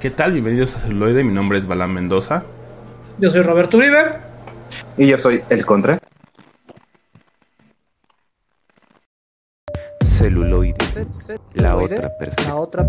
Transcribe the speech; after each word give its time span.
¿Qué 0.00 0.10
tal? 0.10 0.32
Bienvenidos 0.32 0.76
a 0.76 0.78
Celuloide. 0.78 1.24
Mi 1.24 1.32
nombre 1.32 1.58
es 1.58 1.66
Balán 1.66 1.92
Mendoza. 1.92 2.44
Yo 3.18 3.30
soy 3.30 3.42
Roberto 3.42 3.78
Uribe. 3.78 4.12
Y 4.96 5.08
yo 5.08 5.18
soy 5.18 5.42
El 5.48 5.66
Contra. 5.66 5.98
Celuloide. 10.04 10.76
La 11.54 11.74
otra 11.74 12.16
perspectiva. 12.16 12.46
La 12.46 12.54
otra 12.54 12.86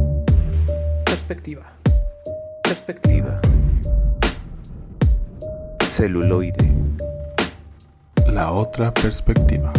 perspectiva. 1.04 1.66
Perspectiva. 2.64 3.42
Celuloide. 5.84 6.72
La 8.28 8.52
otra 8.52 8.94
perspectiva. 8.94 9.74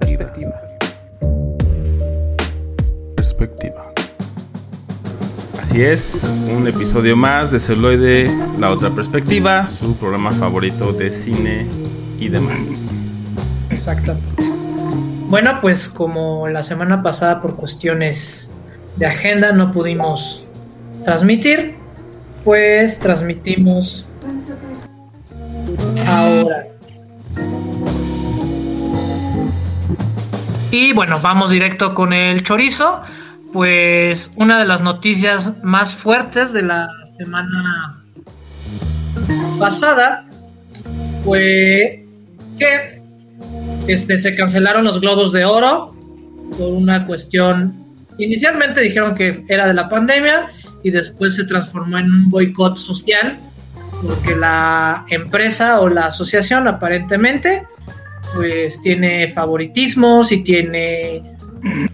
Perspectiva. 0.00 0.60
Perspectiva. 3.14 3.77
Así 5.68 5.82
es, 5.82 6.24
un 6.24 6.66
episodio 6.66 7.14
más 7.14 7.50
de 7.50 7.60
Celuloide, 7.60 8.26
La 8.58 8.70
otra 8.70 8.88
perspectiva, 8.88 9.68
su 9.68 9.94
programa 9.96 10.32
favorito 10.32 10.94
de 10.94 11.12
cine 11.12 11.66
y 12.18 12.30
demás. 12.30 12.90
Exactamente. 13.68 14.50
Bueno, 15.28 15.58
pues 15.60 15.90
como 15.90 16.48
la 16.48 16.62
semana 16.62 17.02
pasada 17.02 17.42
por 17.42 17.54
cuestiones 17.56 18.48
de 18.96 19.04
agenda 19.04 19.52
no 19.52 19.70
pudimos 19.70 20.42
transmitir, 21.04 21.74
pues 22.44 22.98
transmitimos 22.98 24.06
ahora. 26.06 26.66
Y 30.70 30.94
bueno, 30.94 31.20
vamos 31.20 31.50
directo 31.50 31.92
con 31.92 32.14
el 32.14 32.42
chorizo. 32.42 33.02
Pues 33.52 34.30
una 34.36 34.58
de 34.58 34.66
las 34.66 34.82
noticias 34.82 35.52
más 35.62 35.94
fuertes 35.94 36.52
de 36.52 36.62
la 36.62 36.88
semana 37.18 38.02
pasada 39.58 40.26
fue 41.24 42.04
que 42.58 43.02
este, 43.86 44.18
se 44.18 44.36
cancelaron 44.36 44.84
los 44.84 45.00
globos 45.00 45.32
de 45.32 45.44
oro 45.44 45.94
por 46.56 46.68
una 46.74 47.06
cuestión. 47.06 47.86
Inicialmente 48.18 48.80
dijeron 48.80 49.14
que 49.14 49.44
era 49.48 49.66
de 49.66 49.74
la 49.74 49.88
pandemia 49.88 50.50
y 50.82 50.90
después 50.90 51.34
se 51.34 51.44
transformó 51.44 51.98
en 51.98 52.06
un 52.06 52.30
boicot 52.30 52.76
social 52.76 53.38
porque 54.02 54.36
la 54.36 55.04
empresa 55.08 55.80
o 55.80 55.88
la 55.88 56.06
asociación 56.06 56.68
aparentemente 56.68 57.66
pues 58.34 58.80
tiene 58.80 59.28
favoritismos 59.28 60.30
y 60.32 60.42
tiene 60.42 61.22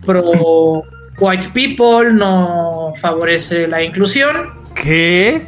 pro 0.04 0.82
white 1.18 1.48
people, 1.52 2.12
no 2.12 2.92
favorece 3.00 3.66
la 3.66 3.82
inclusión. 3.82 4.50
¿Qué? 4.74 5.46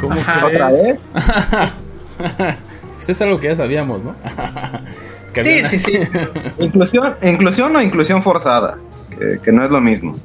¿Cómo 0.00 0.12
Ajá. 0.14 0.46
¿Otra 0.46 0.70
vez? 0.70 1.12
Pues 2.94 3.08
es 3.08 3.20
algo 3.22 3.38
que 3.38 3.48
ya 3.48 3.56
sabíamos, 3.56 4.02
¿no? 4.02 4.14
Que 5.34 5.42
Sí, 5.62 5.64
sí, 5.64 5.78
sí. 5.78 5.98
Inclusión, 6.60 7.16
inclusión 7.22 7.74
o 7.74 7.82
inclusión 7.82 8.22
forzada, 8.22 8.78
que, 9.10 9.40
que 9.42 9.50
no 9.52 9.64
es 9.64 9.70
lo 9.70 9.80
mismo. 9.80 10.16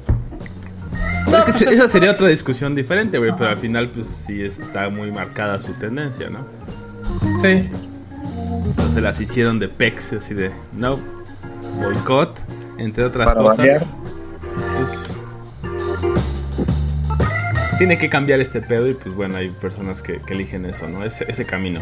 No, 1.28 1.38
Es 1.38 1.44
que 1.44 1.52
pues 1.52 1.62
esa 1.62 1.88
sería 1.88 2.12
otra 2.12 2.28
discusión 2.28 2.76
diferente, 2.76 3.18
güey, 3.18 3.32
pero 3.36 3.50
al 3.50 3.58
final 3.58 3.90
pues 3.90 4.06
sí 4.06 4.40
está 4.42 4.88
muy 4.88 5.10
marcada 5.10 5.58
su 5.58 5.72
tendencia, 5.74 6.30
¿no? 6.30 6.38
sí. 7.42 7.68
Entonces 8.66 8.94
se 8.94 9.00
las 9.00 9.20
hicieron 9.20 9.58
de 9.58 9.68
pex, 9.68 10.12
así 10.12 10.32
de, 10.32 10.52
no, 10.72 10.98
boicot, 11.82 12.38
entre 12.78 13.04
otras 13.04 13.26
Para 13.26 13.40
cosas. 13.40 13.58
variar. 13.58 13.82
Tiene 17.80 17.96
que 17.96 18.10
cambiar 18.10 18.40
este 18.40 18.60
pedo 18.60 18.90
y 18.90 18.92
pues 18.92 19.14
bueno, 19.14 19.38
hay 19.38 19.48
personas 19.48 20.02
que, 20.02 20.20
que 20.20 20.34
eligen 20.34 20.66
eso, 20.66 20.86
¿no? 20.86 21.02
Ese, 21.02 21.24
ese 21.28 21.46
camino. 21.46 21.80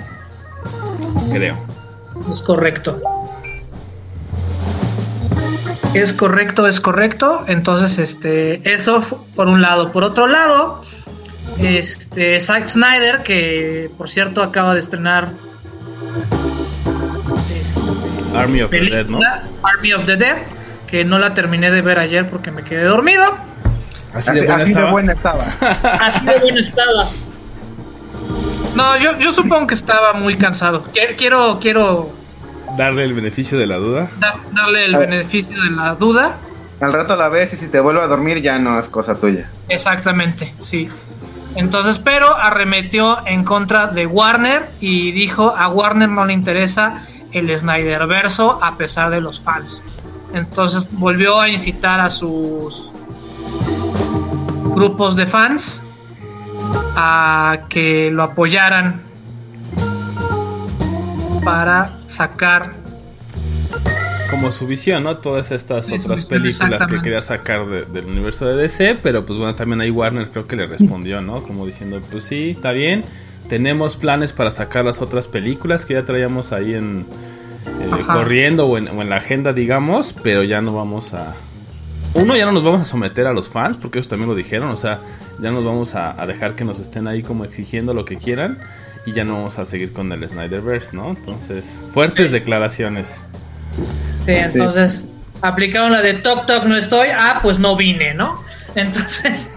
Creo. 1.32 1.56
Es 2.30 2.40
correcto. 2.40 3.02
Es 5.94 6.12
correcto, 6.12 6.68
es 6.68 6.80
correcto. 6.80 7.42
Entonces, 7.48 7.98
este, 7.98 8.72
eso 8.72 9.00
por 9.34 9.48
un 9.48 9.60
lado. 9.60 9.90
Por 9.90 10.04
otro 10.04 10.28
lado, 10.28 10.84
este, 11.58 12.38
Zack 12.38 12.68
Snyder, 12.68 13.24
que 13.24 13.90
por 13.98 14.08
cierto 14.08 14.44
acaba 14.44 14.74
de 14.74 14.80
estrenar 14.80 15.32
este, 17.50 18.38
Army 18.38 18.62
of 18.62 18.70
the 18.70 18.82
Dead, 18.82 19.06
¿no? 19.06 19.18
Army 19.64 19.94
of 19.94 20.06
the 20.06 20.16
Dead, 20.16 20.36
que 20.86 21.04
no 21.04 21.18
la 21.18 21.34
terminé 21.34 21.72
de 21.72 21.82
ver 21.82 21.98
ayer 21.98 22.30
porque 22.30 22.52
me 22.52 22.62
quedé 22.62 22.84
dormido. 22.84 23.48
Así 24.14 24.30
Así, 24.30 24.40
así 24.48 24.72
de 24.72 24.84
buena 24.90 25.12
estaba. 25.12 25.44
Así 26.00 26.24
de 26.26 26.38
bueno 26.40 26.58
estaba. 26.60 27.06
No, 28.74 28.96
yo, 28.98 29.18
yo 29.18 29.32
supongo 29.32 29.66
que 29.66 29.74
estaba 29.74 30.12
muy 30.14 30.36
cansado. 30.38 30.84
Quiero, 31.16 31.58
quiero, 31.60 32.10
Darle 32.76 33.04
el 33.04 33.14
beneficio 33.14 33.58
de 33.58 33.66
la 33.66 33.76
duda. 33.76 34.08
da- 34.20 34.36
darle 34.52 34.84
el 34.84 34.96
beneficio 34.96 35.60
de 35.60 35.70
la 35.70 35.94
duda. 35.94 36.36
Al 36.80 36.92
rato 36.92 37.16
la 37.16 37.28
ves 37.28 37.52
y 37.54 37.56
si 37.56 37.68
te 37.68 37.80
vuelve 37.80 38.02
a 38.02 38.06
dormir 38.06 38.40
ya 38.40 38.58
no 38.58 38.78
es 38.78 38.88
cosa 38.88 39.16
tuya. 39.16 39.50
Exactamente, 39.68 40.54
sí. 40.60 40.88
Entonces, 41.56 41.98
pero 41.98 42.36
arremetió 42.36 43.18
en 43.26 43.42
contra 43.42 43.88
de 43.88 44.06
Warner 44.06 44.68
y 44.80 45.10
dijo 45.10 45.56
a 45.56 45.68
Warner 45.68 46.08
no 46.08 46.24
le 46.24 46.34
interesa 46.34 47.02
el 47.32 47.58
Snyder 47.58 48.06
verso 48.06 48.62
a 48.62 48.76
pesar 48.76 49.10
de 49.10 49.20
los 49.20 49.40
fans. 49.40 49.82
Entonces 50.34 50.90
volvió 50.92 51.40
a 51.40 51.48
incitar 51.48 52.00
a 52.00 52.10
sus 52.10 52.87
grupos 54.78 55.16
de 55.16 55.26
fans 55.26 55.82
a 56.96 57.66
que 57.68 58.10
lo 58.10 58.22
apoyaran 58.22 59.02
para 61.44 61.98
sacar 62.06 62.72
Como 64.30 64.52
su 64.52 64.66
visión, 64.66 65.04
¿no? 65.04 65.16
Todas 65.16 65.50
estas 65.52 65.86
Sí, 65.86 65.94
otras 65.94 66.26
películas 66.26 66.86
que 66.86 67.00
quería 67.00 67.22
sacar 67.22 67.66
de- 67.66 67.86
del 67.86 68.04
universo 68.06 68.44
de 68.44 68.56
DC, 68.56 68.98
pero 69.02 69.24
pues 69.24 69.38
bueno, 69.38 69.54
también 69.54 69.80
ahí 69.80 69.90
Warner 69.90 70.30
creo 70.30 70.46
que 70.46 70.54
le 70.54 70.66
respondió, 70.66 71.22
¿no? 71.22 71.42
Como 71.42 71.64
diciendo, 71.64 72.00
pues 72.10 72.24
sí, 72.24 72.50
está 72.50 72.72
bien, 72.72 73.04
tenemos 73.48 73.96
planes 73.96 74.34
para 74.34 74.50
sacar 74.50 74.84
las 74.84 75.00
otras 75.00 75.28
películas 75.28 75.86
que 75.86 75.94
ya 75.94 76.04
traíamos 76.04 76.52
ahí 76.52 76.74
en 76.74 77.06
eh, 77.80 78.02
corriendo 78.12 78.66
o 78.66 78.76
en, 78.76 78.88
o 78.88 79.00
en 79.00 79.08
la 79.08 79.16
agenda, 79.16 79.54
digamos, 79.54 80.14
pero 80.22 80.42
ya 80.42 80.60
no 80.60 80.74
vamos 80.74 81.14
a... 81.14 81.34
Uno, 82.20 82.36
ya 82.36 82.44
no 82.46 82.52
nos 82.52 82.64
vamos 82.64 82.82
a 82.82 82.84
someter 82.84 83.26
a 83.26 83.32
los 83.32 83.48
fans, 83.48 83.76
porque 83.76 83.98
ellos 83.98 84.08
también 84.08 84.28
lo 84.28 84.34
dijeron, 84.34 84.68
o 84.70 84.76
sea, 84.76 85.00
ya 85.40 85.50
nos 85.50 85.64
vamos 85.64 85.94
a, 85.94 86.20
a 86.20 86.26
dejar 86.26 86.54
que 86.54 86.64
nos 86.64 86.78
estén 86.80 87.06
ahí 87.06 87.22
como 87.22 87.44
exigiendo 87.44 87.94
lo 87.94 88.04
que 88.04 88.16
quieran 88.16 88.58
y 89.06 89.12
ya 89.12 89.24
no 89.24 89.34
vamos 89.34 89.58
a 89.58 89.64
seguir 89.66 89.92
con 89.92 90.10
el 90.12 90.28
Snyderverse, 90.28 90.94
¿no? 90.96 91.10
Entonces, 91.10 91.84
fuertes 91.92 92.32
declaraciones. 92.32 93.22
Sí, 94.26 94.32
entonces 94.32 95.04
aplicaron 95.42 95.92
la 95.92 96.02
de 96.02 96.14
toc 96.14 96.46
toc 96.46 96.64
no 96.64 96.76
estoy, 96.76 97.08
ah, 97.16 97.38
pues 97.42 97.58
no 97.58 97.76
vine, 97.76 98.12
¿no? 98.14 98.42
Entonces, 98.74 99.48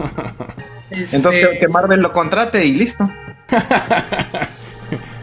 este, 0.91 1.15
Entonces 1.15 1.47
que, 1.49 1.59
que 1.59 1.67
Marvel 1.67 1.99
lo 1.99 2.11
contrate 2.11 2.65
y 2.65 2.73
listo. 2.73 3.09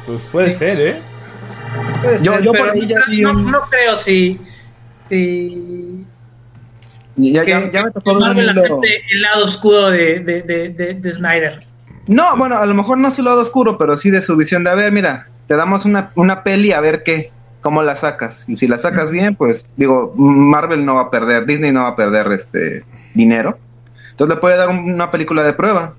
Pues 0.06 0.26
puede 0.26 0.50
Sí. 0.52 0.58
ser, 0.58 0.80
¿eh? 0.80 0.96
puede 2.02 2.22
yo- 2.24 2.32
ser, 2.32 2.42
yo 2.42 2.52
por 2.52 2.70
ahí 2.70 2.86
ya 2.86 2.96
no, 2.98 3.04
vi 3.10 3.20
no- 3.20 3.30
un- 3.32 3.50
no 3.50 3.60
creo 3.68 3.94
si, 3.96 4.40
si 5.10 6.06
Ya, 7.18 7.44
que, 7.44 7.50
ya, 7.50 7.70
ya 7.70 7.82
me 7.84 7.90
tocó 7.90 8.14
Marvel 8.14 8.48
acepte 8.48 9.02
el 9.10 9.22
lado 9.22 9.44
oscuro 9.44 9.90
de, 9.90 10.20
de, 10.20 10.42
de, 10.42 10.68
de- 10.70 10.94
de 10.94 11.12
Snyder. 11.12 11.66
No, 12.06 12.36
bueno, 12.36 12.56
a 12.58 12.64
lo 12.64 12.74
mejor 12.74 12.96
no 12.98 13.10
su 13.10 13.22
lado 13.22 13.42
oscuro, 13.42 13.76
pero 13.76 13.96
sí 13.96 14.10
de 14.10 14.22
su 14.22 14.34
visión 14.36 14.64
de, 14.64 14.70
a 14.70 14.74
ver, 14.74 14.92
mira, 14.92 15.26
te 15.46 15.56
damos 15.56 15.84
una, 15.84 16.10
una 16.14 16.42
peli 16.42 16.72
a 16.72 16.80
ver 16.80 17.02
qué, 17.02 17.30
cómo 17.60 17.82
la 17.82 17.94
sacas. 17.96 18.48
Y 18.48 18.56
si 18.56 18.66
la 18.68 18.78
sacas 18.78 19.10
bien, 19.10 19.34
pues 19.34 19.70
digo, 19.76 20.14
Marvel 20.16 20.84
no 20.86 20.94
va 20.94 21.02
a 21.02 21.10
perder, 21.10 21.44
Disney 21.44 21.72
no 21.72 21.82
va 21.82 21.88
a 21.88 21.96
perder 21.96 22.30
este 22.32 22.84
dinero. 23.14 23.58
Entonces 24.12 24.36
le 24.36 24.40
puede 24.40 24.56
dar 24.56 24.68
un- 24.70 24.92
una 24.94 25.10
película 25.10 25.42
de 25.42 25.52
prueba. 25.52 25.94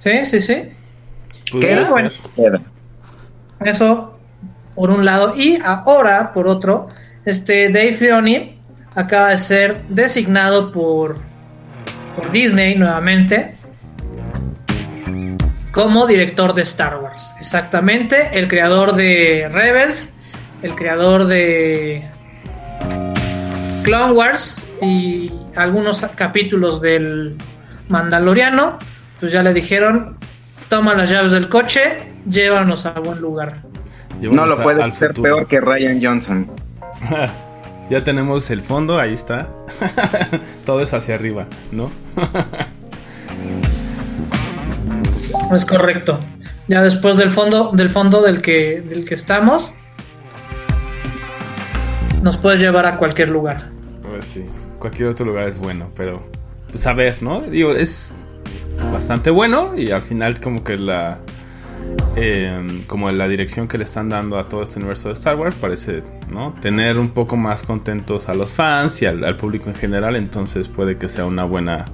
Sí, 0.00 0.24
sí, 0.26 0.40
sí. 0.40 0.70
Pudiera 1.50 1.86
¿Qué? 1.86 1.90
Bueno. 2.36 2.60
Eso 3.64 4.18
por 4.74 4.90
un 4.90 5.04
lado. 5.04 5.34
Y 5.36 5.58
ahora, 5.64 6.32
por 6.32 6.46
otro, 6.46 6.88
este 7.24 7.70
Dave 7.70 7.94
Filoni 7.94 8.55
acaba 8.96 9.28
de 9.28 9.38
ser 9.38 9.82
designado 9.88 10.72
por, 10.72 11.16
por 12.16 12.30
Disney 12.32 12.74
nuevamente 12.74 13.54
como 15.70 16.06
director 16.06 16.54
de 16.54 16.62
Star 16.62 16.98
Wars. 17.02 17.34
Exactamente, 17.38 18.30
el 18.32 18.48
creador 18.48 18.96
de 18.96 19.48
Rebels, 19.52 20.08
el 20.62 20.74
creador 20.74 21.26
de 21.26 22.08
Clone 23.82 24.12
Wars 24.14 24.66
y 24.80 25.30
algunos 25.54 26.00
capítulos 26.14 26.80
del 26.80 27.36
Mandaloriano, 27.88 28.78
pues 29.20 29.32
ya 29.32 29.42
le 29.42 29.52
dijeron, 29.52 30.16
toma 30.70 30.94
las 30.94 31.10
llaves 31.10 31.32
del 31.32 31.50
coche, 31.50 31.98
llévanos 32.26 32.86
a 32.86 32.92
buen 32.92 33.20
lugar. 33.20 33.60
No 34.18 34.46
lo 34.46 34.56
puede 34.62 34.90
ser 34.92 35.08
futuro. 35.08 35.36
peor 35.36 35.46
que 35.46 35.60
Ryan 35.60 36.00
Johnson. 36.02 36.50
ya 37.90 38.02
tenemos 38.04 38.50
el 38.50 38.62
fondo, 38.62 38.98
ahí 38.98 39.12
está. 39.12 39.48
Todo 40.64 40.80
es 40.80 40.92
hacia 40.94 41.14
arriba, 41.14 41.46
¿no? 41.72 41.90
Es 45.52 45.64
correcto. 45.64 46.18
Ya 46.66 46.82
después 46.82 47.16
del 47.16 47.30
fondo, 47.30 47.70
del 47.72 47.88
fondo 47.88 48.20
del 48.20 48.42
que, 48.42 48.80
del 48.80 49.04
que 49.04 49.14
estamos, 49.14 49.72
nos 52.22 52.36
puedes 52.36 52.58
llevar 52.58 52.86
a 52.86 52.96
cualquier 52.96 53.28
lugar. 53.28 53.70
Pues 54.02 54.26
sí, 54.26 54.44
cualquier 54.80 55.08
otro 55.08 55.24
lugar 55.24 55.46
es 55.46 55.56
bueno, 55.56 55.90
pero 55.94 56.28
pues 56.70 56.84
a 56.88 56.92
ver, 56.92 57.22
¿no? 57.22 57.42
Digo, 57.42 57.72
es 57.72 58.12
bastante 58.92 59.30
bueno 59.30 59.74
y 59.76 59.92
al 59.92 60.02
final 60.02 60.40
como 60.40 60.64
que 60.64 60.76
la 60.76 61.18
eh, 62.16 62.84
como 62.86 63.10
la 63.12 63.28
dirección 63.28 63.68
que 63.68 63.78
le 63.78 63.84
están 63.84 64.08
dando 64.08 64.38
a 64.38 64.48
todo 64.48 64.62
este 64.62 64.78
universo 64.78 65.08
de 65.08 65.14
Star 65.14 65.36
Wars 65.36 65.54
parece, 65.56 66.02
¿no? 66.32 66.54
Tener 66.62 66.98
un 66.98 67.10
poco 67.10 67.36
más 67.36 67.62
contentos 67.62 68.28
a 68.28 68.34
los 68.34 68.52
fans 68.52 69.02
y 69.02 69.06
al, 69.06 69.22
al 69.24 69.36
público 69.36 69.68
en 69.68 69.74
general, 69.74 70.16
entonces 70.16 70.68
puede 70.68 70.96
que 70.96 71.08
sea 71.08 71.26
una 71.26 71.44
buena 71.44 71.84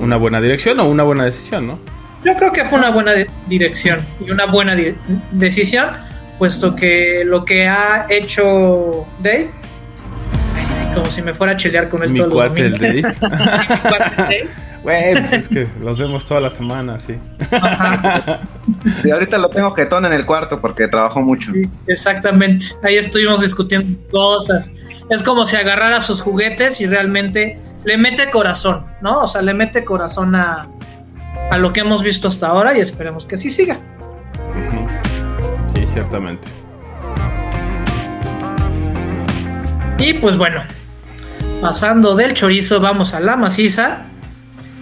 una 0.00 0.16
buena 0.16 0.40
dirección 0.40 0.78
o 0.80 0.84
una 0.86 1.02
buena 1.02 1.24
decisión, 1.24 1.66
¿no? 1.66 1.78
Yo 2.24 2.34
creo 2.36 2.52
que 2.52 2.64
fue 2.64 2.78
una 2.78 2.90
buena 2.90 3.12
dirección 3.48 3.98
y 4.24 4.30
una 4.30 4.46
buena 4.46 4.76
decisión, 5.32 5.90
puesto 6.38 6.74
que 6.74 7.22
lo 7.24 7.44
que 7.44 7.66
ha 7.66 8.06
hecho 8.08 9.06
Dave, 9.20 9.50
ay, 10.54 10.66
sí, 10.66 10.86
como 10.94 11.06
si 11.06 11.20
me 11.22 11.34
fuera 11.34 11.52
a 11.52 11.56
chilear 11.56 11.88
con 11.88 12.02
él 12.02 12.10
Mi 12.10 12.18
todos 12.20 12.32
los 12.32 12.42
cuate 12.42 12.62
el 12.66 12.78
domingos. 12.78 13.20
Dave. 13.20 13.36
Mi 13.68 13.76
cuate 13.90 14.16
Dave. 14.16 14.48
Güey, 14.84 15.14
pues 15.14 15.32
es 15.32 15.48
que 15.48 15.66
los 15.82 15.98
vemos 15.98 16.24
toda 16.26 16.40
la 16.40 16.50
semana, 16.50 17.00
sí. 17.00 17.18
Ajá, 17.50 18.40
Y 19.02 19.10
ahorita 19.10 19.38
lo 19.38 19.48
tengo 19.48 19.70
jetón 19.74 20.04
en 20.04 20.12
el 20.12 20.26
cuarto 20.26 20.60
porque 20.60 20.86
trabajó 20.88 21.22
mucho. 21.22 21.52
sí, 21.52 21.68
exactamente. 21.86 22.66
Ahí 22.82 22.96
estuvimos 22.96 23.40
discutiendo 23.40 23.98
cosas. 24.10 24.70
Es 25.10 25.22
como 25.22 25.46
si 25.46 25.56
agarrara 25.56 26.00
sus 26.02 26.20
juguetes 26.20 26.80
y 26.82 26.86
realmente 26.86 27.58
le 27.84 27.96
mete 27.96 28.30
corazón, 28.30 28.84
¿no? 29.00 29.22
O 29.22 29.26
sea, 29.28 29.40
le 29.42 29.54
mete 29.54 29.84
corazón 29.84 30.34
a, 30.36 30.68
a 31.50 31.56
lo 31.58 31.72
que 31.72 31.80
hemos 31.80 32.02
visto 32.02 32.28
hasta 32.28 32.48
ahora 32.48 32.76
y 32.76 32.80
esperemos 32.80 33.24
que 33.26 33.36
así 33.36 33.48
siga. 33.48 33.78
Sí, 35.74 35.86
ciertamente. 35.86 36.48
Y 39.98 40.14
pues 40.14 40.36
bueno, 40.36 40.62
pasando 41.60 42.14
del 42.14 42.34
chorizo 42.34 42.80
vamos 42.80 43.14
a 43.14 43.20
la 43.20 43.36
maciza. 43.36 44.02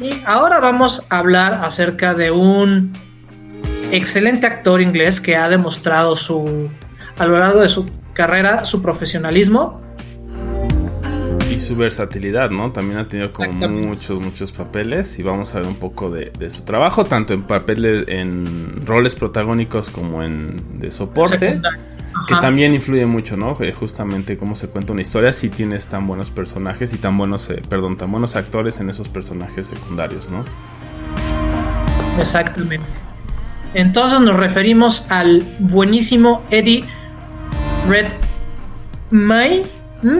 Y 0.02 0.10
ahora 0.26 0.58
vamos 0.58 1.06
a 1.10 1.19
hablar 1.19 1.60
acerca 1.62 2.12
de 2.12 2.32
un 2.32 2.93
excelente 3.93 4.46
actor 4.46 4.81
inglés 4.81 5.20
que 5.20 5.37
ha 5.37 5.49
demostrado 5.49 6.16
su 6.16 6.69
a 7.19 7.26
lo 7.26 7.38
largo 7.38 7.60
de 7.60 7.69
su 7.69 7.87
carrera 8.12 8.64
su 8.64 8.82
profesionalismo. 8.82 9.81
Y 11.49 11.60
su 11.60 11.76
versatilidad, 11.76 12.50
¿no? 12.50 12.72
También 12.72 12.99
ha 12.99 13.08
tenido 13.08 13.32
como 13.32 13.69
muchos, 13.69 14.19
muchos 14.19 14.50
papeles 14.50 15.20
y 15.20 15.22
vamos 15.22 15.54
a 15.54 15.58
ver 15.58 15.69
un 15.69 15.76
poco 15.76 16.10
de, 16.10 16.32
de 16.37 16.50
su 16.50 16.62
trabajo, 16.62 17.04
tanto 17.04 17.32
en 17.32 17.43
papeles, 17.44 18.08
en 18.08 18.84
roles 18.84 19.14
protagónicos 19.14 19.88
como 19.90 20.25
en 20.25 20.81
de 20.81 20.90
soporte, 20.90 21.38
secundario. 21.38 21.91
Que 22.29 22.35
también 22.41 22.75
influye 22.75 23.06
mucho, 23.06 23.37
¿no? 23.37 23.56
Eh, 23.61 23.73
Justamente 23.73 24.37
cómo 24.37 24.55
se 24.56 24.69
cuenta 24.69 24.93
una 24.93 25.03
historia 25.03 25.32
si 25.32 25.49
tienes 25.49 25.87
tan 25.87 26.06
buenos 26.06 26.31
personajes 26.31 26.93
y 26.93 26.99
tan 26.99 27.17
buenos, 27.19 27.49
eh, 27.50 27.62
perdón, 27.69 27.97
tan 27.97 28.11
buenos 28.11 28.37
actores 28.37 28.79
en 28.81 28.91
esos 28.91 29.09
personajes 29.09 29.67
secundarios, 29.69 30.29
¿no? 30.31 30.44
Exactamente. 32.19 32.87
Entonces 33.75 34.20
nos 34.20 34.37
referimos 34.37 35.05
al 35.09 35.43
buenísimo 35.59 36.43
Eddie 36.50 36.85
Redmayne. 37.88 39.62
¿Mm? 40.03 40.19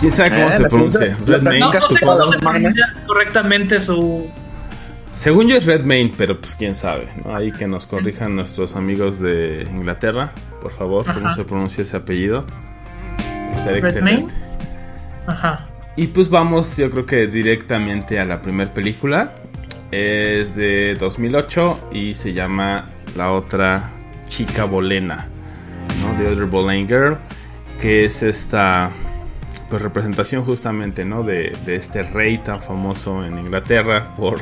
¿Quién 0.00 0.12
sabe 0.12 0.30
cómo 0.30 0.48
Eh, 0.48 0.52
se 0.52 0.64
pronuncia? 0.68 1.00
pregunta- 1.00 1.24
la 1.32 1.36
Redmayne. 1.38 1.60
No, 1.60 1.72
no 1.72 1.80
sé 1.88 2.00
cómo 2.04 2.28
se 2.30 2.38
pronuncia 2.38 2.92
correctamente 3.06 3.80
su, 3.80 4.26
Según 5.14 5.48
yo 5.48 5.56
es 5.56 5.66
Redmayne, 5.66 6.12
pero 6.16 6.38
pues 6.40 6.54
quién 6.56 6.74
sabe, 6.74 7.08
¿no? 7.24 7.34
Ahí 7.34 7.52
que 7.52 7.66
nos 7.66 7.86
corrijan 7.86 8.36
nuestros 8.36 8.76
amigos 8.76 9.20
de 9.20 9.66
Inglaterra, 9.72 10.32
por 10.60 10.72
favor, 10.72 11.06
cómo 11.06 11.28
Ajá. 11.28 11.36
se 11.36 11.44
pronuncia 11.44 11.82
ese 11.82 11.96
apellido. 11.96 12.44
Estaría 13.54 13.78
excelente. 13.78 14.34
Ajá. 15.26 15.68
Y 15.96 16.08
pues 16.08 16.28
vamos, 16.28 16.76
yo 16.76 16.90
creo 16.90 17.06
que 17.06 17.26
directamente 17.28 18.18
a 18.18 18.24
la 18.24 18.42
primera 18.42 18.72
película. 18.72 19.32
Es 19.90 20.56
de 20.56 20.96
2008 20.96 21.90
y 21.92 22.14
se 22.14 22.32
llama 22.32 22.90
La 23.16 23.30
otra 23.30 23.92
chica 24.26 24.64
bolena, 24.64 25.28
¿no? 26.00 26.16
The 26.16 26.32
Other 26.32 26.46
Boleyn 26.46 26.88
Girl, 26.88 27.16
que 27.80 28.04
es 28.04 28.24
esta 28.24 28.90
pues 29.70 29.80
representación 29.80 30.44
justamente, 30.44 31.04
¿no? 31.04 31.22
De, 31.22 31.56
de 31.64 31.76
este 31.76 32.02
rey 32.02 32.38
tan 32.38 32.60
famoso 32.60 33.24
en 33.24 33.38
Inglaterra 33.38 34.12
por 34.16 34.40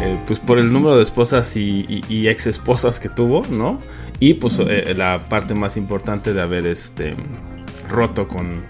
eh, 0.00 0.18
pues 0.26 0.38
por 0.38 0.58
el 0.58 0.72
número 0.72 0.96
de 0.96 1.02
esposas 1.02 1.56
y, 1.56 1.84
y- 1.88 2.02
y 2.08 2.28
ex 2.28 2.46
esposas 2.46 3.00
que 3.00 3.08
tuvo, 3.08 3.42
¿no? 3.50 3.80
Y 4.20 4.34
pues 4.34 4.58
eh, 4.60 4.94
la 4.96 5.24
parte 5.28 5.54
más 5.54 5.76
importante 5.76 6.32
de 6.34 6.40
haber 6.42 6.66
este 6.66 7.14
roto 7.88 8.28
con, 8.28 8.62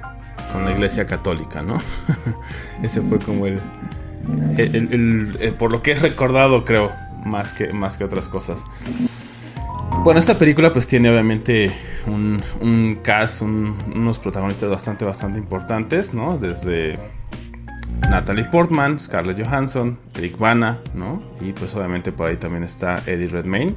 con 0.52 0.64
la 0.64 0.72
iglesia 0.72 1.06
católica, 1.06 1.62
¿no? 1.62 1.78
Ese 2.82 3.00
fue 3.02 3.18
como 3.18 3.46
el, 3.46 3.58
el- 4.56 4.74
el- 4.76 4.92
el- 4.92 5.36
el- 5.40 5.54
por 5.54 5.72
lo 5.72 5.82
que 5.82 5.92
he 5.92 5.96
recordado, 5.96 6.64
creo, 6.64 6.90
más 7.24 7.52
que, 7.52 7.72
más 7.72 7.96
que 7.96 8.04
otras 8.04 8.28
cosas. 8.28 8.64
Bueno, 10.04 10.20
esta 10.20 10.38
película 10.38 10.72
pues 10.72 10.86
tiene 10.86 11.10
obviamente 11.10 11.70
un, 12.06 12.40
un 12.60 12.98
cast, 13.02 13.42
un- 13.42 13.76
unos 13.94 14.18
protagonistas 14.18 14.70
bastante, 14.70 15.04
bastante 15.04 15.38
importantes, 15.38 16.14
¿no? 16.14 16.38
Desde 16.38 16.98
Natalie 18.10 18.44
Portman, 18.44 18.98
Scarlett 18.98 19.44
Johansson, 19.44 19.98
Eric 20.16 20.38
Bana, 20.38 20.78
¿no? 20.94 21.22
Y 21.40 21.52
pues 21.52 21.74
obviamente 21.74 22.12
por 22.12 22.28
ahí 22.28 22.36
también 22.36 22.64
está 22.64 23.02
Eddie 23.06 23.28
Redmayne, 23.28 23.74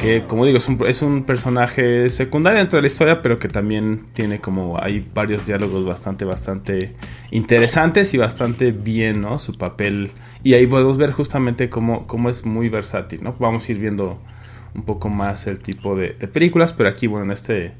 que 0.00 0.24
como 0.24 0.44
digo 0.44 0.58
es 0.58 0.68
un, 0.68 0.78
es 0.86 1.02
un 1.02 1.24
personaje 1.24 2.08
secundario 2.10 2.58
dentro 2.58 2.78
de 2.78 2.82
la 2.82 2.86
historia, 2.86 3.22
pero 3.22 3.38
que 3.38 3.48
también 3.48 4.06
tiene 4.12 4.40
como 4.40 4.78
hay 4.80 5.08
varios 5.14 5.46
diálogos 5.46 5.84
bastante, 5.84 6.24
bastante 6.24 6.94
interesantes 7.30 8.14
y 8.14 8.18
bastante 8.18 8.72
bien, 8.72 9.20
¿no? 9.20 9.38
Su 9.38 9.56
papel. 9.56 10.12
Y 10.42 10.54
ahí 10.54 10.66
podemos 10.66 10.98
ver 10.98 11.12
justamente 11.12 11.68
cómo, 11.68 12.06
cómo 12.06 12.28
es 12.28 12.44
muy 12.44 12.68
versátil, 12.68 13.22
¿no? 13.22 13.34
Vamos 13.38 13.68
a 13.68 13.72
ir 13.72 13.78
viendo 13.78 14.20
un 14.74 14.82
poco 14.82 15.08
más 15.08 15.46
el 15.46 15.58
tipo 15.58 15.96
de, 15.96 16.10
de 16.10 16.28
películas, 16.28 16.72
pero 16.72 16.88
aquí, 16.88 17.06
bueno, 17.06 17.24
en 17.26 17.32
este... 17.32 17.74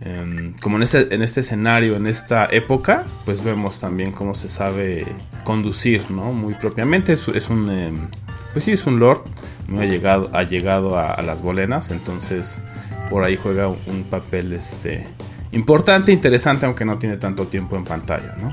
em, 0.00 0.54
como 0.60 0.76
en 0.76 0.82
este, 0.84 1.14
en 1.14 1.22
este 1.22 1.40
escenario, 1.40 1.96
en 1.96 2.06
esta 2.06 2.46
época, 2.46 3.06
pues 3.24 3.42
vemos 3.42 3.78
también 3.78 4.12
cómo 4.12 4.34
se 4.34 4.48
sabe 4.48 5.06
conducir, 5.44 6.10
¿no? 6.10 6.32
Muy 6.32 6.54
propiamente. 6.54 7.12
Es, 7.12 7.26
es 7.28 7.48
un, 7.50 7.70
em, 7.70 8.08
pues 8.52 8.64
sí, 8.64 8.72
es 8.72 8.86
un 8.86 8.98
lord, 8.98 9.22
no 9.66 9.80
ha 9.80 9.84
llegado, 9.84 10.30
ha 10.32 10.42
llegado 10.42 10.98
a, 10.98 11.12
a 11.12 11.22
las 11.22 11.42
bolenas, 11.42 11.90
entonces 11.90 12.62
por 13.10 13.24
ahí 13.24 13.36
juega 13.36 13.68
un, 13.68 13.78
un 13.86 14.04
papel, 14.04 14.52
este, 14.52 15.06
importante, 15.52 16.12
interesante, 16.12 16.66
aunque 16.66 16.84
no 16.84 16.98
tiene 16.98 17.16
tanto 17.16 17.46
tiempo 17.46 17.76
en 17.76 17.84
pantalla, 17.84 18.36
¿no? 18.36 18.52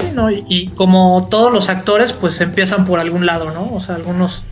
Sí, 0.00 0.10
¿no? 0.12 0.30
Y, 0.30 0.44
y 0.48 0.68
como 0.68 1.28
todos 1.30 1.52
los 1.52 1.68
actores, 1.68 2.12
pues 2.12 2.40
empiezan 2.40 2.84
por 2.84 3.00
algún 3.00 3.26
lado, 3.26 3.50
¿no? 3.52 3.72
O 3.72 3.80
sea, 3.80 3.94
algunos. 3.94 4.44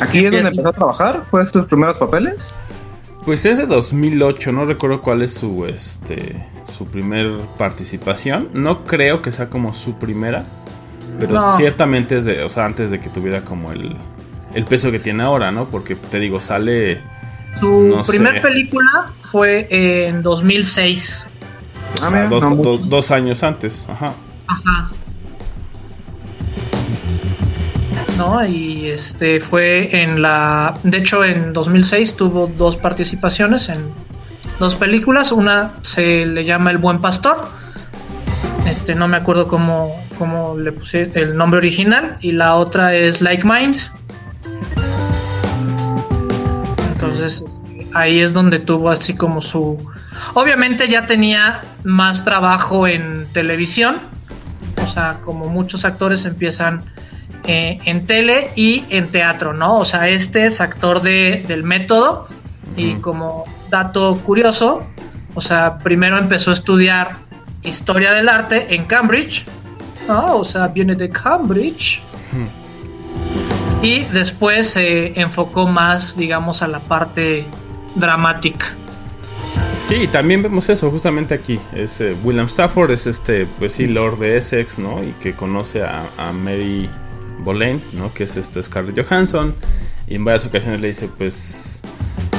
Aquí 0.00 0.24
es 0.24 0.32
donde 0.32 0.48
empezó 0.48 0.68
a 0.68 0.72
trabajar, 0.72 1.24
fue 1.30 1.46
sus 1.46 1.66
primeros 1.66 1.96
papeles. 1.96 2.54
Pues 3.24 3.44
es 3.46 3.58
de 3.58 3.66
2008, 3.66 4.50
no 4.52 4.64
recuerdo 4.64 5.00
cuál 5.00 5.22
es 5.22 5.34
su, 5.34 5.64
este, 5.64 6.44
su 6.64 6.86
primer 6.86 7.30
participación. 7.56 8.48
No 8.52 8.84
creo 8.84 9.22
que 9.22 9.30
sea 9.30 9.48
como 9.48 9.74
su 9.74 9.94
primera, 9.98 10.44
pero 11.20 11.34
No. 11.34 11.56
ciertamente 11.56 12.16
es 12.16 12.24
de, 12.24 12.42
o 12.42 12.48
sea, 12.48 12.64
antes 12.64 12.90
de 12.90 12.98
que 12.98 13.08
tuviera 13.10 13.44
como 13.44 13.70
el, 13.70 13.96
el 14.54 14.64
peso 14.64 14.90
que 14.90 14.98
tiene 14.98 15.22
ahora, 15.22 15.52
¿no? 15.52 15.68
Porque 15.68 15.94
te 15.94 16.18
digo, 16.18 16.40
sale, 16.40 17.00
Su 17.60 17.68
No 17.96 18.02
sé. 18.02 18.12
primer 18.12 18.40
película 18.42 19.12
fue 19.20 19.68
en 19.70 20.22
2006. 20.22 21.28
o 22.00 22.04
Ah, 22.04 22.08
sea, 22.08 22.24
dos, 22.26 22.42
no 22.42 22.50
do- 22.50 22.56
mucho. 22.56 22.78
dos 22.86 23.10
años 23.12 23.42
antes, 23.44 23.86
ajá. 23.88 24.14
Ajá. 24.48 24.90
¿No? 28.22 28.46
Y 28.46 28.86
este 28.86 29.40
fue 29.40 30.00
en 30.00 30.22
la. 30.22 30.78
De 30.84 30.98
hecho, 30.98 31.24
en 31.24 31.52
2006 31.52 32.14
tuvo 32.14 32.46
dos 32.46 32.76
participaciones 32.76 33.68
en 33.68 33.92
dos 34.60 34.76
películas. 34.76 35.32
Una 35.32 35.72
se 35.82 36.24
le 36.24 36.44
llama 36.44 36.70
El 36.70 36.78
Buen 36.78 37.00
Pastor. 37.00 37.48
Este, 38.64 38.94
no 38.94 39.08
me 39.08 39.16
acuerdo 39.16 39.48
cómo, 39.48 40.00
cómo 40.18 40.56
le 40.56 40.70
puse 40.70 41.10
el 41.14 41.36
nombre 41.36 41.58
original. 41.58 42.16
Y 42.20 42.30
la 42.30 42.54
otra 42.54 42.94
es 42.94 43.20
Like 43.20 43.44
Minds. 43.44 43.92
Entonces, 46.92 47.42
ahí 47.92 48.20
es 48.20 48.32
donde 48.32 48.60
tuvo 48.60 48.90
así 48.90 49.16
como 49.16 49.42
su. 49.42 49.84
Obviamente 50.34 50.86
ya 50.86 51.06
tenía 51.06 51.64
más 51.82 52.24
trabajo 52.24 52.86
en 52.86 53.26
televisión. 53.32 54.00
O 54.80 54.86
sea, 54.86 55.18
como 55.22 55.48
muchos 55.48 55.84
actores 55.84 56.24
empiezan 56.24 56.84
eh, 57.44 57.78
en 57.84 58.06
tele 58.06 58.50
y 58.54 58.84
en 58.90 59.10
teatro, 59.10 59.52
¿no? 59.52 59.78
O 59.78 59.84
sea, 59.84 60.08
este 60.08 60.46
es 60.46 60.60
actor 60.60 61.02
de, 61.02 61.44
del 61.46 61.64
método. 61.64 62.28
Y 62.74 62.94
como 62.94 63.44
dato 63.68 64.18
curioso, 64.24 64.86
o 65.34 65.40
sea, 65.42 65.78
primero 65.78 66.16
empezó 66.16 66.50
a 66.50 66.54
estudiar 66.54 67.18
historia 67.62 68.12
del 68.12 68.30
arte 68.30 68.74
en 68.74 68.86
Cambridge 68.86 69.44
Ah, 70.08 70.34
o 70.34 70.44
sea, 70.44 70.68
viene 70.68 70.94
de 70.94 71.10
Cambridge. 71.10 72.02
Y 73.82 74.04
después 74.04 74.70
se 74.70 75.18
enfocó 75.20 75.66
más, 75.66 76.16
digamos, 76.16 76.62
a 76.62 76.68
la 76.68 76.80
parte 76.80 77.46
dramática. 77.94 78.66
Sí, 79.80 80.06
también 80.06 80.42
vemos 80.42 80.68
eso 80.68 80.90
justamente 80.90 81.34
aquí. 81.34 81.58
Es 81.74 82.00
eh, 82.00 82.16
William 82.22 82.46
Stafford, 82.46 82.92
es 82.92 83.06
este, 83.06 83.46
pues 83.58 83.72
sí, 83.72 83.86
Lord 83.86 84.18
de 84.20 84.36
Essex, 84.36 84.78
¿no? 84.78 85.02
Y 85.02 85.12
que 85.14 85.34
conoce 85.34 85.82
a, 85.82 86.08
a 86.16 86.32
Mary 86.32 86.88
Boleyn, 87.44 87.82
¿no? 87.92 88.12
Que 88.14 88.24
es 88.24 88.36
este 88.36 88.62
Scarlett 88.62 89.06
Johansson. 89.06 89.54
Y 90.06 90.16
en 90.16 90.24
varias 90.24 90.46
ocasiones 90.46 90.80
le 90.80 90.88
dice, 90.88 91.08
pues, 91.16 91.82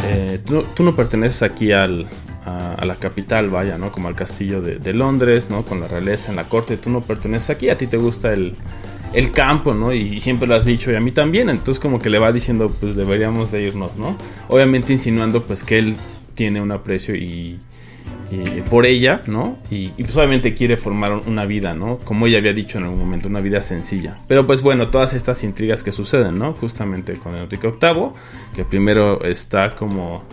eh, 0.04 0.40
tú, 0.46 0.84
no 0.84 0.96
perteneces 0.96 1.42
aquí 1.44 1.72
al, 1.72 2.08
a, 2.46 2.84
la 2.86 2.96
capital, 2.96 3.50
vaya, 3.50 3.78
¿no? 3.78 3.92
Como 3.92 4.08
al 4.08 4.16
castillo 4.16 4.62
de, 4.62 4.94
Londres, 4.94 5.50
¿no? 5.50 5.66
Con 5.66 5.80
la 5.80 5.88
realeza 5.88 6.30
en 6.30 6.36
la 6.36 6.50
corte, 6.50 6.78
tú 6.78 6.90
no 6.90 7.02
perteneces 7.02 7.50
aquí, 7.50 7.70
a 7.70 7.78
ti 7.78 7.88
te 7.88 7.98
gusta 7.98 8.34
el, 8.34 8.56
el 9.14 9.32
campo, 9.32 9.74
¿no? 9.74 9.94
Y, 9.94 10.20
siempre 10.20 10.48
lo 10.48 10.56
has 10.56 10.66
dicho 10.66 10.92
y 10.92 10.96
a 10.96 11.00
mí 11.00 11.12
también, 11.12 11.50
entonces 11.50 11.80
como 11.80 12.00
que 12.00 12.10
le 12.10 12.20
va 12.20 12.32
diciendo, 12.32 12.76
pues 12.80 12.96
deberíamos 12.96 13.52
de 13.52 13.64
irnos, 13.64 13.98
¿no? 13.98 14.18
Obviamente 14.50 14.94
insinuando 14.94 15.44
pues 15.44 15.64
que 15.64 15.80
él 15.80 15.96
tiene 16.36 16.62
un 16.62 16.72
aprecio 16.72 17.16
y, 17.16 17.60
y 18.34 18.62
por 18.70 18.86
ella, 18.86 19.22
¿no? 19.28 19.58
Y, 19.70 19.92
y, 19.98 20.04
pues 20.04 20.16
obviamente 20.18 20.54
quiere 20.54 20.78
formar 20.78 21.14
una 21.14 21.46
vida, 21.46 21.74
¿no? 21.74 21.98
Como 22.00 22.28
ella 22.28 22.38
había 22.38 22.54
dicho 22.54 22.78
en 22.78 22.86
algún 22.86 23.00
momento, 23.00 23.28
una 23.28 23.40
vida 23.40 23.62
sencilla. 23.62 24.18
Pero 24.28 24.48
pues 24.48 24.62
bueno, 24.62 24.90
todas 24.90 25.14
estas 25.14 25.44
intrigas 25.44 25.84
que 25.84 25.92
suceden, 25.92 26.36
¿no? 26.36 26.54
Justamente 26.54 27.14
con 27.14 27.36
Enrique 27.36 27.68
VIII, 27.68 28.10
que 28.56 28.66
primero 28.66 29.24
está 29.24 29.76
como 29.76 30.24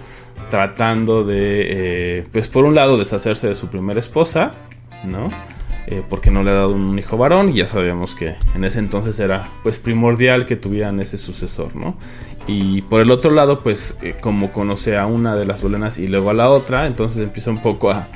tratando 0.50 1.24
de, 1.24 2.18
eh, 2.18 2.24
pues 2.32 2.48
por 2.48 2.64
un 2.64 2.74
lado, 2.74 2.98
deshacerse 2.98 3.48
de 3.48 3.54
su 3.54 3.68
primera 3.68 4.00
esposa, 4.00 4.52
¿no? 5.04 5.28
Eh, 5.90 6.04
porque 6.08 6.30
no 6.30 6.44
le 6.44 6.52
ha 6.52 6.54
dado 6.54 6.72
un 6.72 6.96
hijo 6.96 7.16
varón 7.16 7.48
y 7.48 7.54
ya 7.54 7.66
sabíamos 7.66 8.14
que 8.14 8.36
en 8.54 8.62
ese 8.62 8.78
entonces 8.78 9.18
era 9.18 9.48
pues 9.64 9.80
primordial 9.80 10.46
que 10.46 10.54
tuvieran 10.54 11.00
ese 11.00 11.18
sucesor, 11.18 11.74
¿no? 11.74 11.96
Y 12.46 12.82
por 12.82 13.00
el 13.00 13.10
otro 13.10 13.32
lado, 13.32 13.58
pues 13.58 13.98
eh, 14.00 14.14
como 14.20 14.52
conoce 14.52 14.96
a 14.96 15.06
una 15.06 15.34
de 15.34 15.46
las 15.46 15.62
bolenas 15.62 15.98
y 15.98 16.06
luego 16.06 16.30
a 16.30 16.34
la 16.34 16.48
otra, 16.48 16.86
entonces 16.86 17.24
empieza 17.24 17.50
un 17.50 17.60
poco 17.60 17.90
a 17.90 18.06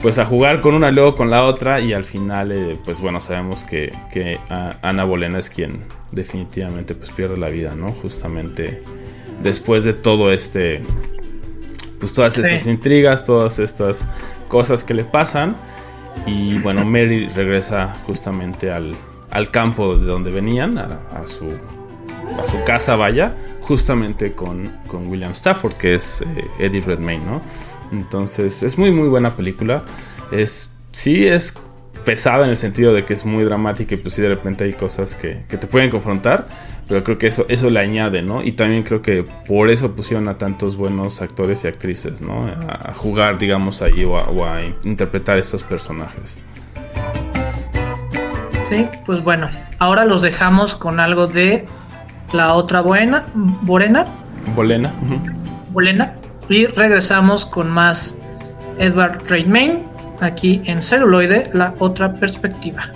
pues 0.00 0.18
a 0.18 0.24
jugar 0.24 0.62
con 0.62 0.74
una 0.74 0.90
luego 0.90 1.16
con 1.16 1.28
la 1.28 1.44
otra 1.44 1.80
y 1.80 1.92
al 1.92 2.06
final 2.06 2.52
eh, 2.52 2.78
pues 2.82 3.00
bueno 3.00 3.20
sabemos 3.20 3.64
que, 3.64 3.92
que 4.10 4.38
Ana 4.48 5.04
Bolena 5.04 5.38
es 5.38 5.50
quien 5.50 5.84
definitivamente 6.12 6.94
pues 6.94 7.10
pierde 7.10 7.36
la 7.36 7.50
vida, 7.50 7.74
¿no? 7.74 7.88
Justamente 7.88 8.82
después 9.42 9.84
de 9.84 9.92
todo 9.92 10.32
este 10.32 10.80
pues 12.00 12.14
todas 12.14 12.38
estas 12.38 12.66
intrigas, 12.66 13.26
todas 13.26 13.58
estas 13.58 14.08
cosas 14.48 14.82
que 14.82 14.94
le 14.94 15.04
pasan. 15.04 15.56
Y 16.24 16.58
bueno, 16.60 16.84
Mary 16.86 17.28
regresa 17.28 17.94
justamente 18.06 18.70
al, 18.70 18.94
al 19.30 19.50
campo 19.50 19.96
de 19.96 20.06
donde 20.06 20.30
venían, 20.30 20.78
a, 20.78 21.00
a, 21.12 21.26
su, 21.26 21.46
a 22.40 22.46
su 22.46 22.62
casa, 22.64 22.96
vaya, 22.96 23.36
justamente 23.60 24.32
con, 24.32 24.66
con 24.88 25.08
William 25.08 25.32
Stafford, 25.32 25.74
que 25.74 25.94
es 25.94 26.22
eh, 26.22 26.44
Eddie 26.58 26.80
Redmayne, 26.80 27.24
¿no? 27.24 27.40
Entonces, 27.92 28.62
es 28.62 28.78
muy, 28.78 28.90
muy 28.90 29.08
buena 29.08 29.30
película. 29.30 29.84
Es, 30.32 30.70
sí, 30.92 31.26
es 31.26 31.54
pesada 32.04 32.44
en 32.44 32.50
el 32.50 32.56
sentido 32.56 32.92
de 32.92 33.04
que 33.04 33.14
es 33.14 33.24
muy 33.24 33.42
dramática 33.44 33.94
y 33.94 33.98
pues 33.98 34.14
sí 34.14 34.22
de 34.22 34.28
repente 34.28 34.64
hay 34.64 34.72
cosas 34.72 35.16
que, 35.16 35.42
que, 35.48 35.56
te 35.56 35.66
pueden 35.66 35.90
confrontar, 35.90 36.46
pero 36.88 37.02
creo 37.02 37.18
que 37.18 37.26
eso, 37.26 37.46
eso 37.48 37.68
le 37.68 37.80
añade, 37.80 38.22
¿no? 38.22 38.42
Y 38.42 38.52
también 38.52 38.82
creo 38.82 39.02
que 39.02 39.24
por 39.46 39.70
eso 39.70 39.94
pusieron 39.94 40.28
a 40.28 40.38
tantos 40.38 40.76
buenos 40.76 41.20
actores 41.20 41.64
y 41.64 41.68
actrices, 41.68 42.20
¿no? 42.20 42.44
A, 42.46 42.90
a 42.90 42.94
jugar, 42.94 43.38
digamos, 43.38 43.82
ahí 43.82 44.04
o 44.04 44.16
a, 44.16 44.24
o 44.28 44.44
a, 44.44 44.60
interpretar 44.84 45.38
estos 45.38 45.62
personajes. 45.62 46.38
Sí, 48.68 48.86
pues 49.04 49.22
bueno, 49.22 49.48
ahora 49.78 50.04
los 50.04 50.22
dejamos 50.22 50.76
con 50.76 51.00
algo 51.00 51.26
de 51.26 51.66
la 52.32 52.54
otra 52.54 52.80
buena, 52.80 53.24
Borena. 53.34 54.06
Bolena. 54.54 54.92
Uh 55.02 55.14
-huh. 55.14 55.72
Bolena. 55.72 56.14
Y 56.48 56.66
regresamos 56.66 57.46
con 57.46 57.68
más 57.68 58.16
Edward 58.78 59.22
Redmayne 59.28 59.82
aquí 60.20 60.62
en 60.64 60.82
celuloide 60.82 61.50
la 61.52 61.74
otra 61.78 62.12
perspectiva. 62.14 62.90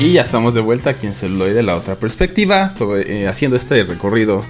Y 0.00 0.12
ya 0.12 0.22
estamos 0.22 0.54
de 0.54 0.60
vuelta 0.60 0.90
aquí 0.90 1.08
en 1.08 1.14
Celuloide, 1.14 1.60
la 1.64 1.74
otra 1.74 1.96
perspectiva, 1.96 2.70
eh, 3.04 3.26
haciendo 3.26 3.56
este 3.56 3.82
recorrido 3.82 4.44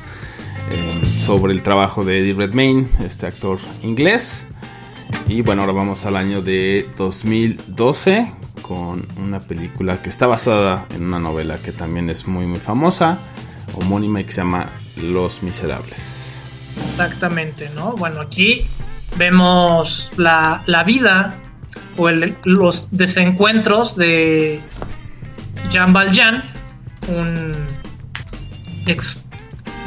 eh, 0.70 1.00
sobre 1.06 1.54
el 1.54 1.62
trabajo 1.62 2.04
de 2.04 2.18
Eddie 2.18 2.34
Redmayne, 2.34 2.86
este 3.00 3.26
actor 3.26 3.58
inglés. 3.82 4.46
Y 5.26 5.40
bueno, 5.40 5.62
ahora 5.62 5.72
vamos 5.72 6.04
al 6.04 6.16
año 6.16 6.42
de 6.42 6.86
2012 6.98 8.30
con 8.60 9.08
una 9.16 9.40
película 9.40 10.02
que 10.02 10.10
está 10.10 10.26
basada 10.26 10.86
en 10.94 11.04
una 11.04 11.18
novela 11.18 11.56
que 11.56 11.72
también 11.72 12.10
es 12.10 12.26
muy 12.26 12.44
muy 12.44 12.60
famosa, 12.60 13.18
homónima 13.74 14.20
y 14.20 14.24
que 14.24 14.32
se 14.32 14.42
llama 14.42 14.70
Los 14.96 15.42
Miserables. 15.42 16.42
Exactamente, 16.90 17.70
¿no? 17.74 17.92
Bueno, 17.92 18.20
aquí 18.20 18.66
vemos 19.16 20.12
la, 20.18 20.62
la 20.66 20.84
vida 20.84 21.40
o 21.96 22.10
los 22.44 22.88
desencuentros 22.90 23.96
de 23.96 24.60
Jean 25.68 25.92
Valjean, 25.92 26.42
un 27.08 27.54
ex 28.86 29.18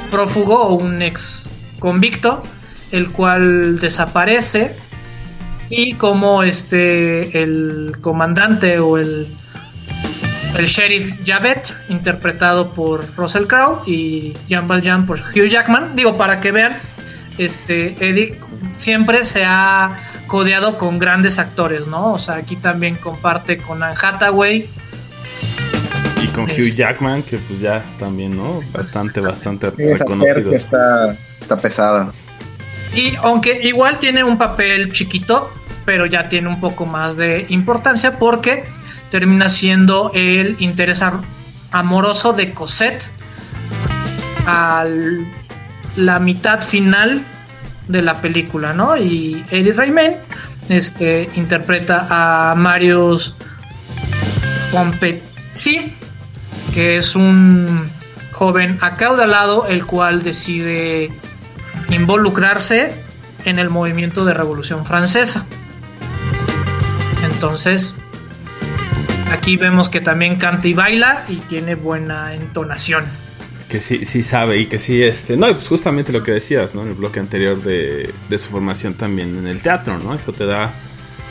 prófugo 0.09 0.61
o 0.61 0.73
un 0.75 1.01
ex 1.01 1.45
convicto, 1.79 2.43
el 2.91 3.09
cual 3.11 3.79
desaparece 3.79 4.75
y 5.69 5.93
como 5.93 6.43
este 6.43 7.41
el 7.41 7.97
comandante 8.01 8.79
o 8.79 8.97
el 8.97 9.35
el 10.57 10.65
sheriff 10.65 11.13
Javette, 11.25 11.73
interpretado 11.89 12.71
por 12.73 13.05
Russell 13.15 13.45
Crowe, 13.45 13.83
y 13.85 14.33
Jean 14.47 14.67
Valjean 14.67 15.05
por 15.05 15.19
Hugh 15.19 15.47
Jackman. 15.47 15.95
Digo, 15.95 16.17
para 16.17 16.41
que 16.41 16.51
vean, 16.51 16.73
este 17.37 17.95
Eddie 17.99 18.37
siempre 18.77 19.23
se 19.23 19.43
ha 19.45 19.95
codeado 20.27 20.77
con 20.77 20.99
grandes 20.99 21.39
actores, 21.39 21.87
¿no? 21.87 22.13
O 22.13 22.19
sea, 22.19 22.35
aquí 22.35 22.57
también 22.57 22.95
comparte 22.97 23.57
con 23.57 23.81
Anne 23.81 23.95
Hathaway. 24.01 24.69
Con 26.33 26.49
Es- 26.49 26.57
Hugh 26.57 26.75
Jackman, 26.75 27.23
que 27.23 27.37
pues 27.37 27.59
ya 27.59 27.83
también, 27.99 28.35
¿no? 28.35 28.61
Bastante, 28.71 29.19
bastante 29.19 29.69
Sí, 29.71 29.83
esa 29.83 30.05
tercia 30.05 30.51
está, 30.55 31.15
está 31.41 31.57
pesada. 31.57 32.11
Y 32.93 33.15
aunque 33.21 33.59
igual 33.63 33.99
tiene 33.99 34.23
un 34.23 34.37
papel 34.37 34.91
chiquito, 34.91 35.51
pero 35.85 36.05
ya 36.05 36.29
tiene 36.29 36.47
un 36.47 36.59
poco 36.59 36.85
más 36.85 37.15
de 37.17 37.45
importancia 37.49 38.17
porque 38.17 38.65
termina 39.09 39.49
siendo 39.49 40.11
el 40.13 40.55
interés 40.59 41.01
amoroso 41.71 42.33
de 42.33 42.53
Cosette 42.53 43.09
a 44.45 44.85
la 45.95 46.19
mitad 46.19 46.61
final 46.61 47.25
de 47.87 48.01
la 48.01 48.21
película, 48.21 48.73
¿no? 48.73 48.95
Y 48.95 49.43
Eddie 49.51 49.73
Redmayne 49.73 50.17
este, 50.69 51.29
interpreta 51.35 52.07
a 52.09 52.55
Marius 52.55 53.35
Pompezi, 54.71 55.93
que 56.73 56.97
es 56.97 57.15
un 57.15 57.89
joven 58.31 58.77
acaudalado, 58.81 59.67
el 59.67 59.85
cual 59.85 60.23
decide 60.23 61.11
involucrarse 61.89 62.93
en 63.45 63.59
el 63.59 63.69
movimiento 63.69 64.25
de 64.25 64.33
Revolución 64.33 64.85
Francesa. 64.85 65.45
Entonces, 67.23 67.95
aquí 69.31 69.57
vemos 69.57 69.89
que 69.89 70.01
también 70.01 70.37
canta 70.37 70.67
y 70.67 70.73
baila 70.73 71.23
y 71.27 71.35
tiene 71.35 71.75
buena 71.75 72.33
entonación. 72.33 73.05
Que 73.69 73.79
sí, 73.79 74.05
sí 74.05 74.21
sabe 74.21 74.57
y 74.57 74.65
que 74.65 74.77
sí, 74.77 75.01
este... 75.01 75.37
No, 75.37 75.47
pues 75.47 75.67
justamente 75.67 76.11
lo 76.11 76.23
que 76.23 76.31
decías, 76.31 76.75
¿no? 76.75 76.81
En 76.81 76.89
el 76.89 76.93
bloque 76.93 77.19
anterior 77.19 77.61
de, 77.61 78.13
de 78.27 78.37
su 78.37 78.49
formación 78.49 78.95
también 78.95 79.37
en 79.37 79.47
el 79.47 79.61
teatro, 79.61 79.97
¿no? 79.99 80.13
Eso 80.13 80.33
te 80.33 80.45
da, 80.45 80.73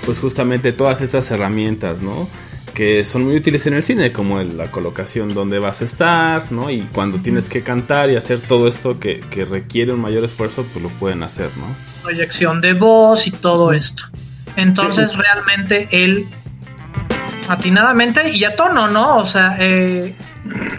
pues 0.07 0.19
justamente 0.21 0.73
todas 0.73 1.01
estas 1.01 1.31
herramientas, 1.31 2.01
¿no? 2.01 2.29
Que 2.75 3.05
son 3.05 3.25
muy 3.25 3.37
útiles 3.37 3.67
en 3.67 3.75
el 3.75 3.83
cine, 3.83 4.13
como 4.13 4.41
la 4.41 4.71
colocación 4.71 5.35
donde 5.35 5.59
vas 5.59 5.83
a 5.83 5.85
estar, 5.85 6.51
¿no? 6.53 6.71
Y 6.71 6.83
cuando 6.93 7.19
tienes 7.19 7.49
que 7.49 7.63
cantar 7.63 8.11
y 8.11 8.17
hacer 8.17 8.41
todo 8.41 8.69
esto 8.69 8.99
que, 8.99 9.21
que 9.31 9.45
requiere 9.45 9.93
un 9.93 10.01
mayor 10.01 10.25
esfuerzo, 10.25 10.65
pues 10.73 10.83
lo 10.83 10.89
pueden 10.91 11.23
hacer, 11.23 11.51
¿no? 11.57 11.67
Proyección 12.03 12.61
de 12.61 12.73
voz 12.75 13.27
y 13.27 13.31
todo 13.33 13.73
esto. 13.73 14.05
Entonces, 14.57 15.17
realmente 15.17 15.89
él 15.91 16.27
atinadamente 17.49 18.31
y 18.31 18.45
a 18.45 18.57
tono, 18.57 18.89
¿no? 18.89 19.17
O 19.17 19.25
sea, 19.25 19.57
eh, 19.59 20.15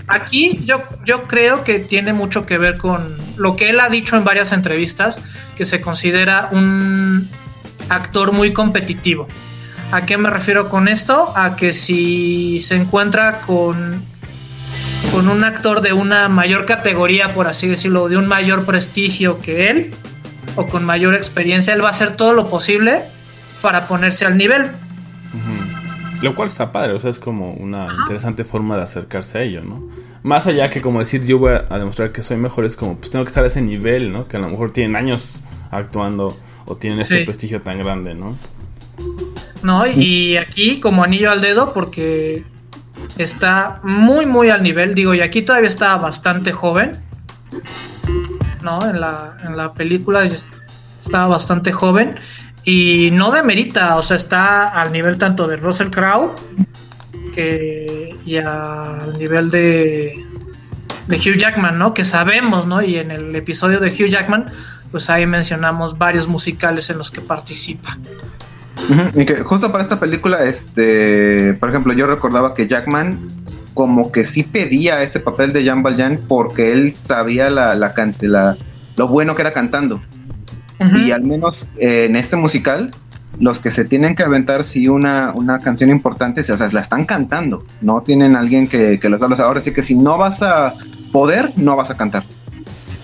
aquí 0.08 0.60
yo, 0.66 0.82
yo 1.06 1.24
creo 1.24 1.64
que 1.64 1.80
tiene 1.80 2.14
mucho 2.14 2.46
que 2.46 2.58
ver 2.58 2.78
con 2.78 3.18
lo 3.38 3.56
que 3.56 3.70
él 3.70 3.80
ha 3.80 3.90
dicho 3.90 4.16
en 4.16 4.24
varias 4.24 4.52
entrevistas, 4.52 5.22
que 5.56 5.66
se 5.66 5.82
considera 5.82 6.50
un 6.52 7.30
actor 7.90 8.32
muy 8.32 8.54
competitivo. 8.54 9.28
¿A 9.92 10.06
qué 10.06 10.18
me 10.18 10.30
refiero 10.30 10.70
con 10.70 10.88
esto? 10.88 11.34
A 11.36 11.56
que 11.56 11.74
si 11.74 12.60
se 12.60 12.76
encuentra 12.76 13.42
con, 13.42 14.02
con 15.12 15.28
un 15.28 15.44
actor 15.44 15.82
de 15.82 15.92
una 15.94 16.30
mayor 16.30 16.66
categoría, 16.66 17.34
por 17.34 17.48
así 17.48 17.68
decirlo, 17.68 18.08
de 18.08 18.18
un 18.18 18.28
mayor 18.28 18.64
prestigio 18.66 19.40
que 19.42 19.70
él, 19.70 19.94
o 20.56 20.68
con 20.68 20.86
mayor 20.86 21.14
experiencia, 21.14 21.74
él 21.74 21.84
va 21.84 21.88
a 21.88 21.92
hacer 21.92 22.16
todo 22.16 22.34
lo 22.34 22.50
posible 22.50 23.02
para 23.62 23.88
ponerse 23.88 24.26
al 24.26 24.38
nivel. 24.38 24.72
Lo 26.22 26.36
cual 26.36 26.50
está 26.50 26.72
padre, 26.72 26.94
o 26.94 27.00
sea, 27.00 27.10
es 27.10 27.20
como 27.20 27.52
una 27.54 27.88
interesante 28.02 28.44
forma 28.44 28.78
de 28.78 28.84
acercarse 28.84 29.40
a 29.40 29.42
ello, 29.42 29.64
¿no? 29.64 29.82
Más 30.24 30.46
allá 30.46 30.70
que 30.70 30.80
como 30.80 31.00
decir 31.00 31.26
yo 31.26 31.40
voy 31.40 31.54
a, 31.54 31.66
a 31.68 31.80
demostrar 31.80 32.12
que 32.12 32.22
soy 32.22 32.38
mejor, 32.38 32.64
es 32.66 32.76
como 32.76 32.96
pues 32.98 33.10
tengo 33.10 33.26
que 33.26 33.30
estar 33.30 33.44
a 33.44 33.48
ese 33.48 33.62
nivel, 33.62 34.12
¿no? 34.12 34.28
Que 34.28 34.38
a 34.38 34.40
lo 34.40 34.48
mejor 34.48 34.70
tienen 34.72 34.96
años 34.96 35.42
actuando 35.72 36.38
o 36.68 36.76
tienen 36.78 37.00
este 37.00 37.20
Sí. 37.20 37.26
prestigio 37.26 37.60
tan 37.62 37.80
grande, 37.80 38.14
¿no? 38.14 38.38
¿No? 39.64 39.86
Y 39.88 40.38
aquí 40.38 40.80
como 40.80 41.04
anillo 41.04 41.32
al 41.32 41.42
dedo 41.42 41.74
porque 41.74 42.44
está 43.18 43.80
muy 43.84 44.26
muy 44.26 44.50
al 44.50 44.64
nivel, 44.64 44.96
digo, 44.96 45.14
y 45.14 45.22
aquí 45.22 45.42
todavía 45.42 45.70
está 45.70 45.96
bastante 45.98 46.52
joven, 46.52 47.00
¿no? 48.62 48.88
En 48.88 49.00
la, 49.00 49.38
en 49.44 49.58
la 49.58 49.74
película 49.74 50.30
está 51.00 51.28
bastante 51.28 51.72
joven 51.72 52.16
y 52.64 53.10
no 53.12 53.32
demerita, 53.32 53.98
o 53.98 54.04
sea, 54.04 54.18
está 54.18 54.70
al 54.70 54.92
nivel 54.92 55.18
tanto 55.18 55.48
de 55.48 55.58
Russell 55.58 55.90
Crowe 55.90 56.36
que 57.34 58.16
y 58.26 58.38
al 58.38 59.14
nivel 59.18 59.50
de 59.50 60.26
de 61.08 61.18
Hugh 61.18 61.38
Jackman, 61.38 61.78
¿no? 61.78 61.94
Que 61.94 62.06
sabemos, 62.06 62.66
¿no? 62.68 62.82
Y 62.82 62.98
en 62.98 63.12
el 63.12 63.36
episodio 63.36 63.80
de 63.80 63.90
Hugh 63.90 64.08
Jackman, 64.08 64.52
pues 64.92 65.10
ahí 65.10 65.26
mencionamos 65.26 65.98
varios 65.98 66.28
musicales 66.28 66.90
en 66.90 66.98
los 66.98 67.12
que 67.12 67.22
participa. 67.22 67.98
Y 69.16 69.26
que 69.26 69.36
justo 69.44 69.72
para 69.72 69.84
esta 69.84 70.00
película, 70.00 70.44
este, 70.44 71.54
por 71.56 71.70
ejemplo, 71.70 71.94
yo 71.94 72.08
recordaba 72.08 72.54
que 72.54 72.68
Jackman 72.68 73.20
como 73.74 74.12
que 74.12 74.26
sí 74.26 74.44
pedía 74.44 75.02
este 75.02 75.20
papel 75.20 75.54
de 75.54 75.64
Jean 75.64 75.82
Valjean 75.84 76.20
porque 76.28 76.74
él 76.74 76.94
sabía 76.96 77.50
la, 77.50 77.74
la, 77.76 77.94
cante- 77.94 78.28
la- 78.28 78.58
lo 78.98 79.08
bueno 79.08 79.34
que 79.36 79.42
era 79.44 79.54
cantando. 79.54 80.02
Y 81.06 81.12
al 81.12 81.22
menos 81.24 81.70
eh, 81.80 82.06
en 82.10 82.16
este 82.16 82.36
musical, 82.36 82.92
los 83.40 83.60
que 83.62 83.72
se 83.72 83.86
tienen 83.86 84.16
que 84.16 84.24
aventar 84.24 84.64
sí 84.64 84.88
una, 84.88 85.32
una 85.34 85.60
canción 85.60 85.90
importante, 85.90 86.42
o 86.42 86.58
sea, 86.58 86.68
la 86.72 86.82
están 86.82 87.06
cantando, 87.06 87.64
no 87.82 88.02
tienen 88.02 88.36
alguien 88.36 88.68
que, 88.68 89.00
que 89.00 89.08
los 89.10 89.22
habla. 89.22 89.38
Ahora 89.44 89.62
sí 89.62 89.72
que 89.72 89.84
si 89.84 89.96
no 89.96 90.18
vas 90.18 90.42
a 90.42 90.74
poder, 91.12 91.54
no 91.56 91.76
vas 91.76 91.92
a 91.92 91.98
cantar. 91.98 92.24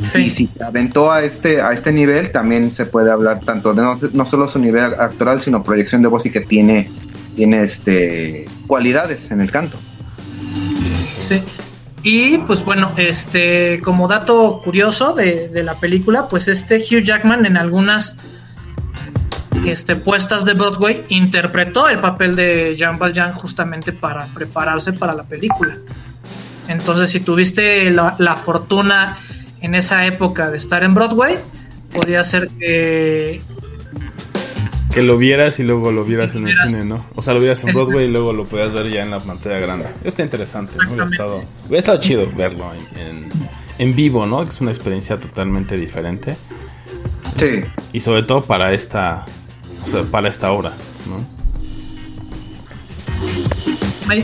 Sí. 0.03 0.19
Y 0.19 0.29
si 0.29 0.47
se 0.47 0.63
aventó 0.63 1.11
a 1.11 1.23
este, 1.23 1.61
a 1.61 1.71
este 1.71 1.91
nivel, 1.91 2.31
también 2.31 2.71
se 2.71 2.85
puede 2.85 3.11
hablar 3.11 3.39
tanto 3.39 3.73
de 3.73 3.81
no, 3.81 3.95
no 4.13 4.25
solo 4.25 4.47
su 4.47 4.59
nivel 4.59 4.93
actoral, 4.99 5.41
sino 5.41 5.63
proyección 5.63 6.01
de 6.01 6.07
voz 6.07 6.25
y 6.25 6.31
que 6.31 6.41
tiene, 6.41 6.91
tiene 7.35 7.63
este, 7.63 8.45
cualidades 8.67 9.31
en 9.31 9.41
el 9.41 9.49
canto. 9.49 9.77
Sí. 11.27 11.41
Y 12.03 12.37
pues 12.39 12.63
bueno, 12.63 12.91
este, 12.95 13.81
como 13.83 14.07
dato 14.07 14.61
curioso 14.63 15.13
de, 15.13 15.49
de 15.49 15.63
la 15.63 15.75
película, 15.75 16.27
pues 16.29 16.47
este 16.47 16.77
Hugh 16.77 17.03
Jackman 17.03 17.45
en 17.45 17.57
algunas 17.57 18.15
este, 19.65 19.95
puestas 19.95 20.45
de 20.45 20.53
Broadway 20.53 21.03
interpretó 21.09 21.89
el 21.89 21.99
papel 21.99 22.35
de 22.35 22.75
Jean 22.77 22.97
Valjean 22.99 23.33
justamente 23.33 23.91
para 23.91 24.25
prepararse 24.27 24.93
para 24.93 25.13
la 25.13 25.23
película. 25.23 25.77
Entonces, 26.67 27.09
si 27.09 27.19
tuviste 27.19 27.89
la, 27.91 28.15
la 28.17 28.35
fortuna 28.35 29.17
en 29.61 29.75
esa 29.75 30.05
época 30.05 30.49
de 30.51 30.57
estar 30.57 30.83
en 30.83 30.93
Broadway, 30.93 31.37
podía 31.93 32.23
ser 32.23 32.49
que 32.59 33.41
Que 34.93 35.01
lo 35.03 35.17
vieras 35.17 35.59
y 35.59 35.63
luego 35.63 35.91
lo 35.91 36.03
vieras 36.05 36.31
en 36.33 36.39
el 36.39 36.45
Vieras. 36.53 36.67
cine, 36.69 36.83
¿no? 36.85 37.05
O 37.15 37.21
sea, 37.21 37.33
lo 37.33 37.39
vieras 37.39 37.61
en 37.63 37.69
Exacto. 37.69 37.85
Broadway 37.87 38.07
y 38.07 38.11
luego 38.11 38.33
lo 38.33 38.45
podías 38.45 38.73
ver 38.73 38.89
ya 38.89 39.03
en 39.03 39.11
la 39.11 39.19
pantalla 39.19 39.59
grande. 39.59 39.85
Está 40.03 40.23
interesante, 40.23 40.73
¿no? 40.77 40.87
Hubiera 40.89 41.05
estado, 41.05 41.43
hubiera 41.67 41.79
estado 41.79 41.99
chido 41.99 42.31
verlo 42.35 42.71
en, 42.95 42.99
en- 42.99 43.29
en 43.79 43.95
vivo, 43.95 44.25
¿no? 44.25 44.43
Que 44.43 44.49
es 44.49 44.59
una 44.61 44.71
experiencia 44.71 45.17
totalmente 45.17 45.77
diferente. 45.77 46.35
Sí. 47.37 47.63
Y 47.93 47.99
sobre 47.99 48.23
todo 48.23 48.43
para 48.43 48.73
esta, 48.73 49.23
o 49.83 49.87
sea, 49.87 50.01
para 50.03 50.29
esta 50.29 50.51
obra, 50.51 50.71
¿no? 51.07 51.37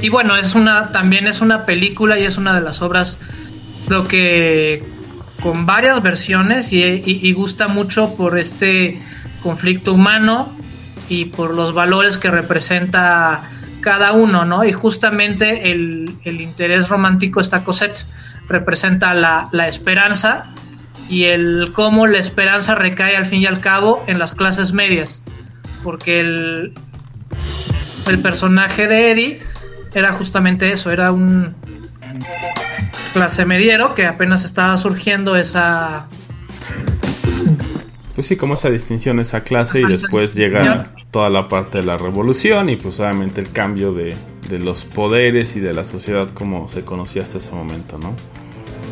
Y 0.02 0.10
bueno, 0.10 0.36
es 0.38 0.56
una, 0.56 0.92
también 0.92 1.28
es 1.28 1.42
una 1.42 1.66
película 1.66 2.18
y 2.18 2.24
es 2.24 2.38
una 2.38 2.56
de 2.56 2.62
las 2.62 2.82
obras, 2.82 3.20
creo 3.88 4.08
que 4.08 4.84
con 5.44 5.66
varias 5.66 6.02
versiones 6.02 6.72
y, 6.72 7.34
gusta 7.34 7.68
mucho 7.68 8.16
por 8.16 8.40
este 8.40 9.02
conflicto 9.44 9.94
humano 9.94 10.56
y 11.10 11.26
por 11.26 11.54
los 11.54 11.74
valores 11.74 12.18
que 12.18 12.32
representa 12.32 13.44
cada 13.82 14.14
uno, 14.14 14.46
¿no? 14.46 14.64
Y 14.64 14.72
justamente 14.72 15.70
el, 15.72 16.18
interés 16.24 16.88
romántico, 16.88 17.42
esta 17.42 17.66
Cosette, 17.66 18.06
representa 18.48 19.14
la, 19.14 19.50
la 19.52 19.68
esperanza 19.68 20.46
y 21.10 21.26
el 21.26 21.72
cómo 21.74 22.08
la 22.08 22.20
esperanza 22.20 22.76
recae 22.76 23.18
al 23.18 23.26
fin 23.26 23.42
y 23.42 23.46
al 23.46 23.60
cabo 23.60 24.04
en 24.08 24.20
las 24.20 24.34
clases 24.34 24.72
medias, 24.72 25.24
porque 25.84 26.22
el, 26.22 26.74
el 28.08 28.20
personaje 28.20 28.88
de 28.88 29.12
Eddie 29.12 29.40
era 29.94 30.14
justamente 30.14 30.72
eso, 30.72 30.90
era 30.90 31.12
un 31.12 31.54
clase 33.14 33.46
mediero 33.46 33.96
que 33.96 34.06
apenas 34.06 34.44
estaba 34.44 34.78
surgiendo 34.78 35.36
esa 35.36 36.08
Pues 38.16 38.28
sí, 38.28 38.36
como 38.36 38.54
esa 38.56 38.70
distinción, 38.70 39.20
esa 39.20 39.42
clase 39.42 39.82
y 39.82 39.86
después 39.86 40.36
llega 40.36 40.94
toda 41.12 41.30
la 41.30 41.48
parte 41.48 41.80
de 41.80 41.84
la 41.84 41.98
revolución 41.98 42.70
y 42.70 42.76
pues 42.76 43.00
obviamente 43.00 43.42
el 43.42 43.52
cambio 43.52 43.92
de, 43.94 44.16
de 44.50 44.60
los 44.60 44.86
poderes 44.86 45.56
y 45.56 45.60
de 45.60 45.74
la 45.74 45.86
sociedad 45.86 46.30
como 46.30 46.68
se 46.68 46.84
conocía 46.84 47.24
hasta 47.24 47.38
ese 47.40 47.52
momento, 47.52 47.98
¿no? 47.98 48.14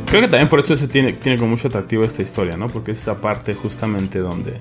Creo 0.08 0.22
que 0.22 0.28
también 0.28 0.50
por 0.50 0.60
eso 0.60 0.76
se 0.76 0.88
tiene, 0.88 1.14
tiene 1.14 1.38
con 1.38 1.50
mucho 1.50 1.68
atractivo 1.68 2.04
esta 2.04 2.22
historia, 2.22 2.58
¿no? 2.58 2.68
Porque 2.68 2.92
es 2.92 3.00
esa 3.00 3.22
parte 3.22 3.56
justamente 3.56 4.20
donde 4.20 4.60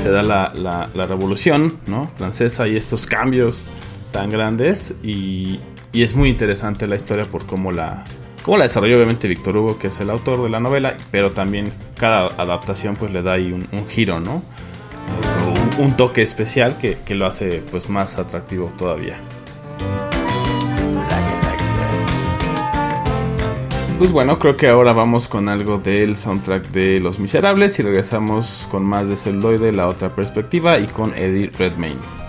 se 0.00 0.10
da 0.10 0.22
la, 0.22 0.52
la- 0.54 0.88
la 0.94 1.06
revolución, 1.06 1.78
¿no? 1.86 2.10
Francesa 2.16 2.66
y 2.68 2.76
estos 2.76 3.06
cambios 3.06 3.64
tan 4.12 4.30
grandes 4.30 4.94
y, 5.02 5.58
y 5.92 6.02
es 6.02 6.14
muy 6.14 6.28
interesante 6.30 6.86
la 6.86 6.96
historia 6.96 7.24
por 7.24 7.46
cómo 7.46 7.70
la, 7.72 8.04
cómo 8.42 8.58
la 8.58 8.64
desarrolló 8.64 8.96
obviamente 8.96 9.28
Víctor 9.28 9.56
Hugo, 9.56 9.78
que 9.78 9.88
es 9.88 10.00
el 10.00 10.10
autor 10.10 10.42
de 10.42 10.50
la 10.50 10.60
novela, 10.60 10.96
pero 11.10 11.30
también 11.30 11.72
cada 11.96 12.26
adaptación 12.26 12.96
pues 12.96 13.12
le 13.12 13.22
da 13.22 13.34
ahí 13.34 13.52
un, 13.52 13.66
un 13.72 13.88
giro, 13.88 14.20
¿no? 14.20 14.42
Un, 15.78 15.84
un 15.84 15.96
toque 15.96 16.22
especial 16.22 16.78
que, 16.78 16.98
que 17.04 17.14
lo 17.14 17.26
hace 17.26 17.62
pues 17.70 17.88
más 17.88 18.18
atractivo 18.18 18.72
todavía. 18.76 19.16
Pues 23.98 24.10
bueno, 24.10 24.36
creo 24.40 24.56
que 24.56 24.68
ahora 24.68 24.92
vamos 24.92 25.28
con 25.28 25.48
algo 25.48 25.78
del 25.78 26.16
soundtrack 26.16 26.70
de 26.70 26.98
Los 26.98 27.20
Miserables 27.20 27.78
y 27.78 27.82
regresamos 27.82 28.66
con 28.68 28.84
más 28.84 29.08
de 29.08 29.16
Celoide, 29.16 29.70
la 29.70 29.86
otra 29.86 30.08
perspectiva, 30.08 30.80
y 30.80 30.86
con 30.88 31.14
Eddie 31.14 31.52
Redmayne. 31.56 32.21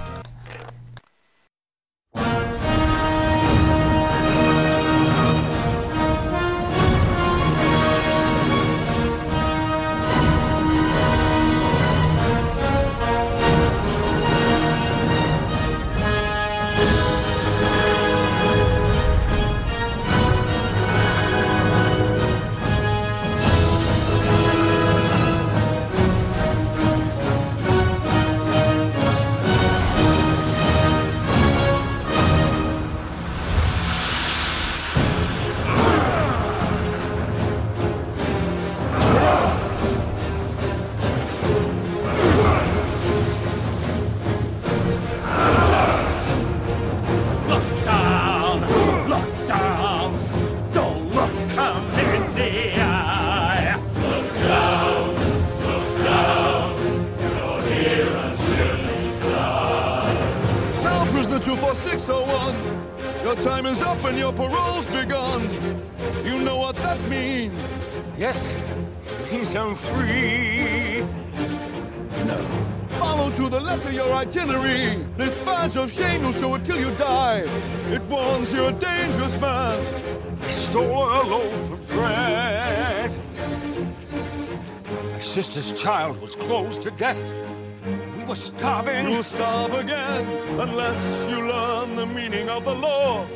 Of 92.67 92.82
the 92.82 92.88
law. 92.88 93.28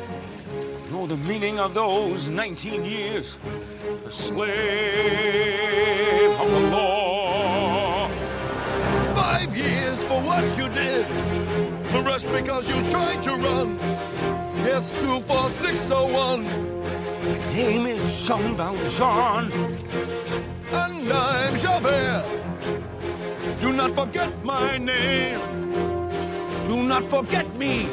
know 0.90 1.06
the 1.06 1.16
meaning 1.16 1.58
of 1.58 1.74
those 1.74 2.28
19 2.28 2.84
years. 2.84 3.36
A 4.06 4.10
slave 4.10 4.48
of 6.40 6.50
the 6.50 6.70
law. 6.70 8.08
Five 9.14 9.54
years 9.56 10.02
for 10.04 10.18
what 10.22 10.44
you 10.56 10.68
did. 10.70 11.06
The 11.92 12.02
rest 12.02 12.26
because 12.32 12.68
you 12.68 12.82
tried 12.86 13.22
to 13.24 13.34
run. 13.36 13.78
Yes, 14.64 14.92
24601. 14.92 16.44
My 17.24 17.38
name 17.52 17.86
is 17.86 18.26
Jean 18.26 18.56
Valjean. 18.56 19.52
And 20.72 21.12
I'm 21.12 21.56
Javert. 21.58 22.24
Do 23.60 23.72
not 23.74 23.92
forget 23.92 24.44
my 24.44 24.78
name. 24.78 25.40
Do 26.66 26.82
not 26.82 27.04
forget 27.04 27.46
me. 27.56 27.88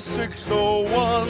24601. 0.00 1.28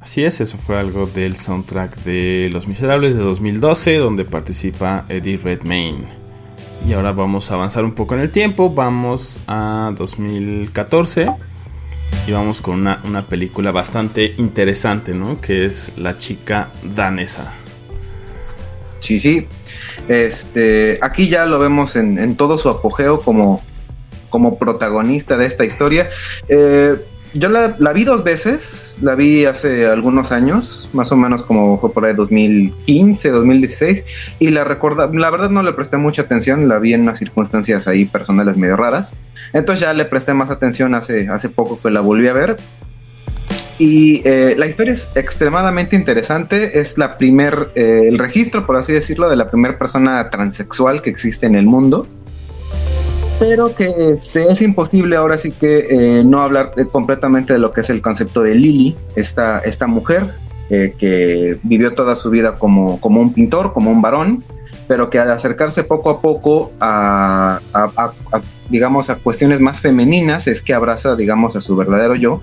Así 0.00 0.24
es, 0.24 0.40
eso 0.40 0.58
fue 0.58 0.76
algo 0.76 1.06
del 1.06 1.36
soundtrack 1.36 1.96
de 2.02 2.48
Los 2.52 2.66
Miserables 2.66 3.14
de 3.14 3.22
2012, 3.22 3.96
donde 3.98 4.24
participa 4.24 5.04
Eddie 5.08 5.36
Redmayne. 5.36 6.19
Y 6.86 6.92
ahora 6.92 7.12
vamos 7.12 7.50
a 7.50 7.54
avanzar 7.54 7.84
un 7.84 7.92
poco 7.92 8.14
en 8.14 8.20
el 8.20 8.30
tiempo, 8.30 8.70
vamos 8.70 9.38
a 9.46 9.92
2014 9.96 11.30
y 12.26 12.32
vamos 12.32 12.60
con 12.60 12.80
una, 12.80 13.00
una 13.04 13.26
película 13.26 13.70
bastante 13.70 14.34
interesante, 14.38 15.14
¿no? 15.14 15.40
Que 15.40 15.66
es 15.66 15.92
La 15.96 16.18
chica 16.18 16.70
danesa. 16.82 17.52
Sí, 19.00 19.20
sí. 19.20 19.46
Este, 20.08 20.98
aquí 21.02 21.28
ya 21.28 21.46
lo 21.46 21.58
vemos 21.58 21.96
en, 21.96 22.18
en 22.18 22.36
todo 22.36 22.58
su 22.58 22.68
apogeo 22.68 23.20
como, 23.20 23.62
como 24.28 24.58
protagonista 24.58 25.36
de 25.36 25.46
esta 25.46 25.64
historia. 25.64 26.10
Eh, 26.48 26.96
yo 27.34 27.48
la, 27.48 27.92
vi 27.92 28.04
dos 28.04 28.24
veces, 28.24 28.96
la 29.00 29.14
vi 29.14 29.44
hace 29.44 29.86
algunos 29.86 30.32
años, 30.32 30.88
más 30.92 31.12
o 31.12 31.16
menos 31.16 31.42
como 31.42 31.80
fue 31.80 31.92
por 31.92 32.04
ahí 32.04 32.14
2015, 32.14 33.30
2016, 33.30 34.04
y 34.38 34.50
la 34.50 34.64
recuerda, 34.64 35.08
la 35.12 35.30
verdad 35.30 35.50
no 35.50 35.62
le 35.62 35.72
presté 35.72 35.96
mucha 35.96 36.22
atención, 36.22 36.68
la 36.68 36.78
vi 36.78 36.94
en 36.94 37.02
unas 37.02 37.18
circunstancias 37.18 37.86
ahí 37.86 38.04
personales 38.04 38.56
medio 38.56 38.76
raras, 38.76 39.16
entonces 39.52 39.82
ya 39.82 39.92
le 39.92 40.04
presté 40.04 40.34
más 40.34 40.50
atención 40.50 40.94
hace, 40.94 41.28
hace 41.28 41.48
poco 41.48 41.80
que 41.80 41.90
la 41.90 42.00
volví 42.00 42.28
a 42.28 42.32
ver, 42.32 42.56
y 43.80 44.20
eh, 44.28 44.56
la 44.58 44.66
historia 44.66 44.92
es 44.92 45.08
extremadamente 45.14 45.96
interesante. 45.96 46.78
Es 46.78 46.98
la 46.98 47.16
primer, 47.16 47.68
eh, 47.74 48.02
el 48.08 48.18
registro, 48.18 48.66
por 48.66 48.76
así 48.76 48.92
decirlo, 48.92 49.30
de 49.30 49.36
la 49.36 49.48
primera 49.48 49.78
persona 49.78 50.28
transexual 50.28 51.00
que 51.00 51.08
existe 51.08 51.46
en 51.46 51.54
el 51.54 51.64
mundo. 51.64 52.06
Pero 53.40 53.74
que 53.74 53.86
este, 54.12 54.52
es 54.52 54.60
imposible 54.62 55.16
ahora 55.16 55.38
sí 55.38 55.50
que 55.50 55.86
eh, 56.18 56.24
no 56.24 56.42
hablar 56.42 56.72
completamente 56.92 57.54
de 57.54 57.58
lo 57.58 57.72
que 57.72 57.80
es 57.80 57.88
el 57.90 58.02
concepto 58.02 58.42
de 58.42 58.54
Lily, 58.54 58.94
esta, 59.16 59.58
esta 59.60 59.86
mujer 59.86 60.34
eh, 60.68 60.94
que 60.98 61.58
vivió 61.62 61.94
toda 61.94 62.14
su 62.16 62.28
vida 62.30 62.56
como, 62.56 63.00
como 63.00 63.20
un 63.20 63.32
pintor, 63.32 63.72
como 63.72 63.90
un 63.90 64.02
varón, 64.02 64.44
pero 64.86 65.08
que 65.08 65.18
al 65.18 65.30
acercarse 65.30 65.84
poco 65.84 66.10
a 66.10 66.20
poco 66.20 66.70
a, 66.80 67.60
a- 67.72 67.90
a- 67.96 68.12
a, 68.36 68.40
digamos, 68.68 69.08
a 69.08 69.16
cuestiones 69.16 69.58
más 69.60 69.80
femeninas 69.80 70.46
es 70.46 70.60
que 70.60 70.74
abraza, 70.74 71.16
digamos, 71.16 71.56
a 71.56 71.60
su 71.62 71.74
verdadero 71.76 72.14
yo. 72.16 72.42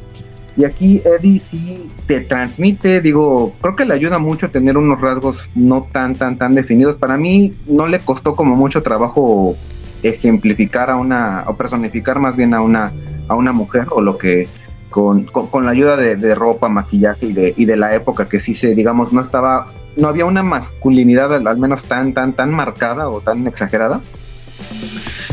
Y 0.58 0.66
aquí 0.66 1.00
Eddie 1.06 1.38
sí 1.38 1.92
te 2.08 2.22
transmite, 2.22 3.02
digo, 3.02 3.54
creo 3.62 3.76
que 3.76 3.86
le 3.86 3.94
ayuda 3.94 4.18
mucho 4.18 4.50
tener 4.50 4.76
unos 4.78 5.00
rasgos 5.00 5.52
no 5.54 5.88
tan, 5.92 6.16
tan, 6.16 6.38
tan 6.40 6.56
definidos. 6.56 6.96
Para 6.96 7.16
mí 7.18 7.54
no 7.68 7.86
le 7.86 8.00
costó 8.00 8.34
como 8.36 8.56
mucho 8.56 8.82
trabajo 8.82 9.56
ejemplificar 10.04 10.90
a 10.90 10.96
una, 10.96 11.44
o 11.48 11.56
personificar 11.56 12.20
más 12.20 12.36
bien 12.36 12.54
a 12.54 12.62
una, 12.62 12.92
a 13.28 13.36
una 13.36 13.52
mujer, 13.52 13.88
o 13.92 14.02
lo 14.02 14.18
que 14.18 14.48
con, 14.90 15.26
con, 15.26 15.66
la 15.66 15.72
ayuda 15.72 15.96
de, 15.98 16.16
de 16.16 16.34
ropa, 16.34 16.70
maquillaje 16.70 17.28
y 17.28 17.34
de, 17.34 17.54
y 17.56 17.66
de 17.66 17.78
la 17.78 17.94
época 17.94 18.30
que 18.30 18.40
sí 18.40 18.54
se, 18.54 18.74
digamos, 18.74 19.14
no 19.14 19.22
estaba, 19.22 19.68
no 19.96 20.08
había 20.08 20.26
una 20.26 20.44
masculinidad 20.44 21.34
al, 21.34 21.48
al 21.48 21.58
menos 21.58 21.84
tan, 21.84 22.14
tan, 22.14 22.34
tan 22.34 22.52
marcada 22.52 23.10
o 23.10 23.22
tan 23.22 23.46
exagerada 23.48 24.02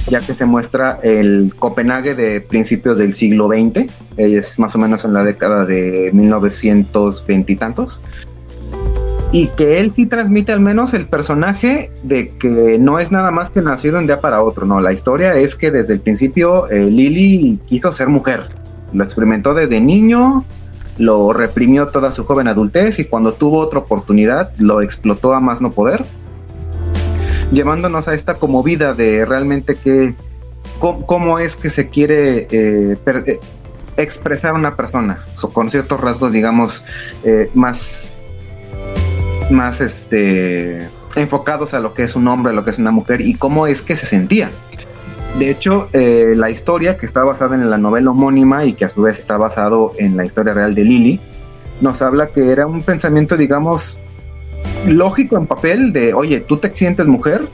ya 0.09 0.21
que 0.21 0.35
se 0.35 0.45
muestra 0.45 0.99
el 1.03 1.53
Copenhague 1.59 2.15
de 2.15 2.41
principios 2.41 2.99
del 2.99 3.15
siglo 3.15 3.49
XX, 3.49 3.91
es 4.17 4.59
más 4.59 4.75
o 4.75 4.79
menos 4.79 5.05
en 5.05 5.15
la 5.15 5.25
década 5.25 5.65
de 5.65 6.11
1920 6.13 7.53
y 7.53 7.57
tantos, 7.57 8.03
y 9.35 9.49
que 9.49 9.81
él 9.81 9.91
sí 9.91 10.07
transmite 10.07 10.53
al 10.53 10.61
menos 10.61 10.95
el 10.95 11.07
personaje 11.07 11.91
de 12.05 12.29
que 12.29 12.79
no 12.79 13.01
es 13.01 13.11
nada 13.11 13.33
más 13.33 13.51
que 13.51 13.63
nacido 13.63 13.99
un 13.99 14.07
día 14.07 14.21
para 14.21 14.41
otro, 14.41 14.65
no, 14.65 14.81
la 14.81 14.93
historia 14.93 15.35
es 15.35 15.57
que 15.57 15.73
desde 15.73 15.95
el 15.95 15.99
principio 15.99 16.71
eh, 16.71 16.89
Lily 16.89 17.59
quiso 17.67 17.91
ser 17.91 18.07
mujer, 18.07 18.45
lo 18.93 19.03
experimentó 19.03 19.53
desde 19.53 19.81
niño, 19.81 20.45
lo 20.99 21.33
reprimió 21.33 21.89
toda 21.89 22.13
su 22.13 22.25
joven 22.25 22.47
adultez 22.47 23.01
y 23.01 23.07
cuando 23.07 23.33
tuvo 23.33 23.59
otra 23.59 23.81
oportunidad 23.81 24.53
lo 24.59 24.83
explotó 24.83 25.35
a 25.35 25.41
más 25.41 25.61
no 25.61 25.73
poder 25.73 26.05
llevándonos 27.51 28.07
a 28.07 28.15
esta 28.15 28.35
como 28.35 28.63
vida 28.63 28.95
de 28.95 29.25
realmente 29.25 29.75
que 29.75 30.15
cómo, 30.79 31.07
cómo 31.07 31.41
es 31.41 31.57
que 31.57 31.71
se 31.71 31.89
quiere 31.89 32.47
eh, 32.53 32.97
expresar 33.97 34.55
una 34.55 34.77
persona, 34.77 35.19
so, 35.35 35.53
con 35.53 35.71
ciertos 35.71 36.01
rasgos, 36.01 36.33
digamos, 36.33 36.85
eh, 37.25 37.51
más, 37.55 38.14
más 39.51 39.81
este, 39.81 40.89
enfocados 41.17 41.75
a 41.75 41.81
lo 41.81 41.95
que 41.95 42.03
es 42.03 42.17
un 42.17 42.29
hombre, 42.29 42.53
a 42.53 42.55
lo 42.55 42.65
que 42.65 42.71
es 42.71 42.79
una 42.79 42.91
mujer 42.91 43.21
y 43.21 43.35
cómo 43.35 43.67
es 43.67 43.83
que 43.83 43.97
se 43.97 44.07
sentía. 44.07 44.51
De 45.39 45.51
hecho, 45.51 45.89
eh, 45.93 46.35
la 46.37 46.51
historia 46.51 46.97
que 46.97 47.07
está 47.07 47.25
basada 47.25 47.57
en 47.57 47.69
la 47.69 47.79
novela 47.79 48.11
homónima 48.11 48.65
y 48.65 48.75
que 48.75 48.85
a 48.85 48.89
su 48.89 49.03
vez 49.03 49.19
está 49.19 49.37
basado 49.37 49.93
en 49.99 50.17
la 50.17 50.25
historia 50.25 50.55
real 50.55 50.75
de 50.75 50.85
Lily, 50.85 51.21
nos 51.81 52.03
habla 52.03 52.29
que 52.29 52.53
era 52.53 52.67
un 52.67 52.83
pensamiento, 52.83 53.37
digamos, 53.37 53.99
lógico 54.87 55.37
en 55.37 55.47
papel 55.47 55.93
de, 55.93 56.15
oye, 56.15 56.41
tú 56.41 56.59
te 56.59 56.73
sientes 56.73 57.09
mujer, 57.09 57.45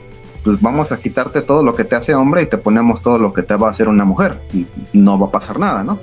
pues 0.43 0.61
vamos 0.61 0.91
a 0.91 0.99
quitarte 0.99 1.41
todo 1.41 1.63
lo 1.63 1.75
que 1.75 1.83
te 1.83 1.95
hace 1.95 2.13
hombre 2.13 2.43
y 2.43 2.45
te 2.45 2.57
ponemos 2.57 3.01
todo 3.01 3.17
lo 3.17 3.33
que 3.33 3.41
te 3.41 3.55
va 3.55 3.67
a 3.67 3.71
hacer 3.71 3.87
una 3.87 4.05
mujer 4.05 4.39
y 4.53 4.67
no 4.93 5.17
va 5.17 5.27
a 5.27 5.31
pasar 5.31 5.59
nada, 5.59 5.83
¿no? 5.83 5.99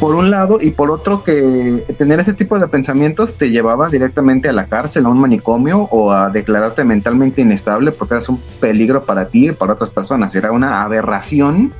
Por 0.00 0.16
un 0.16 0.30
lado 0.32 0.58
y 0.60 0.70
por 0.72 0.90
otro 0.90 1.22
que 1.22 1.84
tener 1.96 2.18
ese 2.18 2.32
tipo 2.32 2.58
de 2.58 2.66
pensamientos 2.66 3.34
te 3.34 3.50
llevaba 3.50 3.88
directamente 3.88 4.48
a 4.48 4.52
la 4.52 4.66
cárcel, 4.66 5.06
a 5.06 5.08
un 5.08 5.20
manicomio 5.20 5.82
o 5.92 6.10
a 6.12 6.28
declararte 6.30 6.82
mentalmente 6.82 7.42
inestable 7.42 7.92
porque 7.92 8.14
eras 8.14 8.28
un 8.28 8.40
peligro 8.60 9.04
para 9.04 9.28
ti 9.28 9.50
y 9.50 9.52
para 9.52 9.74
otras 9.74 9.90
personas. 9.90 10.34
Era 10.34 10.50
una 10.50 10.82
aberración 10.82 11.72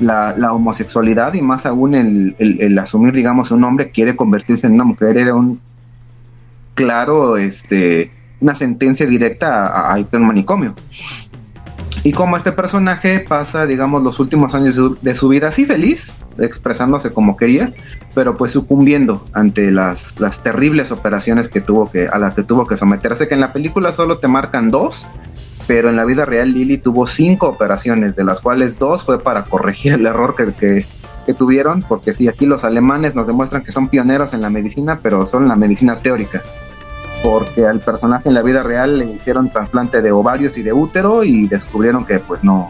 la, 0.00 0.34
la 0.36 0.52
homosexualidad 0.52 1.32
y 1.32 1.40
más 1.40 1.64
aún 1.64 1.94
el, 1.94 2.36
el- 2.38 2.78
asumir, 2.78 3.14
digamos, 3.14 3.50
un 3.50 3.64
hombre 3.64 3.90
quiere 3.90 4.16
convertirse 4.16 4.66
en 4.66 4.74
una 4.74 4.84
mujer 4.84 5.16
era 5.16 5.34
un 5.34 5.58
claro, 6.74 7.36
este, 7.38 8.10
una 8.40 8.54
sentencia 8.54 9.06
directa 9.06 9.66
a, 9.66 9.94
a 9.94 9.98
irte 9.98 10.16
a 10.16 10.20
un 10.20 10.26
manicomio. 10.26 10.74
Y 12.04 12.12
como 12.12 12.36
este 12.36 12.50
personaje 12.50 13.20
pasa, 13.20 13.64
digamos, 13.64 14.02
los 14.02 14.18
últimos 14.18 14.56
años 14.56 14.76
de 15.00 15.14
su, 15.14 15.28
vida 15.28 15.48
así 15.48 15.64
feliz, 15.66 16.16
expresándose 16.36 17.12
como 17.12 17.36
quería, 17.36 17.72
pero 18.12 18.36
pues 18.36 18.50
sucumbiendo 18.50 19.24
ante 19.32 19.70
las, 19.70 20.18
las 20.18 20.42
terribles 20.42 20.90
operaciones 20.90 21.48
que 21.48 21.60
tuvo 21.60 21.88
que, 21.88 22.08
a 22.08 22.18
las 22.18 22.34
que 22.34 22.42
tuvo 22.42 22.66
que 22.66 22.74
someterse, 22.74 23.28
que 23.28 23.34
en 23.34 23.40
la 23.40 23.52
película 23.52 23.92
solo 23.92 24.18
te 24.18 24.26
marcan 24.26 24.68
dos, 24.68 25.06
pero 25.68 25.90
en 25.90 25.96
la 25.96 26.04
vida 26.04 26.24
real 26.24 26.52
Lily 26.52 26.78
tuvo 26.78 27.06
cinco 27.06 27.46
operaciones, 27.46 28.16
de 28.16 28.24
las 28.24 28.40
cuales 28.40 28.80
dos 28.80 29.04
fue 29.04 29.22
para 29.22 29.44
corregir 29.44 29.92
el 29.92 30.04
error 30.04 30.34
que, 30.34 30.52
que, 30.54 30.84
que 31.24 31.34
tuvieron, 31.34 31.82
porque 31.82 32.14
sí, 32.14 32.26
aquí 32.26 32.46
los 32.46 32.64
alemanes 32.64 33.14
nos 33.14 33.28
demuestran 33.28 33.62
que 33.62 33.70
son 33.70 33.86
pioneros 33.86 34.34
en 34.34 34.42
la 34.42 34.50
medicina, 34.50 34.98
pero 35.00 35.24
son 35.24 35.46
la 35.46 35.54
medicina 35.54 36.00
teórica 36.00 36.42
porque 37.22 37.66
al 37.66 37.80
personaje 37.80 38.28
en 38.28 38.34
la 38.34 38.42
vida 38.42 38.62
real 38.62 38.98
le 38.98 39.06
hicieron 39.06 39.50
trasplante 39.50 40.02
de 40.02 40.12
ovarios 40.12 40.58
y 40.58 40.62
de 40.62 40.72
útero 40.72 41.24
y 41.24 41.46
descubrieron 41.48 42.04
que 42.04 42.18
pues 42.18 42.44
no, 42.44 42.68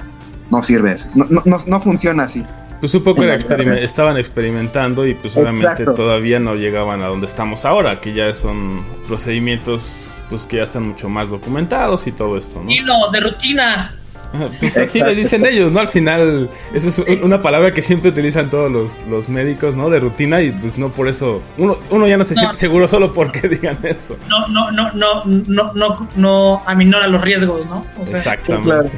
no 0.51 0.63
sirve, 0.63 0.93
eso. 0.93 1.11
no, 1.15 1.27
no, 1.29 1.43
no, 1.45 1.59
no 1.67 1.81
funciona 1.81 2.25
así. 2.25 2.45
Pues 2.81 2.95
un 2.97 3.05
poco 3.05 3.23
era 3.23 3.37
estaban 3.77 4.17
experimentando 4.17 5.07
y 5.07 5.15
pues 5.15 5.37
obviamente 5.37 5.67
Exacto. 5.67 5.95
todavía 5.95 6.41
no 6.41 6.57
llegaban 6.57 7.01
a 7.03 7.07
donde 7.07 7.27
estamos 7.27 7.65
ahora, 7.65 8.01
que 8.01 8.13
ya 8.13 8.35
son 8.35 8.85
procedimientos 9.07 10.11
pues 10.29 10.47
que 10.47 10.57
ya 10.57 10.65
están 10.65 10.89
mucho 10.89 11.09
más 11.09 11.29
documentados 11.29 12.07
y 12.07 12.13
todo 12.13 12.37
esto, 12.37 12.61
¿no? 12.63 12.71
Y 12.71 12.81
no, 12.81 13.09
de 13.11 13.21
rutina. 13.21 13.95
Pues 14.61 14.77
así 14.79 15.01
le 15.03 15.15
dicen 15.15 15.45
ellos, 15.47 15.71
¿no? 15.73 15.81
Al 15.81 15.89
final, 15.89 16.49
eso 16.75 16.89
es 16.89 16.99
un- 16.99 17.23
una 17.25 17.41
palabra 17.41 17.71
que 17.73 17.83
siempre 17.83 18.11
utilizan 18.11 18.49
todos 18.51 18.71
los, 18.71 19.07
los 19.09 19.29
médicos, 19.29 19.75
¿no? 19.75 19.91
De 19.91 20.01
rutina 20.01 20.41
y 20.43 20.51
pues 20.53 20.79
no 20.79 20.89
por 20.91 21.09
eso, 21.09 21.43
uno, 21.59 21.79
uno 21.91 22.07
ya 22.09 22.17
no 22.17 22.25
se 22.25 22.35
No. 22.35 22.41
siente 22.41 22.59
seguro 22.59 22.89
solo 22.89 23.13
porque 23.13 23.49
digan 23.49 23.79
eso. 23.83 24.17
No, 24.29 24.49
no, 24.49 24.71
no, 24.71 24.93
no, 24.93 25.23
no, 25.25 25.73
no, 25.75 26.09
no 26.17 26.63
aminora 26.67 27.07
los 27.09 27.21
riesgos, 27.23 27.67
¿no? 27.67 27.85
O 28.01 28.07
sea, 28.07 28.17
Exactamente. 28.17 28.65
claro. 28.71 28.91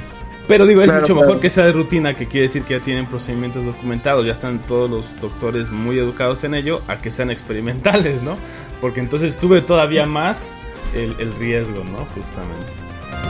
Pero 0.46 0.66
digo, 0.66 0.82
es 0.82 0.88
Claro, 0.88 1.00
mucho 1.00 1.14
claro. 1.14 1.26
mejor 1.28 1.40
que 1.40 1.48
sea 1.48 1.64
de 1.64 1.72
rutina, 1.72 2.14
que 2.14 2.26
quiere 2.26 2.42
decir 2.42 2.64
que 2.64 2.74
ya 2.78 2.84
tienen 2.84 3.06
procedimientos 3.06 3.64
documentados, 3.64 4.26
ya 4.26 4.32
están 4.32 4.58
todos 4.66 4.90
los 4.90 5.18
doctores 5.18 5.70
muy 5.70 5.98
educados 5.98 6.44
en 6.44 6.54
ello, 6.54 6.82
a 6.86 6.96
que 6.96 7.10
sean 7.10 7.30
experimentales, 7.30 8.22
¿no? 8.22 8.36
Porque 8.80 9.00
entonces 9.00 9.34
sube 9.34 9.62
todavía 9.62 10.04
más 10.04 10.50
el, 10.94 11.16
el 11.18 11.32
riesgo, 11.34 11.82
¿no? 11.84 12.04
Justamente. 12.14 12.83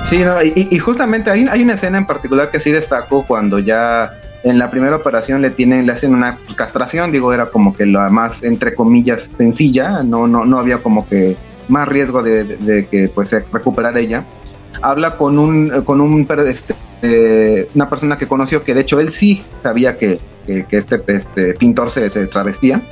Sí, 0.04 0.18
no, 0.18 0.42
y, 0.42 0.68
y 0.70 0.78
justamente 0.78 1.30
hay, 1.30 1.46
hay 1.50 1.62
una 1.62 1.74
escena 1.74 1.98
en 1.98 2.06
particular 2.06 2.50
que 2.50 2.60
sí 2.60 2.70
destaco 2.70 3.24
cuando 3.26 3.58
ya 3.58 4.20
en 4.42 4.58
la 4.58 4.70
primera 4.70 4.96
operación 4.96 5.40
le 5.40 5.50
tienen, 5.50 5.86
le 5.86 5.92
hacen 5.92 6.14
una 6.14 6.36
pues, 6.36 6.54
castración, 6.54 7.10
digo, 7.10 7.32
era 7.32 7.46
como 7.50 7.74
que 7.74 7.86
la 7.86 8.10
más, 8.10 8.42
entre 8.42 8.74
comillas, 8.74 9.30
sencilla, 9.38 10.02
no, 10.02 10.26
no, 10.26 10.44
no 10.44 10.58
había 10.58 10.82
como 10.82 11.08
que 11.08 11.36
más 11.68 11.88
riesgo 11.88 12.22
de, 12.22 12.44
de- 12.44 12.56
de 12.58 12.86
que 12.86 13.08
pues 13.08 13.30
se 13.30 13.40
recuperara 13.50 13.98
ella. 13.98 14.24
Habla 14.82 15.16
con 15.16 15.38
un, 15.38 15.68
con 15.84 16.00
un 16.02 16.26
este, 16.46 16.74
eh, 17.00 17.68
una 17.74 17.88
persona 17.88 18.18
que 18.18 18.26
conoció 18.28 18.62
que 18.62 18.74
de 18.74 18.82
hecho 18.82 19.00
él 19.00 19.10
sí 19.10 19.42
sabía 19.62 19.96
que, 19.96 20.20
que- 20.46 20.66
que 20.66 20.76
este, 20.76 21.00
este 21.06 21.54
pintor 21.54 21.88
se, 21.90 22.10
se 22.10 22.26
travestía 22.26 22.82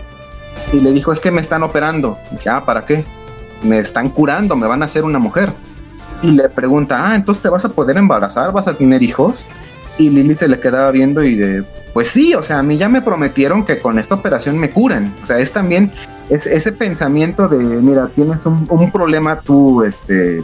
y 0.72 0.80
le 0.80 0.92
dijo 0.92 1.12
es 1.12 1.20
que 1.20 1.30
me 1.30 1.42
están 1.42 1.62
operando. 1.62 2.16
Dije, 2.30 2.48
ah, 2.48 2.64
¿para 2.64 2.86
qué? 2.86 3.04
Me 3.62 3.78
están 3.78 4.08
curando, 4.08 4.56
me 4.56 4.66
van 4.66 4.80
a 4.80 4.86
hacer 4.86 5.04
una 5.04 5.18
mujer 5.18 5.52
y 6.22 6.30
le 6.30 6.48
pregunta, 6.48 7.10
ah, 7.10 7.14
entonces 7.16 7.42
te 7.42 7.48
vas 7.48 7.64
a 7.64 7.68
poder 7.70 7.96
embarazar, 7.96 8.52
vas 8.52 8.68
a 8.68 8.74
tener 8.74 9.02
hijos. 9.02 9.46
Y 9.98 10.08
Lily 10.08 10.34
se 10.34 10.48
le 10.48 10.58
quedaba 10.58 10.90
viendo 10.90 11.22
y 11.22 11.34
de, 11.36 11.64
pues 11.92 12.08
sí, 12.08 12.32
o 12.34 12.42
sea, 12.42 12.60
a 12.60 12.62
mí 12.62 12.78
ya 12.78 12.88
me 12.88 13.02
prometieron 13.02 13.64
que 13.64 13.78
con 13.78 13.98
esta 13.98 14.14
operación 14.14 14.56
me 14.58 14.70
curan. 14.70 15.14
O 15.22 15.26
sea, 15.26 15.38
es 15.38 15.52
también 15.52 15.92
es, 16.30 16.46
ese 16.46 16.72
pensamiento 16.72 17.46
de, 17.48 17.58
mira, 17.58 18.08
tienes 18.14 18.46
un, 18.46 18.66
un 18.70 18.90
problema 18.90 19.40
tú, 19.40 19.82
este, 19.82 20.42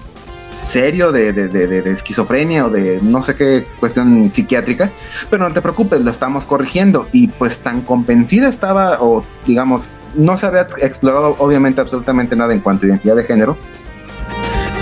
serio 0.61 1.13
de, 1.13 1.33
de, 1.33 1.49
de- 1.49 1.67
de- 1.67 1.81
de 1.83 1.91
esquizofrenia 1.93 2.67
o 2.67 2.71
de 2.71 3.01
no 3.01 3.23
sé 3.23 3.37
qué 3.37 3.65
cuestión 3.81 4.31
psiquiátrica, 4.33 4.91
pero 5.31 5.49
no 5.49 5.55
te 5.55 5.63
preocupes, 5.63 6.01
lo 6.03 6.11
estamos 6.11 6.45
corrigiendo. 6.45 7.07
Y 7.13 7.29
pues 7.29 7.59
tan 7.59 7.81
convencida 7.81 8.49
estaba, 8.49 8.99
o 9.01 9.25
digamos, 9.47 9.99
no 10.15 10.37
se 10.37 10.47
había 10.47 10.67
explorado 10.83 11.37
obviamente 11.39 11.81
absolutamente 11.81 12.37
nada 12.37 12.53
en 12.53 12.61
cuanto 12.61 12.85
a 12.85 12.89
identidad 12.91 13.17
de 13.17 13.25
género, 13.25 13.57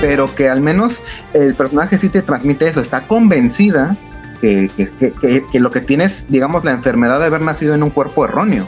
pero 0.01 0.35
que 0.35 0.49
al 0.49 0.61
menos 0.61 1.01
el 1.33 1.55
personaje 1.55 1.99
sí 1.99 2.09
te 2.09 2.23
transmite 2.23 2.67
eso, 2.69 2.81
está 2.81 3.07
convencida 3.07 3.97
que, 4.41 4.71
que, 4.77 5.13
que- 5.13 5.45
que- 5.51 5.61
lo 5.61 5.71
que 5.71 5.81
tienes, 5.81 6.31
digamos, 6.31 6.65
la 6.65 6.73
enfermedad 6.73 7.19
de 7.21 7.27
haber 7.27 7.41
nacido 7.41 7.75
en 7.75 7.83
un 7.83 7.91
cuerpo 7.91 8.25
erróneo. 8.25 8.67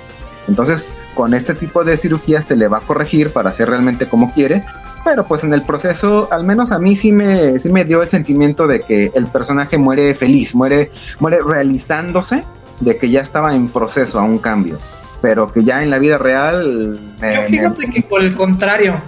Entonces, 0.48 0.84
con 1.14 1.34
este 1.34 1.54
tipo 1.54 1.84
de 1.84 1.96
cirugías 1.96 2.46
te 2.46 2.56
le 2.56 2.68
va 2.68 2.78
a 2.78 2.80
corregir 2.80 3.30
para 3.30 3.50
hacer 3.50 3.68
realmente 3.68 4.06
como 4.08 4.32
quiere, 4.32 4.64
pero 5.04 5.26
pues 5.26 5.44
en 5.44 5.52
el 5.52 5.62
proceso, 5.62 6.28
al 6.32 6.44
menos 6.44 6.72
a 6.72 6.78
mí 6.78 6.96
sí 6.96 7.12
me, 7.12 7.58
sí 7.58 7.70
me 7.70 7.84
dio 7.84 8.02
el 8.02 8.08
sentimiento 8.08 8.66
de 8.66 8.80
que 8.80 9.10
el 9.14 9.26
personaje 9.26 9.76
muere 9.78 10.14
feliz, 10.14 10.54
muere, 10.54 10.90
muere 11.20 11.38
realizándose 11.46 12.44
de 12.80 12.96
que 12.96 13.10
ya 13.10 13.20
estaba 13.20 13.54
en 13.54 13.68
proceso 13.68 14.18
a 14.18 14.22
un 14.22 14.38
cambio, 14.38 14.78
pero 15.20 15.52
que 15.52 15.64
ya 15.64 15.82
en 15.82 15.90
la 15.90 15.98
vida 15.98 16.16
real... 16.18 16.94
yo 16.94 17.00
me- 17.20 17.42
fíjate 17.48 17.90
que 17.90 18.02
por 18.02 18.22
el 18.22 18.34
contrario, 18.34 19.00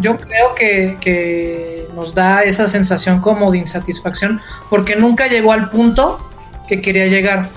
Yo 0.00 0.16
creo 0.16 0.54
que, 0.54 0.96
que 1.00 1.88
nos 1.94 2.14
da 2.14 2.42
esa 2.44 2.68
sensación 2.68 3.20
como 3.20 3.50
de 3.50 3.58
insatisfacción 3.58 4.40
porque 4.70 4.94
nunca 4.96 5.26
llegó 5.26 5.52
al 5.52 5.70
punto 5.70 6.24
que 6.68 6.80
quería 6.80 7.06
llegar. 7.06 7.48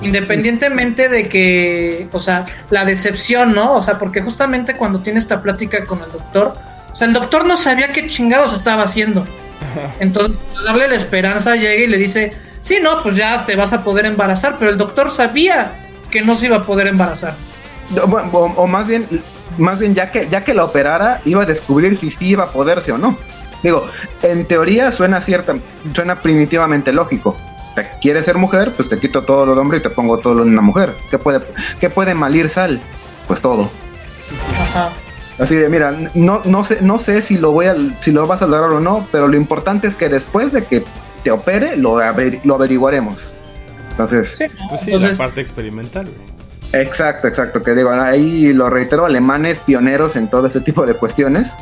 Independientemente 0.00 1.08
de 1.08 1.28
que, 1.28 2.08
o 2.12 2.18
sea, 2.18 2.44
la 2.70 2.84
decepción, 2.84 3.54
¿no? 3.54 3.74
O 3.74 3.82
sea, 3.82 3.98
porque 3.98 4.20
justamente 4.22 4.74
cuando 4.76 5.00
tiene 5.00 5.18
esta 5.20 5.40
plática 5.40 5.84
con 5.84 6.00
el 6.02 6.10
doctor, 6.10 6.54
o 6.92 6.96
sea, 6.96 7.06
el 7.06 7.12
doctor 7.12 7.46
no 7.46 7.56
sabía 7.56 7.88
qué 7.88 8.08
chingados 8.08 8.52
estaba 8.54 8.82
haciendo. 8.82 9.24
Entonces, 10.00 10.36
darle 10.66 10.88
la 10.88 10.96
esperanza, 10.96 11.54
llega 11.54 11.84
y 11.84 11.86
le 11.86 11.98
dice, 11.98 12.32
sí, 12.62 12.78
no, 12.82 13.02
pues 13.02 13.16
ya 13.16 13.46
te 13.46 13.54
vas 13.54 13.72
a 13.72 13.84
poder 13.84 14.06
embarazar, 14.06 14.56
pero 14.58 14.70
el 14.72 14.78
doctor 14.78 15.10
sabía 15.10 15.88
que 16.10 16.20
no 16.22 16.34
se 16.34 16.46
iba 16.46 16.56
a 16.56 16.62
poder 16.64 16.88
embarazar. 16.88 17.34
O, 17.96 18.00
o- 18.38 18.54
o 18.56 18.66
más 18.66 18.86
bien, 18.88 19.06
más 19.58 19.78
bien 19.78 19.94
ya 19.94 20.10
que 20.10 20.28
ya 20.28 20.44
que 20.44 20.54
la 20.54 20.64
operara, 20.64 21.20
iba 21.24 21.42
a 21.42 21.46
descubrir 21.46 21.94
si 21.96 22.10
sí 22.10 22.28
iba 22.28 22.44
a 22.44 22.52
poderse 22.52 22.92
o 22.92 22.98
no. 22.98 23.16
Digo, 23.62 23.86
en 24.22 24.44
teoría 24.46 24.90
suena 24.90 25.20
cierta, 25.20 25.54
suena 25.94 26.20
primitivamente 26.20 26.92
lógico. 26.92 27.36
Te 27.74 27.86
quieres 28.00 28.24
ser 28.24 28.36
mujer, 28.36 28.72
pues 28.76 28.88
te 28.88 28.98
quito 28.98 29.24
todo 29.24 29.46
lo 29.46 29.54
de 29.54 29.60
hombre 29.60 29.78
y 29.78 29.80
te 29.82 29.88
pongo 29.90 30.18
todo 30.18 30.34
lo 30.34 30.44
de 30.44 30.50
una 30.50 30.60
mujer. 30.62 30.94
¿Qué 31.10 31.18
puede, 31.18 31.40
qué 31.80 31.88
puede 31.88 32.14
malir 32.14 32.48
sal? 32.48 32.80
Pues 33.28 33.40
todo. 33.40 33.70
Ajá. 34.60 34.90
Así 35.38 35.56
de, 35.56 35.68
mira, 35.68 35.94
no, 36.14 36.42
no 36.44 36.64
sé, 36.64 36.78
no 36.82 36.98
sé 36.98 37.22
si 37.22 37.38
lo 37.38 37.52
voy 37.52 37.66
a, 37.66 37.76
si 38.00 38.12
lo 38.12 38.26
vas 38.26 38.42
a 38.42 38.46
lograr 38.46 38.70
o 38.70 38.80
no, 38.80 39.06
pero 39.10 39.26
lo 39.28 39.36
importante 39.36 39.86
es 39.88 39.96
que 39.96 40.08
después 40.08 40.52
de 40.52 40.64
que 40.64 40.84
te 41.24 41.30
opere, 41.30 41.76
lo, 41.76 41.96
averi- 42.00 42.40
lo 42.44 42.56
averiguaremos. 42.56 43.36
Entonces, 43.92 44.36
Sí. 44.36 44.44
Pues 44.68 44.80
sí, 44.82 44.92
Entonces, 44.92 45.18
la 45.18 45.24
parte 45.24 45.40
experimental. 45.40 46.10
Exacto, 46.72 47.28
exacto, 47.28 47.62
que 47.62 47.74
digo, 47.74 47.90
ahí 47.90 48.52
lo 48.52 48.70
reitero, 48.70 49.04
alemanes 49.04 49.58
pioneros 49.58 50.16
en 50.16 50.28
todo 50.28 50.46
ese 50.46 50.60
tipo 50.60 50.86
de 50.86 50.94
cuestiones. 50.94 51.56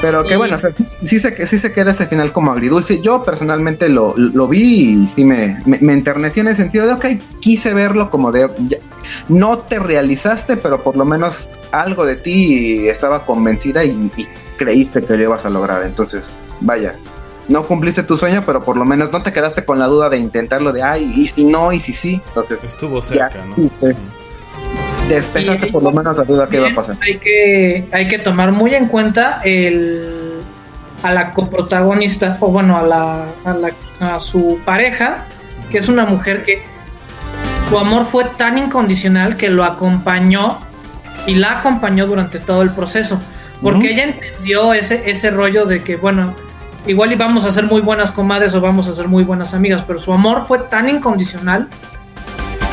Pero 0.00 0.22
que 0.24 0.34
Y- 0.34 0.36
bueno, 0.36 0.56
o 0.56 0.58
sea, 0.58 0.70
sí, 0.70 0.86
sí 1.02 1.18
se, 1.18 1.46
sí 1.46 1.56
se 1.58 1.72
queda 1.72 1.92
ese 1.92 2.06
final 2.06 2.32
como 2.32 2.52
agridulce. 2.52 3.00
Yo 3.00 3.22
personalmente 3.22 3.88
lo, 3.88 4.14
lo 4.16 4.48
vi 4.48 5.02
y 5.04 5.08
sí 5.08 5.24
me, 5.24 5.58
me, 5.64 5.78
me 5.80 5.92
enternecí 5.94 6.40
en 6.40 6.48
el 6.48 6.56
sentido 6.56 6.86
de, 6.86 6.92
ok, 6.92 7.06
quise 7.40 7.72
verlo 7.72 8.10
como 8.10 8.30
de, 8.32 8.50
ya- 8.68 8.78
no 9.28 9.58
te 9.58 9.78
realizaste, 9.78 10.56
pero 10.58 10.82
por 10.82 10.96
lo 10.96 11.04
menos 11.06 11.48
algo 11.72 12.04
de 12.04 12.16
ti 12.16 12.88
estaba 12.88 13.24
convencida 13.24 13.84
y, 13.84 14.10
y 14.16 14.26
creíste 14.58 15.00
que 15.02 15.14
lo 15.16 15.22
ibas 15.24 15.46
a 15.46 15.50
lograr. 15.50 15.84
Entonces, 15.84 16.34
vaya, 16.60 16.96
no 17.48 17.64
cumpliste 17.64 18.02
tu 18.02 18.16
sueño, 18.16 18.42
pero 18.46 18.62
por 18.62 18.76
lo 18.76 18.84
menos 18.84 19.12
no 19.12 19.22
te 19.22 19.32
quedaste 19.32 19.64
con 19.64 19.78
la 19.78 19.86
duda 19.86 20.08
de 20.10 20.18
intentarlo 20.18 20.72
de, 20.72 20.82
ay, 20.82 21.12
y 21.16 21.26
si 21.26 21.44
no, 21.44 21.72
y 21.72 21.80
si 21.80 21.92
sí. 21.92 22.20
Entonces, 22.28 22.64
Estuvo 22.64 23.00
ya 23.00 23.28
cerca, 23.30 23.44
¿no? 23.44 23.54
despejaste 25.08 25.66
por 25.66 25.82
lo 25.82 25.92
menos 25.92 26.16
la 26.16 26.24
duda 26.24 26.48
que 26.48 26.56
iba 26.56 26.68
a 26.70 26.74
pasar. 26.74 26.96
Hay 27.02 27.18
que, 27.18 27.86
hay 27.92 28.08
que 28.08 28.18
tomar 28.18 28.52
muy 28.52 28.74
en 28.74 28.86
cuenta 28.88 29.40
el, 29.44 30.40
a 31.02 31.12
la 31.12 31.30
coprotagonista, 31.32 32.36
o 32.40 32.48
bueno, 32.48 32.78
a, 32.78 32.82
la, 32.82 33.24
a, 33.44 33.52
la- 33.52 34.14
a 34.14 34.20
su 34.20 34.58
pareja, 34.64 35.24
que 35.70 35.78
es 35.78 35.88
una 35.88 36.06
mujer 36.06 36.42
que 36.42 36.62
su 37.68 37.78
amor 37.78 38.06
fue 38.06 38.24
tan 38.36 38.56
incondicional 38.58 39.36
que 39.36 39.50
lo 39.50 39.64
acompañó 39.64 40.60
y 41.26 41.34
la 41.34 41.58
acompañó 41.58 42.06
durante 42.06 42.38
todo 42.38 42.62
el 42.62 42.70
proceso. 42.70 43.20
Porque 43.62 43.92
ella 43.92 44.04
entendió 44.04 44.74
ese, 44.74 45.02
ese 45.10 45.30
rollo 45.30 45.64
de 45.64 45.82
que, 45.82 45.96
bueno, 45.96 46.34
igual 46.86 47.12
y 47.12 47.16
vamos 47.16 47.44
a 47.44 47.52
ser 47.52 47.64
muy 47.64 47.80
buenas 47.80 48.12
comadres 48.12 48.54
o 48.54 48.60
vamos 48.60 48.88
a 48.88 48.92
ser 48.92 49.08
muy 49.08 49.24
buenas 49.24 49.54
amigas, 49.54 49.84
pero 49.86 49.98
su 49.98 50.12
amor 50.12 50.46
fue 50.46 50.58
tan 50.58 50.88
incondicional 50.88 51.68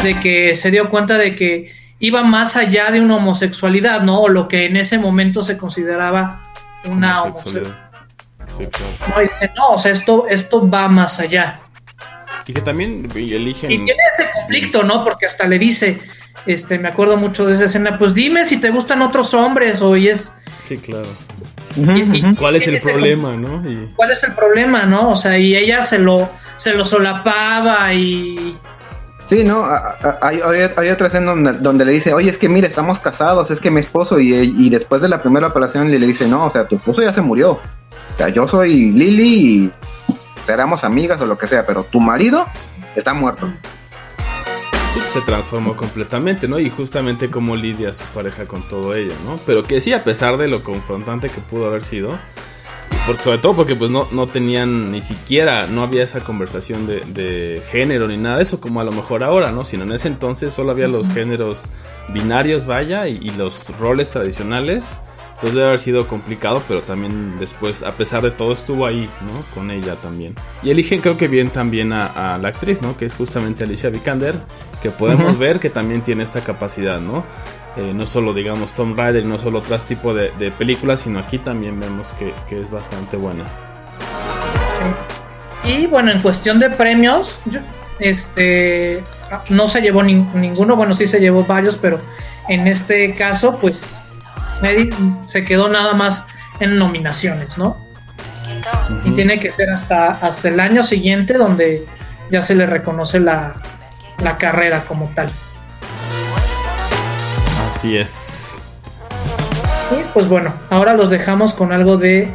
de 0.04 0.20
que 0.20 0.56
se 0.56 0.72
dio 0.72 0.90
cuenta 0.90 1.18
de 1.18 1.36
que 1.36 1.72
iba 2.00 2.24
más 2.24 2.56
allá 2.56 2.92
de 2.92 3.00
una 3.00 3.18
homosexualidad, 3.18 4.02
¿no? 4.02 4.22
O 4.22 4.30
lo 4.30 4.48
que 4.48 4.66
en 4.66 4.76
ese 4.78 4.98
momento 4.98 5.44
se 5.44 5.58
consideraba 5.58 6.52
una 6.86 7.24
homosexualidad. 7.24 7.76
Sí, 8.58 8.66
claro. 8.66 9.16
No, 9.16 9.22
dice, 9.22 9.52
no, 9.56 9.70
o 9.70 9.78
sea, 9.78 9.92
esto, 9.92 10.26
esto 10.28 10.70
va 10.70 10.88
más 10.88 11.20
allá. 11.20 11.62
Y 12.48 12.54
que 12.54 12.62
también 12.62 13.08
eligen. 13.16 13.72
Y 13.72 13.86
tiene 13.86 14.02
ese 14.14 14.30
conflicto, 14.34 14.84
¿no? 14.84 15.04
Porque 15.04 15.28
hasta 15.28 15.48
le 15.48 15.60
dice, 15.60 16.00
este, 16.46 16.80
me 16.80 16.90
acuerdo 16.90 17.18
mucho 17.18 17.46
de 17.46 17.54
esa 17.54 17.66
escena, 17.66 17.98
pues 17.98 18.14
dime 18.14 18.46
si 18.46 18.58
te 18.58 18.72
gustan 18.72 19.02
otros 19.02 19.34
hombres, 19.34 19.82
o 19.82 19.96
y 19.96 20.10
es, 20.10 20.34
Sí, 20.72 20.78
claro. 20.78 21.08
Y-. 21.76 22.36
¿Cuál 22.36 22.56
es 22.56 22.68
el 22.68 22.80
problema, 22.82 23.36
no? 23.36 23.70
Y 23.70 23.90
¿cuál 23.96 24.12
es 24.12 24.24
el 24.24 24.34
problema, 24.34 24.84
no? 24.86 25.10
O 25.10 25.16
sea, 25.16 25.38
y 25.38 25.56
ella 25.56 25.84
se 25.84 26.00
lo, 26.00 26.30
se 26.58 26.74
lo 26.74 26.86
solapaba 26.86 27.94
y... 27.94 28.58
Sí, 29.24 29.44
no, 29.44 29.64
hay, 30.22 30.42
hay, 30.42 30.70
hay 30.76 30.90
otra 30.90 31.08
escena 31.08 31.28
donde, 31.28 31.54
donde 31.54 31.86
le 31.86 31.92
dice, 31.92 32.14
oye, 32.14 32.30
es 32.30 32.40
que 32.40 32.50
mire, 32.50 32.68
estamos 32.68 33.00
casados, 33.00 33.52
es 33.52 33.60
que 33.60 33.70
mi 33.70 33.80
esposo, 33.80 34.20
y, 34.20 34.34
y 34.34 34.70
después 34.72 35.04
de 35.04 35.10
la 35.10 35.22
primera 35.22 35.48
operación 35.48 35.92
le, 35.92 36.00
le 36.00 36.08
dice, 36.08 36.28
no, 36.28 36.46
o 36.46 36.50
sea, 36.50 36.66
tu 36.66 36.76
esposo 36.76 37.04
ya 37.04 37.14
se 37.14 37.22
murió. 37.22 37.52
O 37.52 38.18
sea, 38.18 38.30
yo 38.30 38.48
soy 38.48 38.92
Lily 38.92 39.24
y 39.24 39.72
seremos 40.36 40.84
amigas 40.84 41.22
o 41.22 41.28
lo 41.28 41.38
que 41.38 41.48
sea, 41.48 41.66
pero 41.68 41.84
tu 41.84 42.00
marido 42.00 42.48
está 42.96 43.14
muerto. 43.14 43.52
Se 45.14 45.22
transformó 45.22 45.76
completamente, 45.76 46.48
¿no? 46.48 46.60
Y 46.60 46.70
justamente 46.70 47.30
como 47.30 47.56
lidia 47.56 47.94
su 47.94 48.04
pareja 48.06 48.46
con 48.46 48.68
todo 48.68 48.96
ello, 48.96 49.14
¿no? 49.26 49.40
Pero 49.46 49.64
que 49.64 49.82
sí, 49.82 49.94
a 49.94 50.04
pesar 50.04 50.38
de 50.38 50.48
lo 50.48 50.64
confrontante 50.64 51.30
que 51.30 51.42
pudo 51.42 51.68
haber 51.68 51.84
sido, 51.84 52.18
porque, 53.06 53.24
sobre 53.24 53.38
todo 53.40 53.56
porque 53.56 53.76
pues 53.76 53.90
no, 53.90 54.08
no 54.12 54.28
tenían 54.28 54.92
ni 54.92 55.02
siquiera, 55.02 55.66
no 55.66 55.84
había 55.84 56.04
esa 56.04 56.22
conversación 56.22 56.88
de, 56.88 57.02
de 57.02 57.62
género 57.72 58.08
ni 58.08 58.18
nada 58.18 58.38
de 58.38 58.44
eso, 58.44 58.62
como 58.62 58.80
a 58.80 58.84
lo 58.84 58.92
mejor 58.92 59.24
ahora, 59.24 59.52
¿no? 59.52 59.66
Sino 59.66 59.84
en 59.84 59.92
ese 59.94 60.08
entonces 60.08 60.54
solo 60.54 60.72
había 60.72 60.88
los 60.88 61.10
géneros 61.10 61.64
binarios, 62.10 62.66
vaya, 62.66 63.08
y, 63.08 63.20
y 63.22 63.32
los 63.32 63.78
roles 63.80 64.12
tradicionales. 64.12 65.00
Entonces 65.42 65.56
debe 65.56 65.68
haber 65.70 65.80
sido 65.80 66.08
complicado, 66.08 66.62
pero 66.68 66.82
también 66.82 67.36
después, 67.40 67.82
a 67.82 67.92
pesar 67.94 68.22
de 68.22 68.30
todo, 68.30 68.54
estuvo 68.54 68.86
ahí, 68.86 69.10
¿no? 69.22 69.44
Con 69.56 69.72
ella 69.72 69.96
también. 69.96 70.36
Y 70.62 70.70
eligen, 70.70 71.02
creo 71.02 71.18
que 71.18 71.28
bien 71.28 71.50
también 71.50 71.94
a, 71.94 72.36
a 72.36 72.38
la 72.38 72.50
actriz, 72.50 72.84
¿no? 72.84 72.96
Que 72.96 73.06
es 73.06 73.16
justamente 73.16 73.64
Alicia 73.64 73.90
Vikander, 73.90 74.36
que 74.84 74.92
podemos 74.92 75.40
ver 75.40 75.60
que 75.60 75.72
también 75.72 76.04
tiene 76.04 76.22
esta 76.22 76.42
capacidad, 76.42 77.00
¿no? 77.00 77.24
Eh, 77.76 77.92
no 77.96 78.06
solo, 78.06 78.36
digamos, 78.36 78.74
Tom 78.74 78.96
Raider, 78.96 79.26
no 79.26 79.40
solo 79.40 79.58
otros 79.60 79.82
tipos 79.84 80.14
de, 80.16 80.30
de 80.38 80.52
películas, 80.52 81.00
sino 81.00 81.18
aquí 81.18 81.40
también 81.40 81.80
vemos 81.80 82.14
que, 82.14 82.34
que 82.48 82.62
es 82.62 82.70
bastante 82.70 83.18
buena. 83.18 83.44
Y 85.64 85.88
bueno, 85.88 86.12
en 86.12 86.20
cuestión 86.22 86.60
de 86.60 86.70
premios, 86.70 87.38
yo- 87.46 87.60
este 88.00 89.04
no 89.50 89.68
se 89.68 89.82
llevó 89.82 90.02
nin- 90.04 90.32
ninguno, 90.34 90.76
bueno, 90.76 90.94
sí 90.94 91.06
se 91.08 91.20
llevó 91.20 91.46
varios, 91.46 91.78
pero 91.78 92.00
en 92.50 92.68
este 92.68 93.14
caso, 93.16 93.58
pues 93.60 94.01
se 95.26 95.46
quedó 95.46 95.70
nada 95.70 95.94
más 95.94 96.26
en 96.60 96.78
nominaciones, 96.78 97.58
¿no? 97.58 97.78
Y 99.06 99.12
tiene 99.12 99.40
que 99.40 99.50
ser 99.50 99.70
hasta, 99.70 100.12
hasta 100.12 100.50
el 100.50 100.60
año 100.60 100.84
siguiente 100.84 101.34
donde 101.34 101.86
ya 102.30 102.42
se 102.42 102.56
le 102.56 102.66
reconoce 102.66 103.20
la, 103.20 103.56
la 104.24 104.38
carrera 104.38 104.84
como 104.88 105.08
tal. 105.16 105.32
Así 107.70 107.98
es. 107.98 108.58
Y 109.92 110.04
pues 110.14 110.28
bueno, 110.28 110.54
ahora 110.70 110.94
los 110.94 111.10
dejamos 111.10 111.54
con 111.54 111.72
algo 111.72 111.98
de 111.98 112.32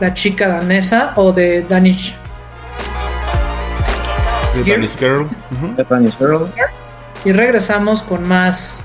la 0.00 0.14
chica 0.14 0.48
danesa 0.48 1.12
o 1.16 1.32
de 1.32 1.62
Danish. 1.62 2.14
The. 4.54 4.70
Danish 4.70 4.96
Girl. 6.18 6.48
Y 7.24 7.32
regresamos 7.32 8.02
con 8.02 8.26
más 8.26 8.82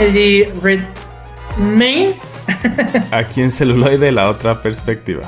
Eddie 0.00 0.52
Redmayne. 1.56 2.20
Aquí 3.10 3.42
en 3.42 3.50
celuloide 3.50 4.12
la 4.12 4.28
otra 4.28 4.62
perspectiva. 4.62 5.22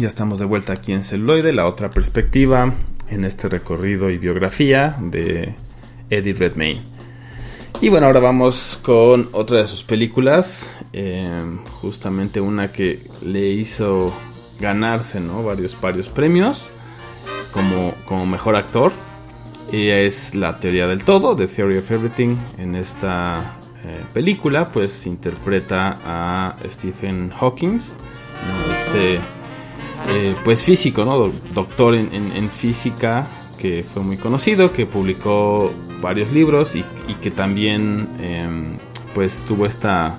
Ya 0.00 0.08
estamos 0.08 0.38
de 0.38 0.46
vuelta 0.46 0.72
aquí 0.72 0.92
en 0.92 1.04
Celuloide, 1.04 1.52
la 1.52 1.66
otra 1.66 1.90
perspectiva 1.90 2.72
en 3.10 3.26
este 3.26 3.50
recorrido 3.50 4.08
y 4.08 4.16
biografía 4.16 4.96
de 4.98 5.54
Eddie 6.08 6.32
Redmayne. 6.32 6.80
Y 7.82 7.90
bueno, 7.90 8.06
ahora 8.06 8.20
vamos 8.20 8.80
con 8.80 9.28
otra 9.32 9.58
de 9.58 9.66
sus 9.66 9.84
películas, 9.84 10.78
eh, 10.94 11.28
justamente 11.82 12.40
una 12.40 12.72
que 12.72 13.06
le 13.20 13.50
hizo 13.50 14.10
ganarse 14.58 15.20
¿no? 15.20 15.42
varios, 15.42 15.78
varios 15.78 16.08
premios 16.08 16.70
como, 17.52 17.92
como 18.06 18.24
mejor 18.24 18.56
actor. 18.56 18.92
Ella 19.70 19.98
es 19.98 20.34
La 20.34 20.58
Teoría 20.58 20.86
del 20.86 21.04
Todo, 21.04 21.36
The 21.36 21.46
Theory 21.46 21.76
of 21.76 21.90
Everything. 21.90 22.36
En 22.56 22.74
esta 22.74 23.58
eh, 23.84 24.02
película, 24.14 24.72
pues 24.72 25.06
interpreta 25.06 25.98
a 26.06 26.56
Stephen 26.70 27.28
Hawking, 27.38 27.80
este 28.72 29.20
eh, 30.12 30.34
pues 30.44 30.64
físico, 30.64 31.04
¿no? 31.04 31.32
Doctor 31.54 31.94
en, 31.94 32.50
física 32.50 33.26
que 33.58 33.84
fue 33.84 34.02
muy 34.02 34.16
conocido, 34.16 34.72
que 34.72 34.86
publicó 34.86 35.72
varios 36.00 36.32
libros 36.32 36.74
y, 36.74 36.84
y 37.08 37.14
que 37.14 37.30
también 37.30 38.08
em, 38.20 38.78
pues 39.14 39.44
tuvo 39.46 39.66
esta 39.66 40.18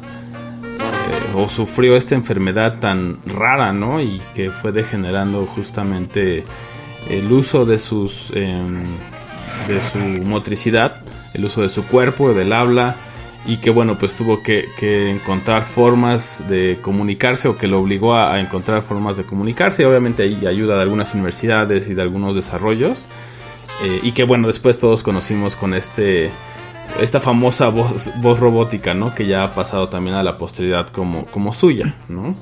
eh, 0.64 1.36
o 1.36 1.50
sufrió 1.50 1.96
esta 1.96 2.16
enfermedad 2.16 2.80
tan 2.80 3.20
rara, 3.26 3.74
¿no? 3.74 4.00
Y 4.00 4.22
que 4.34 4.52
fue 4.52 4.72
degenerando 4.72 5.46
justamente 5.46 6.46
el 7.10 7.32
uso 7.32 7.66
de 7.66 7.80
sus 7.80 8.32
em, 8.36 8.84
de 9.68 9.82
su 9.82 9.98
motricidad, 9.98 11.02
el 11.34 11.46
uso 11.46 11.62
de 11.62 11.70
su 11.70 11.86
cuerpo, 11.86 12.34
del 12.34 12.54
habla 12.54 12.96
y 13.46 13.58
que 13.58 13.72
bueno 13.72 13.98
pues 13.98 14.14
tuvo 14.14 14.44
que, 14.44 14.70
que 14.78 15.10
encontrar 15.10 15.66
formas 15.66 16.46
de 16.48 16.78
comunicarse 16.82 17.48
o 17.48 17.58
que 17.58 17.68
lo 17.68 17.80
obligó 17.80 18.16
a, 18.16 18.40
encontrar 18.40 18.84
formas 18.84 19.18
de 19.18 19.24
comunicarse. 19.24 19.82
Y 19.82 19.86
obviamente 19.86 20.24
hay 20.24 20.46
ayuda 20.46 20.76
de 20.76 20.84
algunas 20.84 21.14
universidades 21.14 21.88
y 21.88 21.94
de 21.94 22.02
algunos 22.02 22.36
desarrollos. 22.36 23.08
Eh, 23.84 24.00
y 24.04 24.12
que 24.12 24.24
bueno 24.24 24.48
después 24.48 24.78
todos 24.78 25.02
conocimos 25.02 25.56
con 25.56 25.74
este 25.74 26.30
esta 27.00 27.20
famosa 27.20 27.70
voz, 27.70 28.12
voz 28.18 28.40
robótica 28.40 28.94
no 28.94 29.16
que 29.16 29.26
ya 29.26 29.46
ha 29.46 29.56
pasado 29.56 29.88
también 29.88 30.16
a 30.18 30.24
la 30.24 30.38
posteridad 30.38 30.90
como, 30.90 31.26
como 31.28 31.54
suya 31.54 31.96
no 32.10 32.36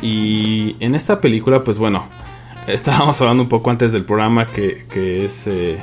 y 0.00 0.76
en 0.78 0.94
esta 0.94 1.20
película 1.20 1.64
pues 1.64 1.78
bueno 1.78 2.08
estábamos 2.68 3.20
hablando 3.20 3.42
un 3.42 3.48
poco 3.48 3.70
antes 3.70 3.90
del 3.92 4.04
programa 4.04 4.46
que, 4.46 4.86
que 4.88 5.24
es 5.24 5.48
eh, 5.48 5.78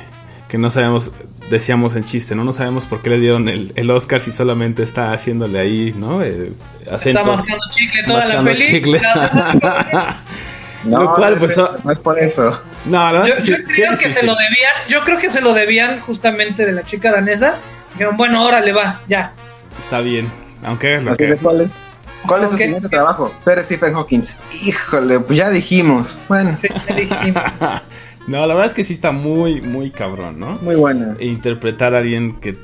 que 0.48 0.58
no 0.58 0.70
sabemos 0.70 1.12
decíamos 1.50 1.96
en 1.96 2.04
chiste, 2.04 2.34
¿no? 2.34 2.44
No 2.44 2.52
sabemos 2.52 2.86
por 2.86 3.00
qué 3.02 3.10
le 3.10 3.20
dieron 3.20 3.48
el, 3.48 3.72
el 3.76 3.90
Oscar 3.90 4.20
si 4.20 4.32
solamente 4.32 4.82
está 4.82 5.12
haciéndole 5.12 5.58
ahí, 5.58 5.94
¿no? 5.96 6.22
Eh, 6.22 6.52
Está 6.80 6.94
acentos. 6.96 7.26
mascando 7.26 7.64
chicle 7.70 8.02
toda 8.04 8.26
la 8.26 8.42
mascando 8.42 8.54
chicle. 8.60 9.00
película. 9.52 10.16
No, 10.84 11.02
Lo 11.02 11.14
cual, 11.14 11.32
no 11.34 11.38
pues, 11.40 11.50
es 11.50 11.58
eso, 11.58 11.76
no 11.82 11.90
es 11.90 11.98
por 11.98 12.18
eso. 12.20 12.62
No, 12.84 13.12
la 13.12 13.20
verdad 13.20 13.26
Yo, 13.26 13.34
es 13.34 13.42
que 13.44 13.50
yo 13.50 13.56
sí- 13.56 13.62
creo 13.74 13.98
que 13.98 14.10
se 14.12 14.24
lo 14.24 14.32
debían, 14.36 14.72
yo 14.88 15.02
creo 15.02 15.18
que 15.18 15.28
se 15.28 15.40
lo 15.40 15.52
debían 15.52 15.98
justamente 16.00 16.64
de 16.64 16.70
la 16.72 16.84
chica 16.84 17.10
danesa. 17.10 17.56
Dijeron, 17.94 18.16
bueno, 18.16 18.44
órale 18.44 18.70
va, 18.70 19.00
ya. 19.08 19.32
Está 19.76 20.00
bien, 20.00 20.30
aunque 20.64 20.94
es 20.94 21.02
lo 21.02 21.10
Así 21.10 21.24
que... 21.24 21.34
¿cuál 21.34 21.62
es? 21.62 21.74
¿Cuál 22.28 22.44
es 22.44 22.52
su 22.52 22.58
siguiente 22.58 22.88
trabajo? 22.88 23.34
Ser 23.40 23.62
Stephen 23.64 23.92
Hawking. 23.94 24.22
Híjole, 24.64 25.18
pues 25.18 25.36
ya 25.36 25.50
dijimos. 25.50 26.16
Bueno, 26.28 26.56
Sí, 26.60 26.68
ya 26.88 26.94
dijimos. 26.94 27.42
No, 28.28 28.46
la 28.46 28.54
verdad 28.54 28.66
es 28.66 28.74
que 28.74 28.84
sí 28.84 28.92
está 28.92 29.10
muy, 29.10 29.62
muy 29.62 29.90
cabrón, 29.90 30.38
¿no? 30.38 30.58
muy 30.58 30.76
buena. 30.76 31.16
E 31.18 31.26
interpretar 31.26 31.94
a 31.94 31.98
alguien 31.98 32.32
que 32.32 32.56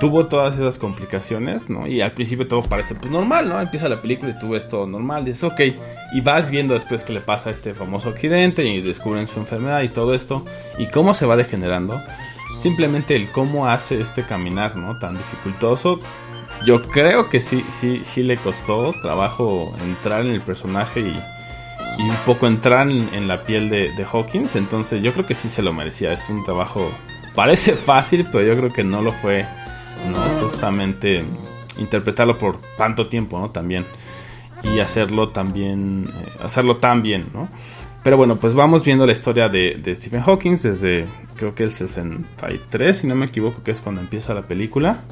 tuvo 0.00 0.26
todas 0.26 0.54
esas 0.54 0.78
complicaciones, 0.78 1.68
¿no? 1.68 1.86
Y 1.86 2.00
al 2.00 2.12
principio 2.12 2.48
todo 2.48 2.62
parece 2.62 2.94
pues 2.94 3.12
normal, 3.12 3.46
¿no? 3.48 3.60
Empieza 3.60 3.90
la 3.90 4.00
película 4.00 4.32
y 4.32 4.38
tú 4.38 4.48
ves 4.48 4.66
todo 4.66 4.86
normal, 4.86 5.26
dices, 5.26 5.44
ok, 5.44 5.60
y 6.14 6.20
vas 6.22 6.50
viendo 6.50 6.72
después 6.72 7.04
que 7.04 7.12
le 7.12 7.20
pasa 7.20 7.50
este 7.50 7.74
famoso 7.74 8.08
accidente 8.08 8.64
y 8.64 8.80
descubren 8.80 9.26
su 9.26 9.38
enfermedad 9.38 9.82
y 9.82 9.90
todo 9.90 10.14
esto, 10.14 10.46
y 10.78 10.86
cómo 10.86 11.12
se 11.12 11.26
va 11.26 11.36
degenerando. 11.36 12.02
Simplemente 12.58 13.14
el 13.14 13.30
cómo 13.30 13.68
hace 13.68 14.00
este 14.00 14.22
caminar, 14.22 14.76
¿no? 14.76 14.98
Tan 14.98 15.16
dificultoso. 15.16 16.00
Yo 16.66 16.82
creo 16.82 17.28
que 17.28 17.40
sí, 17.40 17.64
sí, 17.68 18.00
sí 18.02 18.22
le 18.22 18.38
costó 18.38 18.94
trabajo 19.02 19.74
entrar 19.84 20.22
en 20.22 20.32
el 20.32 20.40
personaje 20.40 21.00
y, 21.00 21.22
y 21.98 22.02
un 22.02 22.16
poco 22.26 22.46
entrar 22.46 22.88
en, 22.88 23.28
la 23.28 23.44
piel 23.44 23.68
de, 23.70 24.06
Hawkins. 24.10 24.56
Entonces 24.56 25.02
yo 25.02 25.12
creo 25.12 25.26
que 25.26 25.34
sí 25.34 25.48
se 25.48 25.62
lo 25.62 25.72
merecía. 25.72 26.12
Es 26.12 26.28
un 26.28 26.44
trabajo, 26.44 26.90
parece 27.34 27.76
fácil, 27.76 28.26
pero 28.30 28.44
yo 28.44 28.56
creo 28.56 28.72
que 28.72 28.84
no 28.84 29.02
lo 29.02 29.12
fue, 29.12 29.46
¿no? 30.10 30.18
Justamente 30.42 31.24
interpretarlo 31.78 32.36
por 32.36 32.58
tanto 32.76 33.06
tiempo, 33.06 33.38
¿no? 33.38 33.50
También. 33.50 33.84
Y 34.62 34.78
hacerlo 34.78 35.30
también, 35.30 36.06
eh, 36.08 36.28
hacerlo 36.44 36.76
tan 36.76 37.02
bien, 37.02 37.26
¿no? 37.34 37.48
Pero 38.04 38.16
bueno, 38.16 38.36
pues 38.36 38.54
vamos 38.54 38.84
viendo 38.84 39.06
la 39.06 39.12
historia 39.12 39.48
de, 39.48 39.80
Stephen 39.94 40.22
Hawking 40.22 40.56
desde 40.56 41.06
creo 41.36 41.54
que 41.54 41.62
el 41.62 41.72
63, 41.72 42.96
si 42.96 43.06
no 43.06 43.14
me 43.14 43.26
equivoco, 43.26 43.62
que 43.62 43.70
es 43.70 43.80
cuando 43.80 44.00
empieza 44.00 44.34
la 44.34 44.42
película. 44.42 45.02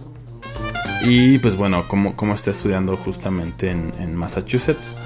Y 1.02 1.38
pues 1.38 1.56
bueno, 1.56 1.84
cómo, 1.86 2.14
cómo 2.14 2.34
está 2.34 2.50
estudiando 2.50 2.96
justamente 2.96 3.70
en, 3.70 3.92
en 4.00 4.14
Massachusetts. 4.16 4.96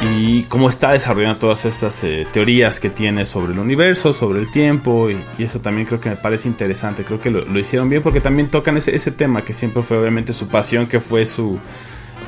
Y 0.00 0.42
cómo 0.44 0.68
está 0.68 0.92
desarrollando 0.92 1.38
todas 1.38 1.64
estas 1.64 2.04
eh, 2.04 2.24
teorías 2.32 2.78
que 2.78 2.88
tiene 2.88 3.26
sobre 3.26 3.52
el 3.52 3.58
universo, 3.58 4.12
sobre 4.12 4.38
el 4.38 4.50
tiempo. 4.50 5.08
Y, 5.10 5.18
eso 5.42 5.60
también 5.60 5.86
creo 5.88 6.00
que 6.00 6.10
me 6.10 6.16
parece 6.16 6.46
interesante. 6.48 7.02
Creo 7.04 7.20
que 7.20 7.30
lo, 7.30 7.58
hicieron 7.58 7.88
bien 7.88 8.02
porque 8.02 8.20
también 8.20 8.48
tocan 8.48 8.76
ese, 8.76 9.10
tema 9.10 9.42
que 9.42 9.52
siempre 9.54 9.82
fue 9.82 9.98
obviamente 9.98 10.32
su 10.32 10.46
pasión, 10.46 10.86
que 10.86 11.00
fue 11.00 11.26
su, 11.26 11.58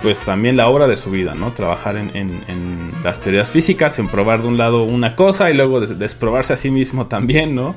pues 0.03 0.19
también 0.21 0.57
la 0.57 0.69
obra 0.69 0.89
de 0.89 0.97
su 0.97 1.13
vida, 1.13 1.35
¿no? 1.35 1.53
Trabajar 1.53 1.97
en, 1.97 2.11
en- 2.15 2.43
en 2.49 2.93
las 3.05 3.21
teorías 3.21 3.53
físicas, 3.53 4.01
en 4.01 4.09
probar 4.09 4.43
de 4.43 4.49
un 4.49 4.57
lado 4.57 4.83
una 4.83 5.15
cosa 5.15 5.49
y 5.49 5.55
luego 5.55 5.81
des- 5.81 5.97
desprobarse 5.97 6.53
a 6.55 6.57
sí 6.57 6.73
mismo 6.73 7.07
también, 7.07 7.55
¿no? 7.55 7.77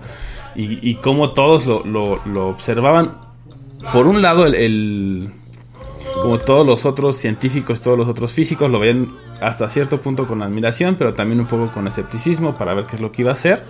Y, 0.55 0.79
y 0.89 0.95
cómo 0.95 1.33
todos 1.33 1.67
lo, 1.67 1.85
lo- 1.85 2.19
lo 2.25 2.47
observaban. 2.47 3.11
Por 3.91 4.07
un 4.07 4.23
lado, 4.23 4.47
el- 4.47 5.29
como 6.24 6.39
todos 6.39 6.65
los 6.65 6.86
otros 6.86 7.17
científicos, 7.17 7.82
todos 7.82 7.97
los 7.97 8.07
otros 8.07 8.32
físicos, 8.32 8.71
lo 8.71 8.80
ven 8.80 9.11
hasta 9.41 9.67
cierto 9.67 10.01
punto 10.01 10.26
con 10.26 10.41
admiración, 10.41 10.95
pero 10.95 11.13
también 11.13 11.41
un 11.41 11.47
poco 11.47 11.69
con 11.69 11.86
escepticismo 11.86 12.55
para 12.55 12.74
ver 12.74 12.86
qué 12.86 12.95
es 12.95 13.01
lo 13.01 13.11
que 13.11 13.24
iba 13.24 13.32
a 13.32 13.34
hacer. 13.34 13.61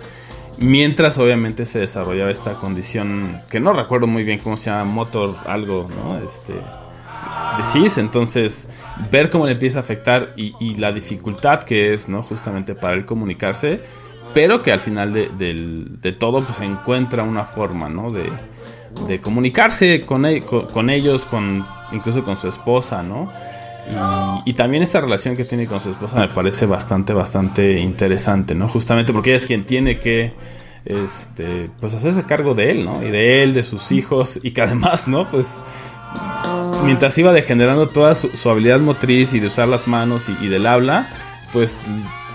Mientras 0.58 1.18
obviamente 1.18 1.66
se 1.66 1.80
desarrollaba 1.80 2.30
esta 2.30 2.52
condición 2.54 3.40
que 3.50 3.58
no 3.58 3.72
recuerdo 3.72 4.06
muy 4.06 4.22
bien 4.22 4.38
cómo 4.38 4.56
se 4.56 4.70
llama, 4.70 4.84
motor 4.84 5.34
algo, 5.46 5.88
¿no? 5.88 6.24
Este, 6.24 6.54
entonces 7.96 8.68
ver 9.10 9.30
cómo 9.30 9.46
le 9.46 9.52
empieza 9.52 9.80
a 9.80 9.82
afectar 9.82 10.32
y, 10.36 10.76
la 10.76 10.92
dificultad 10.92 11.64
que 11.64 11.92
es, 11.92 12.08
¿no? 12.08 12.22
Justamente 12.22 12.76
para 12.76 12.94
él 12.94 13.04
comunicarse, 13.04 13.80
pero 14.32 14.62
que 14.62 14.70
al 14.70 14.78
final 14.78 15.12
de, 15.12 16.16
todo 16.20 16.44
pues 16.44 16.60
encuentra 16.60 17.24
una 17.24 17.42
forma, 17.42 17.88
¿no? 17.88 18.12
De, 18.12 18.30
de 19.08 19.20
comunicarse 19.20 20.02
con, 20.02 20.24
e- 20.24 20.42
con 20.42 20.88
ellos, 20.88 21.26
con 21.26 21.66
incluso 21.92 22.24
con 22.24 22.36
su 22.36 22.48
esposa, 22.48 23.02
¿no? 23.02 23.30
Y, 24.44 24.50
y 24.50 24.52
también 24.54 24.82
esta 24.82 25.00
relación 25.00 25.36
que 25.36 25.44
tiene 25.44 25.66
con 25.66 25.80
su 25.80 25.90
esposa 25.90 26.18
me 26.18 26.28
parece 26.28 26.64
bastante, 26.64 27.12
bastante 27.12 27.78
interesante, 27.78 28.54
¿no? 28.54 28.68
Justamente 28.68 29.12
porque 29.12 29.30
ella 29.30 29.36
es 29.36 29.46
quien 29.46 29.66
tiene 29.66 29.98
que, 29.98 30.32
este, 30.84 31.70
pues 31.80 31.94
hacerse 31.94 32.24
cargo 32.24 32.54
de 32.54 32.70
él, 32.70 32.84
¿no? 32.84 33.02
Y 33.02 33.10
de 33.10 33.42
él, 33.42 33.54
de 33.54 33.62
sus 33.62 33.92
hijos, 33.92 34.38
y 34.42 34.52
que 34.52 34.62
además, 34.62 35.08
¿no? 35.08 35.28
Pues 35.30 35.60
mientras 36.84 37.16
iba 37.18 37.32
degenerando 37.32 37.88
toda 37.88 38.14
su, 38.14 38.50
habilidad 38.50 38.80
motriz 38.80 39.32
y 39.34 39.40
de 39.40 39.46
usar 39.46 39.68
las 39.68 39.86
manos 39.86 40.28
y, 40.28 40.46
del 40.48 40.66
habla, 40.66 41.08
pues 41.52 41.76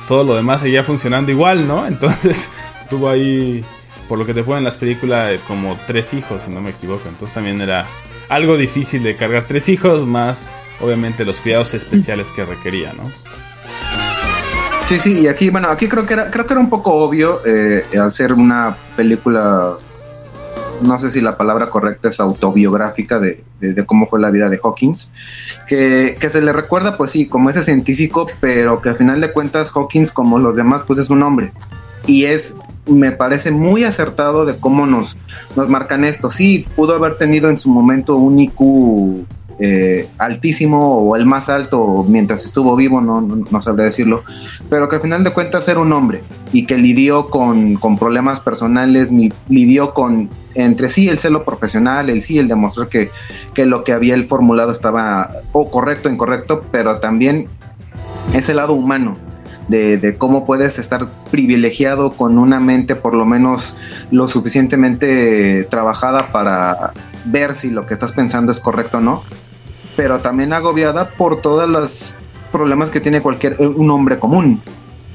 todo 0.08 0.24
lo 0.24 0.36
demás 0.36 0.62
seguía 0.62 0.84
funcionando 0.84 1.32
igual, 1.32 1.68
¿no? 1.68 1.86
Entonces 1.86 2.50
tuvo 2.90 3.10
ahí, 3.10 3.64
por 4.08 4.18
lo 4.18 4.26
que 4.26 4.34
te 4.34 4.44
ponen 4.44 4.60
en 4.60 4.66
las 4.66 4.78
películas, 4.78 5.32
eh, 5.32 5.40
como 5.48 5.78
tres 5.88 6.14
hijos, 6.14 6.44
si 6.44 6.52
no 6.52 6.62
me 6.62 6.72
equivoco. 6.72 7.08
Entonces 7.08 7.36
también 7.36 7.62
era 7.62 7.86
algo 8.30 8.58
difícil 8.58 9.04
de 9.04 9.16
cargar 9.16 9.46
tres 9.48 9.68
hijos, 9.70 10.06
más 10.06 10.52
obviamente 10.82 11.26
los 11.26 11.40
cuidados 11.42 11.74
especiales 11.74 12.32
que 12.32 12.46
requería, 12.46 12.94
¿no? 12.94 13.04
Sí, 14.86 14.98
sí, 15.00 15.20
y 15.20 15.28
aquí, 15.28 15.50
bueno, 15.50 15.70
aquí 15.70 15.88
creo 15.88 16.06
que 16.06 16.14
era, 16.14 16.32
creo 16.32 16.46
que 16.48 16.54
era 16.54 16.60
un 16.60 16.70
poco 16.70 16.94
obvio 16.94 17.40
eh, 17.46 17.84
al 18.00 18.12
ser 18.12 18.34
una 18.34 18.76
película, 18.96 19.74
no 20.82 20.98
sé 21.00 21.12
si 21.12 21.22
la 21.22 21.38
palabra 21.38 21.68
correcta 21.70 22.10
es 22.10 22.20
autobiográfica 22.20 23.20
de, 23.20 23.44
de- 23.60 23.86
cómo 23.86 24.08
fue 24.08 24.20
la 24.20 24.32
vida 24.32 24.50
de 24.50 24.60
Hawkins, 24.64 25.12
que, 25.68 26.18
que 26.20 26.30
se 26.30 26.42
le 26.42 26.54
recuerda, 26.54 26.98
pues 26.98 27.12
sí, 27.12 27.28
como 27.28 27.52
ese 27.52 27.62
científico, 27.62 28.26
pero 28.40 28.82
que 28.82 28.90
al 28.90 28.96
final 28.96 29.22
de 29.22 29.32
cuentas 29.32 29.72
Hawkins, 29.76 30.12
como 30.12 30.40
los 30.40 30.56
demás, 30.56 30.82
pues 30.88 30.98
es 30.98 31.12
un 31.12 31.22
hombre. 31.22 31.52
Y 32.06 32.26
es, 32.26 32.56
me 32.86 33.12
parece 33.12 33.52
muy 33.52 33.84
acertado 33.84 34.46
de 34.46 34.58
cómo 34.58 34.86
nos, 34.86 35.18
nos 35.56 35.70
marcan 35.70 36.04
esto. 36.04 36.30
Sí, 36.30 36.66
pudo 36.76 36.96
haber 36.96 37.18
tenido 37.18 37.50
en 37.50 37.58
su 37.58 37.70
momento 37.70 38.16
un 38.16 38.40
IQ 38.40 39.26
eh, 39.62 40.08
altísimo 40.18 41.00
o 41.00 41.18
el 41.18 41.26
más 41.26 41.50
alto 41.50 42.06
mientras 42.08 42.46
estuvo 42.46 42.78
vivo, 42.78 43.02
no, 43.02 43.20
no, 43.20 43.60
sabría 43.60 43.84
decirlo, 43.84 44.24
pero 44.70 44.88
que 44.88 44.96
al 44.96 45.02
final 45.02 45.22
de 45.26 45.34
cuentas 45.34 45.68
era 45.68 45.82
un 45.82 45.92
hombre 45.92 46.24
y 46.54 46.66
que 46.66 46.78
lidió 46.78 47.30
con, 47.30 47.76
con 47.76 48.00
problemas 48.00 48.40
personales, 48.40 49.12
lidió 49.50 49.94
con 49.94 50.30
entre 50.54 50.90
sí 50.90 51.10
el 51.10 51.18
celo 51.18 51.44
profesional, 51.44 52.10
el 52.10 52.22
sí 52.22 52.38
el 52.38 52.48
demostrar 52.48 52.88
que, 52.88 53.12
que 53.54 53.66
lo 53.66 53.84
que 53.84 53.92
había 53.92 54.14
él 54.14 54.24
formulado 54.24 54.72
estaba 54.72 55.30
o 55.52 55.70
correcto 55.70 56.08
o 56.08 56.12
incorrecto, 56.14 56.64
pero 56.72 57.00
también 57.02 57.50
ese 58.34 58.54
lado 58.54 58.72
humano 58.72 59.18
de, 59.70 60.16
cómo 60.18 60.46
puedes 60.46 60.80
estar 60.80 61.08
privilegiado 61.32 62.14
con 62.14 62.38
una 62.38 62.60
mente 62.60 62.96
por 62.96 63.14
lo 63.14 63.26
menos 63.26 63.78
lo 64.12 64.28
suficientemente 64.28 65.66
trabajada 65.70 66.32
para 66.32 66.94
ver 67.26 67.56
si 67.56 67.70
lo 67.70 67.86
que 67.86 67.94
estás 67.94 68.12
pensando 68.12 68.52
es 68.52 68.60
correcto 68.60 68.98
o 68.98 69.02
no, 69.02 69.24
pero 69.96 70.20
también 70.20 70.54
agobiada 70.54 71.12
por 71.12 71.42
todos 71.42 71.70
los 71.70 72.16
problemas 72.52 72.90
que 72.90 73.00
tiene 73.00 73.22
cualquier 73.22 73.54
eh, 73.60 73.68
un 73.68 73.90
hombre 73.92 74.20
común. 74.20 74.62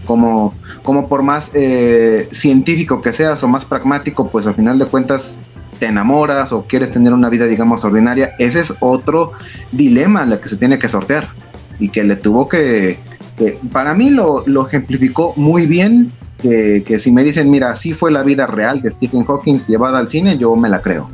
Como, 0.05 0.53
como 0.83 1.09
por 1.09 1.23
más 1.23 1.53
eh, 1.55 2.29
científico 2.31 3.01
que 3.01 3.11
seas 3.11 3.43
o 3.43 3.49
más 3.49 3.65
pragmático, 3.65 4.29
pues 4.29 4.47
al 4.47 4.53
final 4.53 4.79
de 4.79 4.85
cuentas 4.85 5.47
te 5.79 5.87
enamoras 5.87 6.53
o 6.53 6.67
quieres 6.67 6.91
tener 6.91 7.15
una 7.15 7.31
vida, 7.31 7.47
digamos, 7.47 7.87
ordinaria. 7.87 8.35
Ese 8.39 8.61
es 8.61 8.75
otro 8.81 9.33
dilema 9.73 10.23
en 10.23 10.33
el 10.33 10.41
que 10.41 10.51
se 10.51 10.59
tiene 10.59 10.79
que 10.79 10.89
sortear 10.91 11.31
y 11.79 11.89
que 11.89 12.05
le 12.05 12.17
tuvo 12.17 12.51
que, 12.51 12.99
que 13.37 13.59
para 13.73 13.95
mí 13.95 14.11
lo, 14.11 14.45
lo 14.47 14.67
ejemplificó 14.67 15.33
muy 15.37 15.67
bien. 15.67 16.13
Que, 16.43 16.83
que 16.85 16.99
si 16.99 17.11
me 17.11 17.23
dicen, 17.23 17.51
mira, 17.51 17.71
así 17.71 17.95
fue 17.95 18.11
la 18.11 18.23
vida 18.23 18.47
real 18.47 18.83
de 18.83 18.91
Stephen 18.91 19.25
Hawking 19.25 19.57
llevada 19.57 19.99
al 19.99 20.09
cine, 20.09 20.37
yo 20.37 20.55
me 20.57 20.69
la 20.69 20.83
creo. 20.83 21.09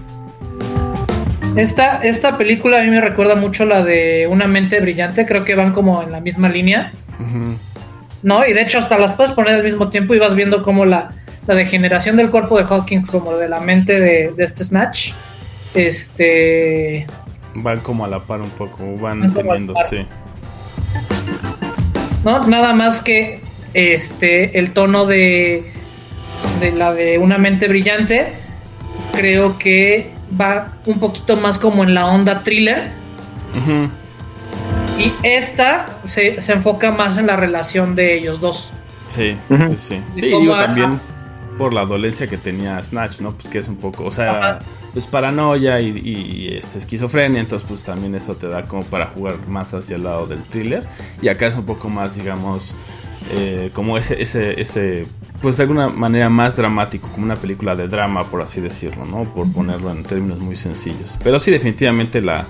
Esta, 1.57 1.99
esta 2.03 2.37
película 2.37 2.81
a 2.81 2.83
mí 2.83 2.91
me 2.91 3.01
recuerda 3.01 3.37
mucho 3.37 3.64
la 3.64 3.85
de 3.85 4.27
Una 4.29 4.47
mente 4.47 4.81
brillante, 4.81 5.27
creo 5.27 5.45
que 5.45 5.55
van 5.55 5.73
como 5.73 6.03
en 6.03 6.11
la 6.11 6.21
misma 6.21 6.49
línea. 6.49 6.93
¿no? 8.23 8.47
Y 8.47 8.53
de 8.53 8.62
hecho 8.62 8.79
hasta 8.79 8.99
las 8.99 9.12
puedes 9.12 9.33
poner 9.33 9.55
al 9.55 9.64
mismo 9.64 9.89
tiempo 9.89 10.14
y 10.14 10.18
vas 10.18 10.35
viendo 10.35 10.62
como 10.62 10.85
la, 10.85 11.12
la 11.47 11.55
degeneración 11.55 12.16
del 12.16 12.31
cuerpo 12.31 12.59
de 12.59 12.64
Hawkins 12.64 13.11
como 13.11 13.37
de 13.37 13.49
la 13.49 13.61
mente 13.61 13.99
de, 14.01 14.33
de 14.37 14.45
este 14.45 14.64
Snatch. 14.64 15.12
Este... 15.75 17.07
Van 17.55 17.81
como 17.81 18.05
a 18.05 18.09
la 18.09 18.23
par 18.23 18.41
un 18.41 18.51
poco, 18.51 18.97
van 18.99 19.33
teniendo, 19.35 19.75
sí. 19.89 20.07
¿No? 22.25 22.47
Nada 22.47 22.73
más 22.73 23.03
que 23.03 23.41
este 23.75 24.59
el 24.59 24.73
tono 24.73 25.07
de, 25.07 25.73
de 26.61 26.73
la 26.73 26.93
de 26.93 27.18
una 27.18 27.39
mente 27.39 27.68
brillante 27.68 28.33
creo 29.12 29.59
que 29.59 30.11
va 30.41 30.73
un 30.87 30.99
poquito 30.99 31.37
más 31.37 31.59
como 31.59 31.83
en 31.85 31.95
la 31.95 32.07
onda 32.07 32.43
thriller 32.43 32.91
y 34.99 35.12
esta 35.23 35.99
se, 36.03 36.41
se 36.41 36.53
enfoca 36.53 36.93
más 36.93 37.16
en 37.18 37.27
la 37.29 37.37
relación 37.37 37.95
de 37.95 38.14
ellos 38.18 38.41
dos. 38.41 38.73
Sí, 39.09 39.37
sí, 39.49 39.77
sí. 39.79 40.01
Y 40.16 40.21
Sí, 40.21 40.27
digo 40.27 40.55
a- 40.55 40.66
también 40.66 41.01
por 41.61 41.74
la 41.74 41.84
dolencia 41.84 42.26
que 42.26 42.38
tenía 42.38 42.82
Snatch, 42.82 43.20
¿no? 43.20 43.32
Pues 43.32 43.48
que 43.48 43.58
es 43.58 43.68
un 43.68 43.76
poco, 43.76 44.04
o 44.04 44.11
sea, 44.11 44.30
Ajá. 44.30 44.58
pues 44.94 45.06
paranoia 45.06 45.78
y, 45.82 45.90
y, 45.90 46.48
este, 46.56 46.78
esquizofrenia, 46.78 47.38
entonces 47.38 47.68
pues 47.68 47.82
también 47.82 48.14
eso 48.14 48.34
te 48.34 48.48
da 48.48 48.64
como 48.66 48.84
para 48.84 49.06
jugar 49.06 49.46
más 49.46 49.74
hacia 49.74 49.96
el 49.96 50.04
lado 50.04 50.26
del 50.26 50.42
thriller. 50.44 50.88
Y 51.20 51.28
acá 51.28 51.48
es 51.48 51.56
un 51.56 51.66
poco 51.66 51.90
más, 51.90 52.16
digamos, 52.16 52.74
eh, 53.30 53.70
como 53.74 53.98
ese, 53.98 54.22
ese, 54.22 54.58
ese, 54.58 55.06
pues 55.42 55.58
de 55.58 55.64
alguna 55.64 55.90
manera 55.90 56.30
más 56.30 56.56
dramático, 56.56 57.08
como 57.08 57.24
una 57.24 57.36
película 57.36 57.76
de 57.76 57.88
drama, 57.88 58.30
por 58.30 58.40
así 58.40 58.62
decirlo, 58.62 59.04
¿no? 59.04 59.24
Por 59.34 59.52
ponerlo 59.52 59.90
en 59.90 60.02
términos 60.04 60.38
muy 60.38 60.56
sencillos. 60.56 61.14
Pero 61.22 61.38
sí, 61.38 61.50
definitivamente 61.50 62.22
la, 62.22 62.46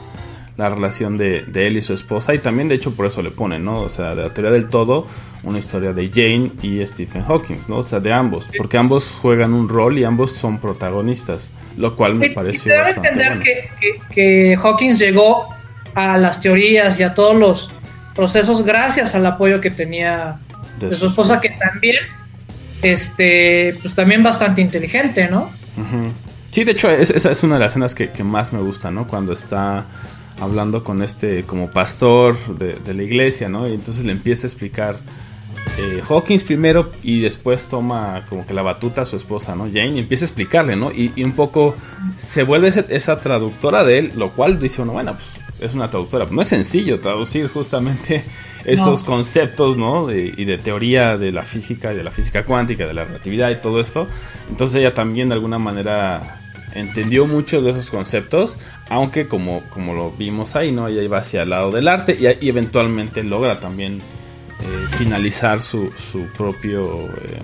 la 0.60 0.68
relación 0.68 1.16
de, 1.16 1.42
de 1.46 1.66
él 1.66 1.76
y 1.76 1.82
su 1.82 1.94
esposa, 1.94 2.34
y 2.34 2.38
también 2.38 2.68
de 2.68 2.74
hecho 2.76 2.92
por 2.94 3.06
eso 3.06 3.22
le 3.22 3.30
ponen, 3.30 3.64
¿no? 3.64 3.80
O 3.80 3.88
sea, 3.88 4.14
de 4.14 4.22
la 4.22 4.32
teoría 4.34 4.52
del 4.52 4.68
todo, 4.68 5.06
una 5.42 5.58
historia 5.58 5.92
de 5.92 6.08
Jane 6.08 6.52
y 6.62 6.86
Stephen 6.86 7.22
Hawking, 7.24 7.56
¿no? 7.68 7.76
O 7.78 7.82
sea, 7.82 7.98
de 8.00 8.12
ambos, 8.12 8.48
porque 8.56 8.76
ambos 8.78 9.18
juegan 9.20 9.52
un 9.54 9.68
rol 9.68 9.98
y 9.98 10.04
ambos 10.04 10.32
son 10.32 10.58
protagonistas, 10.58 11.50
lo 11.76 11.96
cual 11.96 12.14
me 12.14 12.26
y 12.26 12.30
pareció 12.30 12.72
bastante 12.76 13.08
entender 13.08 13.36
bueno. 13.36 13.44
que, 13.44 13.70
que, 13.80 14.14
que 14.14 14.56
Hawkins 14.62 14.98
llegó 14.98 15.48
a 15.94 16.16
las 16.18 16.40
teorías 16.40 17.00
y 17.00 17.02
a 17.02 17.14
todos 17.14 17.34
los 17.36 17.70
procesos 18.14 18.64
gracias 18.64 19.14
al 19.14 19.24
apoyo 19.26 19.60
que 19.60 19.70
tenía 19.70 20.38
de, 20.78 20.90
su 20.94 21.06
esposa, 21.06 21.40
que 21.40 21.50
también, 21.50 21.96
este, 22.82 23.76
pues 23.82 23.94
también 23.94 24.22
bastante 24.22 24.60
inteligente, 24.60 25.28
¿no? 25.28 25.50
Sí, 26.50 26.64
de 26.64 26.72
hecho, 26.72 26.90
es- 26.90 27.10
esa 27.10 27.30
es 27.30 27.42
una 27.42 27.54
de 27.54 27.60
las 27.60 27.72
escenas 27.72 27.94
que, 27.94 28.10
que 28.10 28.24
más 28.24 28.52
me 28.52 28.60
gusta, 28.60 28.90
¿no? 28.90 29.06
Cuando 29.06 29.32
está 29.32 29.86
hablando 30.40 30.82
con 30.82 31.02
este 31.02 31.44
como 31.44 31.70
pastor 31.70 32.34
de, 32.58 32.74
de 32.74 32.94
la 32.94 33.02
iglesia, 33.02 33.48
¿no? 33.48 33.68
Y 33.68 33.74
entonces 33.74 34.04
le 34.04 34.12
empieza 34.12 34.46
a 34.46 34.48
explicar 34.48 34.96
eh, 35.78 36.00
Hawkins 36.08 36.42
primero 36.44 36.92
y 37.02 37.20
después 37.20 37.68
toma 37.68 38.24
como 38.28 38.46
que 38.46 38.54
la 38.54 38.62
batuta 38.62 39.02
a 39.02 39.04
su 39.04 39.16
esposa, 39.16 39.54
¿no? 39.54 39.64
Jane 39.66 39.88
y 39.96 39.98
empieza 39.98 40.24
a 40.24 40.28
explicarle, 40.28 40.76
¿no? 40.76 40.90
Y, 40.90 41.12
y 41.16 41.24
un 41.24 41.32
poco 41.32 41.74
se 42.18 42.42
vuelve 42.42 42.68
ese- 42.68 42.86
esa 42.88 43.20
traductora 43.20 43.84
de 43.84 43.98
él, 43.98 44.12
lo 44.16 44.32
cual 44.32 44.58
dice 44.58 44.82
uno, 44.82 44.92
bueno, 44.92 45.14
pues 45.14 45.40
es 45.60 45.74
una 45.74 45.90
traductora. 45.90 46.26
No 46.30 46.40
es 46.42 46.48
sencillo 46.48 47.00
traducir 47.00 47.48
justamente 47.48 48.24
esos 48.64 49.00
No. 49.00 49.06
conceptos, 49.06 49.76
¿no? 49.76 50.06
De- 50.06 50.32
y 50.36 50.44
de 50.46 50.56
teoría 50.58 51.18
de 51.18 51.32
la 51.32 51.42
física 51.42 51.92
y 51.92 51.96
de 51.96 52.02
la 52.04 52.10
física 52.10 52.44
cuántica, 52.46 52.86
de 52.86 52.94
la 52.94 53.04
relatividad 53.04 53.50
y 53.50 53.56
todo 53.60 53.80
esto. 53.80 54.08
Entonces 54.48 54.80
ella 54.80 54.94
también 54.94 55.28
de 55.28 55.34
alguna 55.34 55.58
manera 55.58 56.40
entendió 56.74 57.26
muchos 57.26 57.64
de 57.64 57.70
esos 57.70 57.90
conceptos, 57.90 58.56
aunque 58.88 59.28
como, 59.28 59.62
como 59.70 59.94
lo 59.94 60.10
vimos 60.12 60.56
ahí, 60.56 60.72
¿no? 60.72 60.88
Ella 60.88 61.02
iba 61.02 61.18
hacia 61.18 61.42
el 61.42 61.50
lado 61.50 61.70
del 61.70 61.88
arte 61.88 62.16
y, 62.18 62.48
eventualmente 62.48 63.24
logra 63.24 63.60
también 63.60 63.98
eh, 63.98 64.86
finalizar 64.96 65.60
su, 65.60 65.90
su 65.90 66.26
propio 66.36 67.08
eh, 67.08 67.38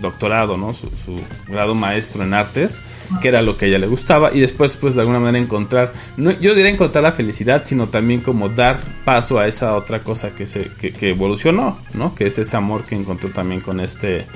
doctorado, 0.00 0.56
¿no? 0.56 0.72
Su, 0.72 0.90
su 0.90 1.20
grado 1.48 1.74
maestro 1.74 2.22
en 2.22 2.34
artes, 2.34 2.80
que 3.22 3.28
era 3.28 3.42
lo 3.42 3.56
que 3.56 3.66
a 3.66 3.68
ella 3.68 3.78
le 3.78 3.86
gustaba, 3.86 4.32
y 4.32 4.40
después, 4.40 4.76
pues, 4.76 4.94
de 4.94 5.00
alguna 5.00 5.20
manera 5.20 5.42
encontrar, 5.42 5.92
no, 6.16 6.32
yo 6.32 6.54
diría 6.54 6.70
encontrar 6.70 7.02
la 7.02 7.12
felicidad, 7.12 7.62
sino 7.64 7.88
también 7.88 8.20
como 8.20 8.48
dar 8.48 8.78
paso 9.04 9.38
a 9.38 9.46
esa 9.46 9.74
otra 9.74 10.02
cosa 10.02 10.34
que, 10.34 10.46
se, 10.46 10.72
que, 10.74 10.92
que 10.92 11.10
evolucionó, 11.10 11.80
¿no? 11.94 12.14
Que 12.14 12.26
es 12.26 12.38
ese 12.38 12.56
amor 12.56 12.84
que 12.84 12.94
encontró 12.94 13.30
también 13.30 13.60
con 13.60 13.80
este, 13.80 14.26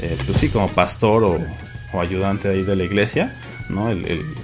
eh, 0.00 0.18
pues 0.26 0.38
sí, 0.38 0.48
como 0.48 0.70
pastor 0.70 1.24
o, 1.24 1.38
o 1.92 2.00
ayudante 2.00 2.48
ahí 2.48 2.62
de 2.62 2.76
la 2.76 2.84
iglesia, 2.84 3.34
¿no? 3.68 3.90
El, 3.90 4.34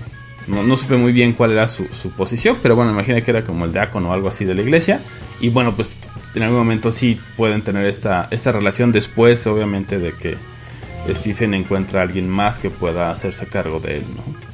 no, 0.47 0.63
no 0.63 0.77
supe 0.77 0.97
muy 0.97 1.13
bien 1.13 1.33
cuál 1.33 1.53
era 1.53 1.69
su, 1.69 1.85
su 1.93 2.11
posición, 2.11 2.59
pero 2.63 2.77
bueno, 2.77 2.91
imagino 2.91 3.23
que 3.23 3.31
era 3.31 3.45
como 3.45 3.65
el 3.65 3.73
diácono 3.73 4.11
o 4.11 4.13
algo 4.13 4.29
así 4.29 4.45
de 4.45 4.55
la 4.55 4.63
iglesia. 4.63 5.01
Y 5.41 5.49
bueno, 5.49 5.75
pues 5.77 5.97
en 6.35 6.43
algún 6.43 6.59
momento 6.59 6.93
sí 6.93 7.21
pueden 7.37 7.63
tener 7.63 7.87
esta, 7.87 8.29
esta 8.31 8.53
relación 8.53 8.93
después, 8.93 9.47
obviamente, 9.47 9.99
de 9.99 10.13
que 10.15 10.37
Stephen 11.15 11.55
encuentra 11.55 12.01
a 12.01 12.03
alguien 12.05 12.29
más 12.29 12.59
que 12.59 12.71
pueda 12.71 13.11
hacerse 13.11 13.47
cargo 13.47 13.81
de 13.81 13.99
él, 13.99 14.05
¿no? 14.17 14.51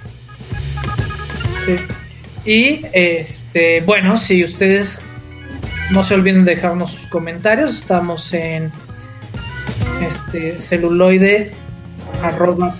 Y 2.44 2.82
este, 2.92 3.80
bueno, 3.80 4.16
si 4.18 4.44
ustedes 4.44 5.00
no 5.90 6.04
se 6.04 6.14
olviden 6.14 6.44
de 6.44 6.54
dejarnos 6.54 6.92
sus 6.92 7.06
comentarios, 7.08 7.74
estamos 7.74 8.32
en 8.32 8.72
este 10.00 10.58
celuloide 10.58 11.52
arroba 12.22 12.76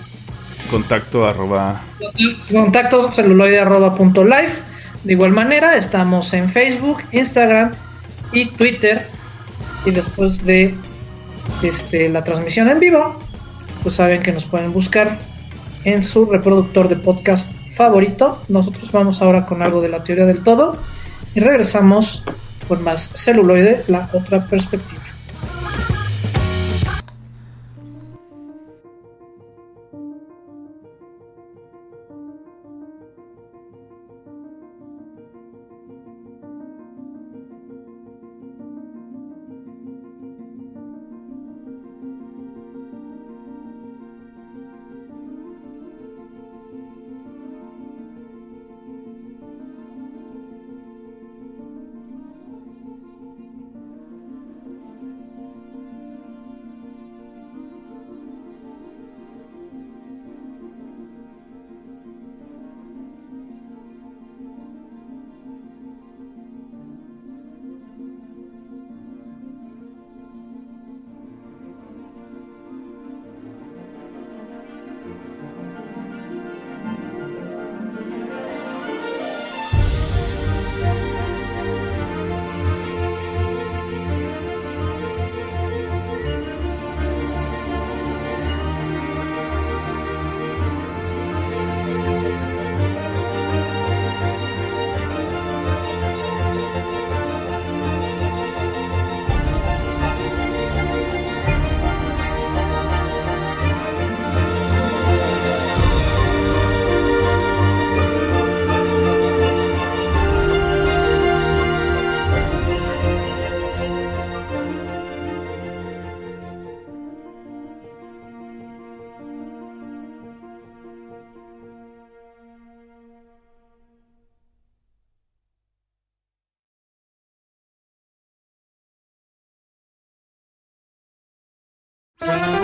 Contacto 0.69 1.25
arroba... 1.25 1.81
contacto 2.51 3.09
arroba 3.61 3.95
punto 3.95 4.23
live. 4.23 4.51
De 5.03 5.13
igual 5.13 5.31
manera, 5.31 5.75
estamos 5.75 6.33
en 6.33 6.49
Facebook, 6.49 7.01
Instagram 7.11 7.71
y 8.33 8.47
Twitter. 8.51 9.07
Y 9.85 9.91
después 9.91 10.43
de 10.43 10.75
este, 11.63 12.09
la 12.09 12.23
transmisión 12.23 12.67
en 12.67 12.79
vivo, 12.79 13.19
pues 13.83 13.95
saben 13.95 14.21
que 14.21 14.31
nos 14.31 14.45
pueden 14.45 14.73
buscar 14.73 15.17
en 15.85 16.03
su 16.03 16.25
reproductor 16.25 16.89
de 16.89 16.97
podcast 16.97 17.49
favorito. 17.75 18.41
Nosotros 18.49 18.91
vamos 18.91 19.21
ahora 19.21 19.45
con 19.45 19.61
algo 19.61 19.81
de 19.81 19.89
la 19.89 20.03
teoría 20.03 20.25
del 20.25 20.43
todo 20.43 20.77
y 21.35 21.39
regresamos 21.39 22.23
con 22.67 22.83
más 22.83 23.09
celuloide, 23.13 23.85
la 23.87 24.09
otra 24.11 24.45
perspectiva. 24.45 25.06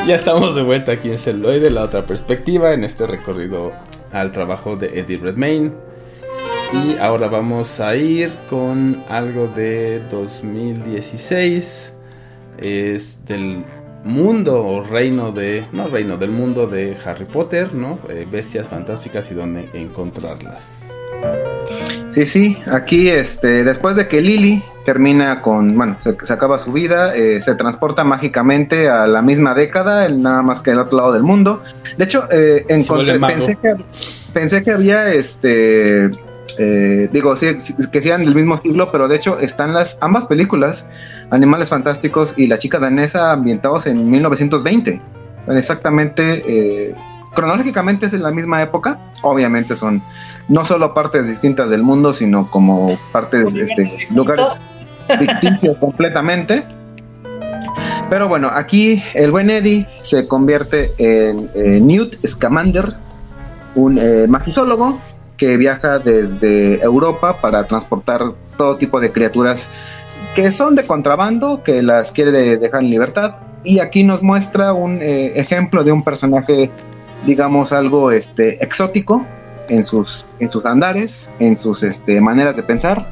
Ya 0.06 0.16
estamos 0.16 0.54
de 0.54 0.64
vuelta 0.64 0.91
aquí 0.91 1.10
en 1.10 1.18
Celuloide, 1.18 1.72
la 1.72 1.84
otra 1.84 2.06
perspectiva, 2.06 2.74
en 2.74 2.84
este 2.84 3.08
recorrido 3.08 3.72
al 4.12 4.34
trabajo 4.34 4.76
de 4.76 4.99
Eddie 4.99 5.18
Redmayne. 5.18 5.72
Y 6.74 6.97
ahora 6.97 7.30
vamos 7.30 7.80
a 7.80 7.95
ir 7.95 8.30
con 8.49 9.01
algo 9.08 9.47
de 9.47 10.01
2016. 10.12 11.95
Es 12.58 13.24
del 13.26 13.64
mundo 14.04 14.66
o 14.66 14.84
reino 14.84 15.32
de. 15.32 15.66
No, 15.72 15.88
reino, 15.88 16.18
del 16.18 16.32
mundo 16.32 16.68
de 16.68 16.97
Harry 17.06 17.26
Potter, 17.26 17.74
¿no? 17.74 17.97
Eh, 18.10 18.28
bestias 18.30 18.68
fantásticas 18.68 19.32
y 19.32 19.36
dónde 19.36 19.70
encontrarlas. 19.74 20.93
Sí, 22.14 22.28
sí, 22.28 22.57
aquí 22.72 23.09
este, 23.09 23.64
después 23.64 23.95
de 23.95 24.07
que 24.07 24.22
Lily 24.22 24.64
termina 24.86 25.41
con, 25.41 25.76
bueno, 25.76 25.95
se, 25.99 26.16
se 26.22 26.32
acaba 26.34 26.59
su 26.59 26.72
vida, 26.72 27.16
eh, 27.16 27.41
se 27.41 27.55
transporta 27.55 28.03
mágicamente 28.03 28.88
a 28.88 29.07
la 29.07 29.24
misma 29.24 29.55
década, 29.55 30.05
el- 30.05 30.22
nada 30.22 30.43
más 30.43 30.61
que 30.61 30.72
el 30.72 30.80
otro 30.80 30.97
lado 30.99 31.11
del 31.14 31.24
mundo. 31.24 31.64
De 31.97 32.03
hecho, 32.03 32.28
eh, 32.32 32.66
encontré, 32.70 33.14
pensé 33.36 33.55
que, 33.55 33.76
pensé 34.32 34.61
que 34.61 34.72
había, 34.72 35.11
este, 35.11 36.11
eh, 36.59 37.09
digo, 37.11 37.36
sí, 37.36 37.47
sí, 37.59 37.74
que 37.91 37.99
sean 38.01 38.24
del 38.26 38.36
mismo 38.36 38.57
siglo, 38.57 38.91
pero 38.91 39.07
de 39.07 39.16
hecho 39.16 39.39
están 39.39 39.74
las 39.74 39.97
ambas 40.01 40.26
películas, 40.26 40.88
Animales 41.32 41.70
Fantásticos 41.70 42.38
y 42.38 42.45
La 42.45 42.59
Chica 42.59 42.78
Danesa, 42.78 43.32
ambientados 43.32 43.88
en 43.88 44.07
1920. 44.11 45.01
Son 45.43 45.57
exactamente, 45.57 46.43
eh, 46.45 46.95
cronológicamente 47.34 48.05
es 48.05 48.14
en 48.14 48.22
la 48.22 48.30
misma 48.30 48.61
época, 48.61 48.99
obviamente 49.24 49.76
son 49.76 50.03
no 50.48 50.66
solo 50.66 50.94
partes 50.94 51.28
distintas 51.28 51.70
del 51.70 51.84
mundo, 51.84 52.14
sino 52.14 52.50
como 52.50 52.98
partes, 53.12 53.56
este, 53.56 54.08
lugares 54.12 54.62
ficticios 55.20 55.78
completamente. 55.78 56.66
Pero 58.10 58.28
bueno, 58.28 58.50
aquí 58.54 59.02
el 59.14 59.32
buen 59.32 59.50
Eddie 59.50 59.88
se 60.02 60.28
convierte 60.28 60.94
en 60.98 61.50
eh, 61.56 61.80
Newt 61.82 62.16
Scamander, 62.26 62.96
un 63.76 63.98
eh, 63.98 64.28
magisólogo 64.28 65.00
que 65.38 65.58
viaja 65.58 66.00
desde 66.00 66.82
Europa 66.84 67.38
para 67.41 67.66
transportar 67.66 68.22
todo 68.58 68.78
tipo 68.78 69.00
de 69.00 69.12
criaturas 69.12 69.70
que 70.36 70.52
son 70.52 70.76
de 70.76 70.86
contrabando, 70.86 71.64
que 71.64 71.82
las 71.82 72.12
quiere 72.12 72.58
dejar 72.58 72.84
en 72.84 72.89
libertad. 72.89 73.36
Y 73.64 73.80
aquí 73.80 74.04
nos 74.04 74.22
muestra 74.22 74.74
un 74.74 75.02
eh, 75.02 75.39
ejemplo 75.39 75.84
de 75.84 75.91
un 75.91 76.04
personaje, 76.04 76.70
digamos, 77.26 77.72
algo 77.72 78.12
este, 78.12 78.64
exótico 78.64 79.26
en 79.74 79.84
sus, 79.84 80.26
en 80.39 80.49
sus 80.49 80.65
andares, 80.65 81.30
en 81.39 81.57
sus 81.57 81.84
este, 81.84 82.21
maneras 82.21 82.55
de 82.55 82.63
pensar 82.63 83.07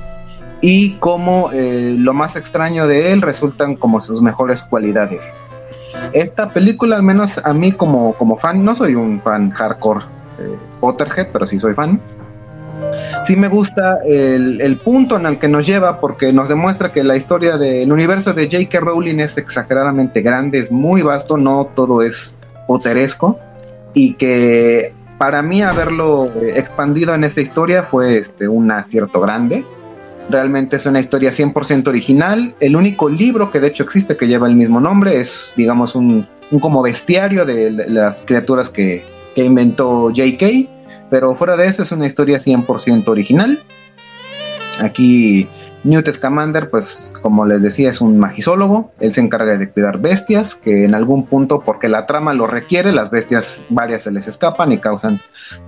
y 0.62 0.92
cómo 1.00 1.50
eh, 1.52 1.96
lo 1.98 2.14
más 2.14 2.36
extraño 2.36 2.88
de 2.88 3.12
él 3.12 3.22
resultan 3.22 3.76
como 3.76 4.00
sus 4.00 4.22
mejores 4.22 4.62
cualidades. 4.64 5.26
Esta 6.14 6.50
película, 6.50 6.96
al 6.96 7.04
menos 7.04 7.42
a 7.44 7.54
mí 7.54 7.72
como, 7.72 8.14
como 8.14 8.38
fan, 8.38 8.64
no 8.64 8.76
soy 8.76 8.96
un 8.96 9.20
fan 9.20 9.50
hardcore 9.50 10.06
eh, 10.40 10.56
Potterhead, 10.80 11.30
pero 11.34 11.46
sí 11.46 11.58
soy 11.58 11.74
fan. 11.74 12.00
Sí 13.24 13.36
me 13.36 13.48
gusta 13.48 14.00
el, 14.06 14.62
el 14.62 14.78
punto 14.78 15.18
en 15.18 15.26
el 15.26 15.38
que 15.38 15.48
nos 15.48 15.68
lleva 15.68 16.00
porque 16.00 16.32
nos 16.32 16.50
demuestra 16.50 16.92
que 16.92 17.04
la 17.04 17.16
historia 17.16 17.58
del 17.58 17.92
universo 17.92 18.34
de 18.34 18.46
J.K. 18.46 18.80
Rowling 18.80 19.20
es 19.20 19.38
exageradamente 19.38 20.22
grande, 20.22 20.60
es 20.60 20.72
muy 20.72 21.02
vasto, 21.02 21.38
no 21.38 21.70
todo 21.76 22.02
es 22.02 22.36
potteresco 22.68 23.40
y 23.94 24.14
que 24.14 24.94
para 25.22 25.44
mí 25.44 25.62
haberlo 25.62 26.32
eh, 26.42 26.54
expandido 26.56 27.14
en 27.14 27.24
esta 27.24 27.42
historia 27.42 27.84
fue 27.84 28.18
este, 28.18 28.48
un 28.48 28.72
acierto 28.72 29.22
grande. 29.22 29.64
Realmente 30.32 30.78
es 30.78 30.88
una 30.88 31.00
historia 31.00 31.30
100% 31.30 31.90
original. 31.90 32.56
El 32.60 32.76
único 32.76 33.08
libro 33.08 33.52
que 33.52 33.60
de 33.60 33.68
hecho 33.68 33.84
existe 33.84 34.18
que 34.18 34.28
lleva 34.28 34.48
el 34.48 34.56
mismo 34.56 34.80
nombre 34.80 35.20
es, 35.20 35.54
digamos, 35.56 35.94
un, 35.94 36.28
un 36.50 36.60
como 36.60 36.82
bestiario 36.82 37.46
de 37.46 37.70
las 37.70 38.24
criaturas 38.24 38.70
que, 38.70 39.04
que 39.36 39.44
inventó 39.44 40.06
J.K. 40.06 40.48
Pero 41.12 41.36
fuera 41.36 41.56
de 41.56 41.68
eso 41.68 41.84
es 41.84 41.92
una 41.92 42.08
historia 42.08 42.40
100% 42.40 43.08
original. 43.08 43.62
Aquí 44.80 45.48
Newt 45.84 46.10
Scamander, 46.12 46.70
pues 46.70 47.12
como 47.22 47.46
les 47.46 47.62
decía, 47.62 47.90
es 47.90 48.02
un 48.02 48.20
magisólogo. 48.20 48.92
Él 49.00 49.12
se 49.12 49.22
encarga 49.22 49.58
de 49.58 49.70
cuidar 49.70 50.00
bestias 50.00 50.56
que 50.56 50.86
en 50.86 50.94
algún 50.94 51.26
punto, 51.26 51.62
porque 51.62 51.90
la 51.90 52.06
trama 52.06 52.34
lo 52.34 52.48
requiere, 52.48 52.92
las 52.92 53.10
bestias 53.10 53.66
varias 53.70 54.04
se 54.04 54.12
les 54.12 54.28
escapan 54.28 54.72
y 54.72 54.80
causan 54.80 55.20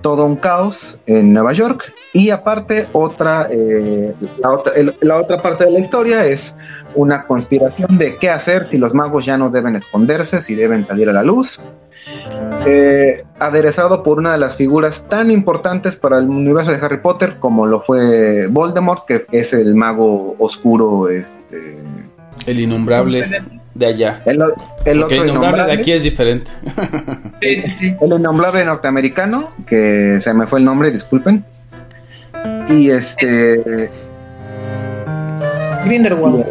todo 0.02 0.24
un 0.26 0.36
caos 0.36 1.00
en 1.06 1.32
Nueva 1.32 1.52
York. 1.52 1.92
Y 2.12 2.30
aparte, 2.30 2.86
otra, 2.92 3.48
eh, 3.50 4.14
la, 4.38 4.50
otra 4.52 4.72
el- 4.74 4.94
la 5.00 5.16
otra 5.18 5.42
parte 5.42 5.64
de 5.64 5.72
la 5.72 5.80
historia 5.80 6.24
es 6.26 6.56
una 6.94 7.26
conspiración 7.26 7.98
de 7.98 8.16
qué 8.16 8.30
hacer 8.30 8.64
si 8.64 8.78
los 8.78 8.94
magos 8.94 9.24
ya 9.24 9.36
no 9.36 9.50
deben 9.50 9.74
esconderse, 9.74 10.40
si 10.40 10.54
deben 10.54 10.84
salir 10.84 11.08
a 11.08 11.12
la 11.12 11.24
luz. 11.24 11.60
Eh, 12.66 13.24
aderezado 13.38 14.02
por 14.02 14.18
una 14.18 14.32
de 14.32 14.38
las 14.38 14.56
figuras 14.56 15.08
tan 15.08 15.30
importantes 15.30 15.96
para 15.96 16.18
el 16.18 16.28
universo 16.28 16.70
de 16.70 16.78
Harry 16.78 16.98
Potter 16.98 17.36
como 17.38 17.66
lo 17.66 17.80
fue 17.80 18.46
Voldemort, 18.46 19.04
que 19.06 19.26
es 19.32 19.52
el 19.52 19.74
mago 19.74 20.36
oscuro, 20.38 21.08
este, 21.08 21.78
El 22.46 22.60
innombrable 22.60 23.26
de 23.74 23.86
allá. 23.86 24.22
el, 24.26 24.42
el 24.84 25.02
otro 25.02 25.24
innombrable 25.24 25.64
de 25.64 25.72
aquí 25.72 25.92
es 25.92 26.02
diferente. 26.02 26.50
Sí, 27.42 27.56
sí, 27.58 27.70
sí. 27.70 27.96
El 28.00 28.12
innombrable 28.12 28.64
norteamericano, 28.64 29.50
que 29.66 30.18
se 30.18 30.32
me 30.32 30.46
fue 30.46 30.60
el 30.60 30.64
nombre, 30.64 30.90
disculpen. 30.90 31.44
Y 32.70 32.88
este. 32.88 33.90
Grindelwald. 35.84 36.46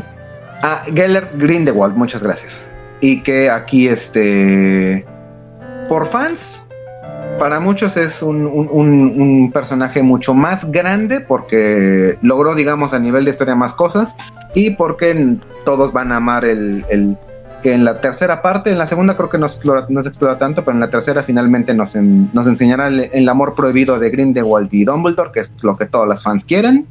Ah, 0.62 0.84
Geller 0.94 1.30
Grindelwald, 1.36 1.96
muchas 1.96 2.22
gracias. 2.22 2.66
Y 3.02 3.22
que 3.24 3.50
aquí, 3.50 3.88
este. 3.88 5.04
Por 5.94 6.08
fans, 6.08 6.66
para 7.38 7.60
muchos 7.60 7.98
es 7.98 8.24
un, 8.24 8.48
un- 8.48 9.52
personaje 9.54 10.02
mucho 10.02 10.34
más 10.34 10.72
grande 10.72 11.20
porque 11.20 12.18
logró, 12.24 12.56
digamos, 12.56 12.96
a 12.96 13.00
nivel 13.00 13.26
de 13.26 13.30
historia 13.30 13.54
más 13.54 13.76
cosas 13.76 14.16
y 14.56 14.72
porque 14.72 15.38
todos 15.66 15.94
van 15.94 16.12
a 16.12 16.16
amar 16.16 16.46
el, 16.46 16.84
el- 16.90 17.16
que 17.62 17.74
en 17.74 17.86
la 17.86 18.02
tercera 18.02 18.42
parte, 18.42 18.72
en 18.72 18.80
la 18.80 18.88
segunda 18.88 19.16
creo 19.16 19.30
que 19.30 19.38
no 19.38 19.48
se 19.48 19.58
explora, 19.58 19.86
no 19.88 20.02
se 20.02 20.10
explora 20.10 20.40
tanto, 20.40 20.64
pero 20.64 20.74
en 20.74 20.82
la 20.82 20.90
tercera 20.90 21.22
finalmente 21.22 21.76
nos, 21.76 21.96
nos 21.96 22.48
enseñará 22.48 22.88
el, 22.88 23.12
el 23.14 23.30
amor 23.30 23.54
prohibido 23.54 24.00
de 24.00 24.10
Grindelwald 24.10 24.74
y 24.74 24.86
Dumbledore, 24.86 25.30
que 25.32 25.42
es 25.42 25.54
lo 25.64 25.78
que 25.78 25.86
todos 25.86 26.08
los 26.08 26.24
fans 26.24 26.44
quieren. 26.44 26.88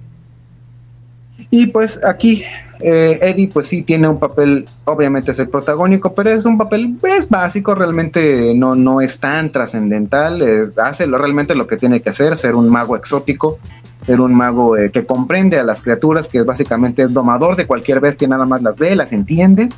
Y 1.50 1.66
pues 1.66 2.04
aquí 2.04 2.44
eh, 2.82 3.18
Eddie 3.22 3.48
pues 3.48 3.66
sí 3.66 3.82
tiene 3.82 4.08
un 4.08 4.18
papel, 4.18 4.66
obviamente 4.84 5.30
es 5.30 5.38
el 5.38 5.48
protagónico, 5.48 6.14
pero 6.14 6.30
es 6.30 6.44
un 6.44 6.58
papel 6.58 6.96
es 7.16 7.28
básico, 7.28 7.74
realmente 7.74 8.54
no, 8.54 8.74
no 8.74 9.00
es 9.00 9.20
tan 9.20 9.52
trascendental, 9.52 10.72
hace 10.76 11.06
lo, 11.06 11.18
realmente 11.18 11.54
lo 11.54 11.66
que 11.66 11.76
tiene 11.76 12.00
que 12.00 12.10
hacer, 12.10 12.36
ser 12.36 12.54
un 12.54 12.68
mago 12.68 12.96
exótico, 12.96 13.58
ser 14.06 14.20
un 14.20 14.34
mago 14.34 14.76
eh, 14.76 14.90
que 14.90 15.06
comprende 15.06 15.58
a 15.58 15.64
las 15.64 15.80
criaturas, 15.80 16.28
que 16.28 16.42
básicamente 16.42 17.02
es 17.02 17.12
domador 17.12 17.56
de 17.56 17.66
cualquier 17.66 18.00
bestia, 18.00 18.28
nada 18.28 18.44
más 18.44 18.62
las 18.62 18.76
ve, 18.76 18.96
las 18.96 19.12
entiende, 19.12 19.68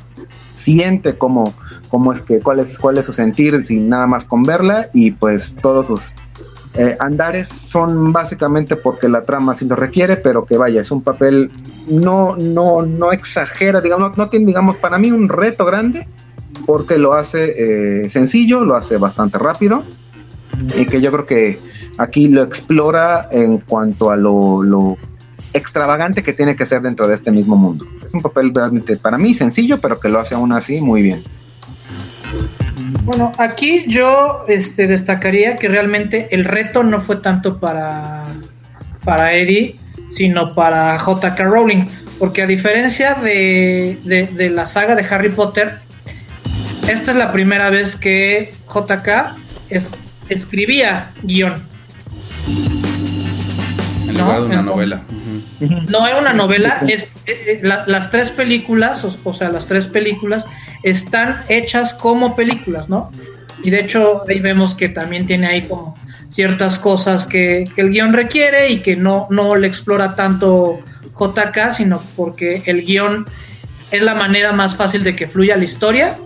siente 0.55 1.17
cómo, 1.17 1.53
cómo 1.89 2.11
es 2.11 2.21
que, 2.21 2.39
cuál 2.39 2.59
es, 2.59 2.79
cuál 2.79 2.97
es 2.97 3.05
su 3.05 3.13
sentir 3.13 3.61
sin 3.61 3.89
nada 3.89 4.07
más 4.07 4.25
con 4.25 4.43
verla 4.43 4.89
y 4.93 5.11
pues 5.11 5.55
todos 5.61 5.87
sus 5.87 6.13
eh, 6.77 6.97
andares 6.99 7.47
son 7.47 8.11
básicamente 8.11 8.75
porque 8.75 9.07
la 9.07 9.23
trama 9.23 9.53
sí 9.53 9.65
lo 9.65 9.75
requiere, 9.75 10.17
pero 10.17 10.45
que 10.45 10.57
vaya, 10.57 10.81
es 10.81 10.91
un 10.91 11.01
papel 11.01 11.51
no, 11.87 12.35
no, 12.35 12.81
no 12.81 13.11
exagera, 13.11 13.81
digamos, 13.81 14.11
no, 14.11 14.25
no 14.25 14.29
tiene, 14.29 14.47
digamos, 14.47 14.77
para 14.77 14.97
mí 14.97 15.11
un 15.11 15.29
reto 15.29 15.65
grande, 15.65 16.07
porque 16.65 16.97
lo 16.97 17.13
hace 17.13 18.03
eh, 18.03 18.09
sencillo, 18.09 18.65
lo 18.65 18.75
hace 18.75 18.97
bastante 18.97 19.37
rápido, 19.37 19.83
y 20.77 20.85
que 20.85 20.99
yo 20.99 21.11
creo 21.11 21.25
que 21.25 21.59
aquí 21.97 22.27
lo 22.27 22.43
explora 22.43 23.27
en 23.31 23.59
cuanto 23.59 24.11
a 24.11 24.17
lo, 24.17 24.61
lo 24.63 24.97
extravagante 25.53 26.23
que 26.23 26.33
tiene 26.33 26.55
que 26.55 26.65
ser 26.65 26.81
dentro 26.81 27.07
de 27.07 27.13
este 27.13 27.31
mismo 27.31 27.55
mundo. 27.55 27.85
Es 28.05 28.13
un 28.13 28.21
papel 28.21 28.53
realmente 28.53 28.97
para 28.97 29.17
mí 29.17 29.33
sencillo, 29.33 29.79
pero 29.79 29.99
que 29.99 30.09
lo 30.09 30.19
hace 30.19 30.35
aún 30.35 30.51
así 30.51 30.81
muy 30.81 31.01
bien. 31.01 31.23
Bueno, 33.03 33.31
aquí 33.37 33.85
yo 33.87 34.43
este, 34.47 34.87
destacaría 34.87 35.55
que 35.55 35.67
realmente 35.67 36.27
el 36.31 36.45
reto 36.45 36.83
no 36.83 37.01
fue 37.01 37.17
tanto 37.17 37.57
para, 37.59 38.23
para 39.03 39.33
Eddie, 39.33 39.75
sino 40.11 40.53
para 40.53 40.97
J.K. 40.99 41.43
Rowling. 41.43 41.85
Porque 42.19 42.41
a 42.43 42.47
diferencia 42.47 43.15
de, 43.15 43.97
de- 44.03 44.27
de 44.27 44.49
la 44.49 44.65
saga 44.65 44.95
de 44.95 45.03
Harry 45.09 45.29
Potter, 45.29 45.79
esta 46.87 47.11
es 47.11 47.17
la 47.17 47.31
primera 47.31 47.69
vez 47.69 47.95
que 47.95 48.53
JK 48.73 49.35
es- 49.69 49.89
escribía 50.29 51.11
guion. 51.23 51.63
En 54.07 54.13
No, 54.13 54.21
lugar 54.23 54.39
de 54.41 54.45
una 54.45 54.59
entonces- 54.59 54.63
novela. 54.65 55.01
No 55.59 56.05
era 56.07 56.17
una 56.17 56.33
novela, 56.33 56.81
es, 56.87 57.07
la- 57.61 57.85
las 57.87 58.11
tres 58.11 58.31
películas, 58.31 59.03
o, 59.05 59.15
o 59.23 59.33
sea, 59.33 59.49
las 59.49 59.67
tres 59.67 59.87
películas 59.87 60.45
están 60.83 61.41
hechas 61.47 61.93
como 61.93 62.35
películas, 62.35 62.89
¿no? 62.89 63.11
Y 63.63 63.69
de 63.71 63.79
hecho 63.79 64.23
ahí 64.27 64.39
vemos 64.39 64.75
que 64.75 64.89
también 64.89 65.25
tiene 65.27 65.47
ahí 65.47 65.61
como 65.63 65.97
ciertas 66.29 66.77
cosas 66.77 67.25
que, 67.25 67.65
que 67.75 67.81
el 67.81 67.89
guion 67.91 68.13
requiere 68.13 68.69
y 68.69 68.79
que 68.79 68.95
no, 68.95 69.27
no 69.29 69.55
le 69.55 69.67
explora 69.67 70.15
tanto 70.15 70.79
JK, 71.17 71.71
sino 71.71 72.03
porque 72.15 72.61
el 72.65 72.85
guion 72.85 73.25
es 73.91 74.01
la 74.01 74.13
manera 74.13 74.51
más 74.51 74.75
fácil 74.75 75.03
de 75.03 75.15
que 75.15 75.27
fluya 75.27 75.55
la 75.55 75.63
historia 75.63 76.17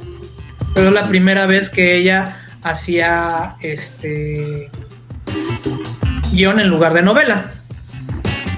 pero 0.73 0.87
es 0.87 0.93
la 0.93 1.07
primera 1.07 1.45
vez 1.45 1.69
que 1.69 1.95
ella 1.95 2.37
hacía 2.63 3.55
este 3.61 4.69
guion 6.31 6.59
en 6.59 6.67
lugar 6.67 6.93
de 6.93 7.01
novela. 7.01 7.51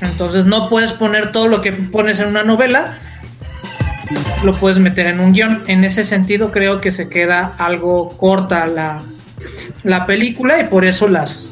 Entonces 0.01 0.45
no 0.45 0.69
puedes 0.69 0.91
poner 0.93 1.31
todo 1.31 1.47
lo 1.47 1.61
que 1.61 1.71
pones 1.73 2.19
en 2.19 2.27
una 2.29 2.43
novela, 2.43 2.97
lo 4.43 4.51
puedes 4.53 4.79
meter 4.79 5.07
en 5.07 5.19
un 5.19 5.31
guion. 5.33 5.63
En 5.67 5.83
ese 5.83 6.03
sentido 6.03 6.51
creo 6.51 6.81
que 6.81 6.91
se 6.91 7.07
queda 7.09 7.53
algo 7.57 8.09
corta 8.17 8.65
la, 8.67 9.01
la 9.83 10.05
película 10.05 10.59
y 10.59 10.63
por 10.65 10.85
eso 10.85 11.07
las, 11.07 11.49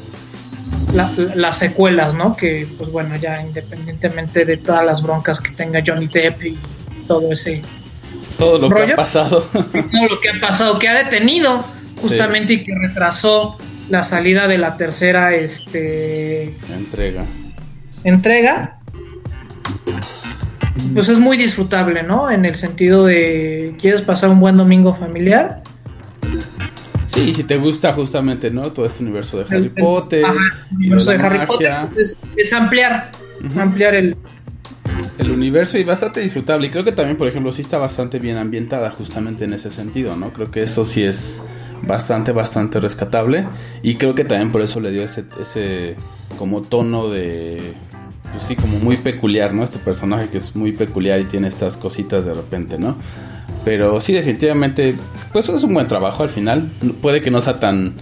la- 0.92 1.10
las 1.34 1.58
secuelas, 1.58 2.14
¿no? 2.14 2.36
Que 2.36 2.68
pues 2.76 2.90
bueno, 2.90 3.16
ya 3.16 3.40
independientemente 3.40 4.44
de 4.44 4.56
todas 4.56 4.84
las 4.84 5.02
broncas 5.02 5.40
que 5.40 5.50
tenga 5.52 5.82
Johnny 5.86 6.08
Depp 6.08 6.42
y 6.44 6.58
todo 7.06 7.32
ese 7.32 7.62
Todo 8.38 8.58
lo 8.58 8.68
que 8.68 8.80
¿Rollo? 8.82 8.92
ha 8.94 8.96
pasado. 8.96 9.40
todo 9.52 10.08
lo 10.10 10.20
que 10.20 10.28
ha 10.30 10.40
pasado, 10.40 10.78
que 10.78 10.88
ha 10.88 10.94
detenido 10.94 11.64
justamente 12.00 12.54
y 12.54 12.64
que 12.64 12.72
retrasó 12.88 13.56
la 13.90 14.02
salida 14.02 14.46
de 14.48 14.58
la 14.58 14.76
tercera 14.76 15.34
este 15.34 16.56
Entrega. 16.72 17.24
Entrega, 18.04 18.78
pues 20.94 21.08
es 21.08 21.18
muy 21.18 21.36
disfrutable, 21.36 22.02
¿no? 22.02 22.30
En 22.30 22.44
el 22.44 22.54
sentido 22.56 23.06
de 23.06 23.74
quieres 23.80 24.02
pasar 24.02 24.30
un 24.30 24.40
buen 24.40 24.56
domingo 24.56 24.94
familiar, 24.94 25.62
Sí, 27.06 27.34
si 27.34 27.42
te 27.42 27.56
gusta 27.56 27.92
justamente, 27.92 28.52
¿no? 28.52 28.70
Todo 28.70 28.86
este 28.86 29.02
universo 29.02 29.38
de 29.38 29.44
Harry 29.44 29.64
el- 29.64 29.70
Potter. 29.72 30.24
ajá, 30.24 30.36
el 30.70 30.72
y 30.72 30.76
universo 30.76 31.10
de 31.10 31.16
Harry 31.16 31.38
magia. 31.38 31.46
Potter 31.48 31.86
pues, 31.92 32.08
es, 32.10 32.16
es 32.36 32.52
ampliar, 32.52 33.10
ampliar 33.58 33.94
el 33.96 34.16
el 35.18 35.30
universo 35.32 35.76
y 35.76 35.82
bastante 35.84 36.20
disfrutable. 36.20 36.68
Y 36.68 36.70
creo 36.70 36.84
que 36.84 36.92
también, 36.92 37.16
por 37.16 37.26
ejemplo, 37.26 37.50
sí 37.52 37.62
está 37.62 37.78
bastante 37.78 38.20
bien 38.20 38.36
ambientada 38.36 38.90
justamente 38.92 39.44
en 39.44 39.52
ese 39.54 39.70
sentido, 39.72 40.16
¿no? 40.16 40.32
Creo 40.32 40.50
que 40.52 40.62
eso 40.62 40.84
sí 40.84 41.02
es 41.02 41.40
bastante, 41.82 42.30
bastante 42.32 42.78
rescatable. 42.78 43.46
Y 43.82 43.96
creo 43.96 44.14
que 44.14 44.24
también 44.24 44.52
por 44.52 44.62
eso 44.62 44.78
le 44.80 44.90
dio 44.92 45.02
ese, 45.02 45.24
ese 45.40 45.96
como 46.38 46.62
tono 46.62 47.08
de... 47.08 47.74
Pues 48.32 48.44
sí, 48.44 48.56
como 48.56 48.78
muy 48.78 48.96
peculiar, 48.98 49.52
¿no? 49.52 49.64
Este 49.64 49.78
personaje 49.78 50.28
que 50.28 50.38
es 50.38 50.54
muy 50.54 50.72
peculiar 50.72 51.20
y 51.20 51.24
tiene 51.24 51.48
estas 51.48 51.76
cositas 51.76 52.24
de 52.24 52.34
repente, 52.34 52.78
¿no? 52.78 52.96
Pero 53.64 54.00
sí, 54.00 54.12
definitivamente, 54.12 54.96
pues 55.32 55.48
es 55.48 55.62
un 55.62 55.74
buen 55.74 55.88
trabajo 55.88 56.22
al 56.22 56.28
final. 56.28 56.70
Puede 57.02 57.20
que 57.20 57.30
no 57.30 57.40
sea 57.40 57.58
tan... 57.58 57.96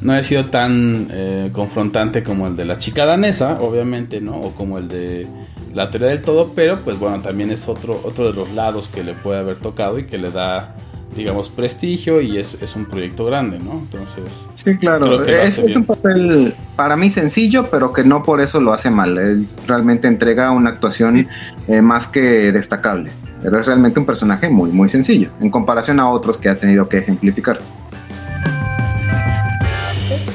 No 0.00 0.12
haya 0.12 0.22
sido 0.22 0.46
tan 0.46 1.08
eh, 1.10 1.50
confrontante 1.52 2.22
como 2.22 2.46
el 2.46 2.54
de 2.54 2.64
la 2.64 2.78
chica 2.78 3.04
danesa, 3.04 3.60
obviamente, 3.60 4.20
¿no? 4.20 4.36
O 4.36 4.54
como 4.54 4.78
el 4.78 4.86
de 4.86 5.26
la 5.74 5.90
teoría 5.90 6.08
del 6.08 6.22
todo, 6.22 6.52
pero 6.54 6.84
pues 6.84 6.98
bueno, 6.98 7.20
también 7.20 7.50
es 7.50 7.68
otro, 7.68 8.00
otro 8.04 8.26
de 8.26 8.32
los 8.32 8.50
lados 8.52 8.88
que 8.88 9.02
le 9.02 9.14
puede 9.14 9.40
haber 9.40 9.58
tocado 9.58 9.98
y 9.98 10.06
que 10.06 10.18
le 10.18 10.30
da, 10.30 10.76
digamos, 11.14 11.48
prestigio 11.50 12.20
y 12.20 12.38
es, 12.38 12.56
es 12.60 12.76
un 12.76 12.86
proyecto 12.86 13.24
grande, 13.24 13.58
¿no? 13.58 13.72
Entonces, 13.72 14.48
Sí, 14.62 14.76
claro. 14.76 15.24
Es 15.24 15.58
un 15.58 15.84
papel 15.84 16.54
para 16.76 16.96
mí 16.96 17.10
sencillo, 17.10 17.68
pero 17.70 17.92
que 17.92 18.04
no 18.04 18.22
por 18.22 18.40
eso 18.40 18.60
lo 18.60 18.72
hace 18.72 18.90
mal. 18.90 19.18
Él 19.18 19.46
realmente 19.66 20.08
entrega 20.08 20.50
una 20.50 20.70
actuación 20.70 21.28
eh, 21.66 21.82
más 21.82 22.06
que 22.06 22.52
destacable. 22.52 23.12
Pero 23.42 23.60
es 23.60 23.66
realmente 23.66 24.00
un 24.00 24.06
personaje 24.06 24.48
muy, 24.48 24.70
muy 24.70 24.88
sencillo, 24.88 25.30
en 25.40 25.50
comparación 25.50 26.00
a 26.00 26.10
otros 26.10 26.38
que 26.38 26.48
ha 26.48 26.56
tenido 26.56 26.88
que 26.88 26.98
ejemplificar. 26.98 27.60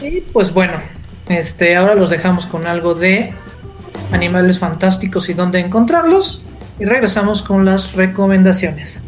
Y 0.02 0.22
pues 0.22 0.54
bueno, 0.54 0.78
este, 1.28 1.76
ahora 1.76 1.96
los 1.96 2.10
dejamos 2.10 2.46
con 2.46 2.66
algo 2.66 2.96
de 2.96 3.34
animales 4.12 4.60
fantásticos 4.60 5.30
y 5.30 5.34
dónde 5.34 5.60
encontrarlos. 5.60 6.44
Y 6.80 6.86
regresamos 6.86 7.44
con 7.44 7.66
las 7.66 7.94
recomendaciones. 7.94 9.02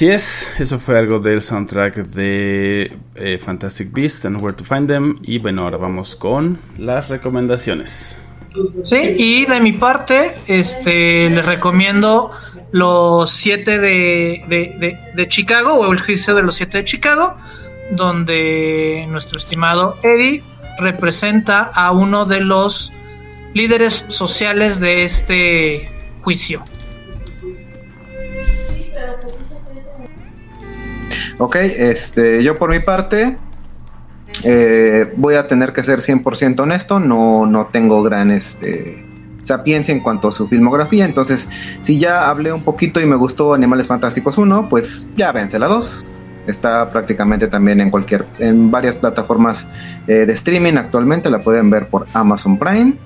Así 0.00 0.08
es, 0.08 0.50
eso 0.58 0.78
fue 0.78 0.98
algo 0.98 1.18
del 1.18 1.42
soundtrack 1.42 1.96
de 1.96 2.90
eh, 3.16 3.38
Fantastic 3.38 3.92
Beasts 3.92 4.24
and 4.24 4.40
Where 4.40 4.56
to 4.56 4.64
Find 4.64 4.88
Them. 4.88 5.18
Y 5.20 5.38
bueno, 5.38 5.64
ahora 5.64 5.76
vamos 5.76 6.16
con 6.16 6.58
las 6.78 7.10
recomendaciones. 7.10 8.18
Sí, 8.82 8.96
y 9.18 9.44
de 9.44 9.60
mi 9.60 9.72
parte, 9.72 10.38
este, 10.46 11.28
les 11.28 11.44
recomiendo 11.44 12.30
los 12.72 13.30
siete 13.30 13.78
de, 13.78 14.42
de, 14.48 14.74
de, 14.78 14.98
de 15.14 15.28
Chicago, 15.28 15.74
o 15.74 15.92
el 15.92 16.00
juicio 16.00 16.34
de 16.34 16.44
los 16.44 16.54
siete 16.54 16.78
de 16.78 16.86
Chicago, 16.86 17.36
donde 17.90 19.06
nuestro 19.10 19.36
estimado 19.36 19.98
Eddie 20.02 20.42
representa 20.78 21.64
a 21.74 21.92
uno 21.92 22.24
de 22.24 22.40
los 22.40 22.90
líderes 23.52 24.06
sociales 24.08 24.80
de 24.80 25.04
este 25.04 25.90
juicio. 26.22 26.64
Ok, 31.40 31.56
este, 31.56 32.44
yo 32.44 32.58
por 32.58 32.68
mi 32.68 32.80
parte 32.80 33.38
eh, 34.44 35.10
voy 35.16 35.36
a 35.36 35.48
tener 35.48 35.72
que 35.72 35.82
ser 35.82 36.00
100% 36.00 36.60
honesto, 36.60 37.00
no, 37.00 37.46
no 37.46 37.68
tengo 37.68 38.02
gran 38.02 38.30
este, 38.30 39.02
sapiencia 39.42 39.94
en 39.94 40.00
cuanto 40.00 40.28
a 40.28 40.32
su 40.32 40.46
filmografía, 40.48 41.06
entonces 41.06 41.48
si 41.80 41.98
ya 41.98 42.28
hablé 42.28 42.52
un 42.52 42.62
poquito 42.62 43.00
y 43.00 43.06
me 43.06 43.16
gustó 43.16 43.54
Animales 43.54 43.86
Fantásticos 43.86 44.36
1, 44.36 44.68
pues 44.68 45.08
ya 45.16 45.32
vence 45.32 45.58
la 45.58 45.68
2. 45.68 46.04
Está 46.46 46.90
prácticamente 46.90 47.46
también 47.46 47.80
en 47.80 47.90
cualquier, 47.90 48.26
en 48.38 48.70
varias 48.70 48.98
plataformas 48.98 49.66
eh, 50.06 50.26
de 50.26 50.32
streaming 50.34 50.74
actualmente, 50.74 51.30
la 51.30 51.38
pueden 51.38 51.70
ver 51.70 51.88
por 51.88 52.06
Amazon 52.12 52.58
Prime 52.58 52.98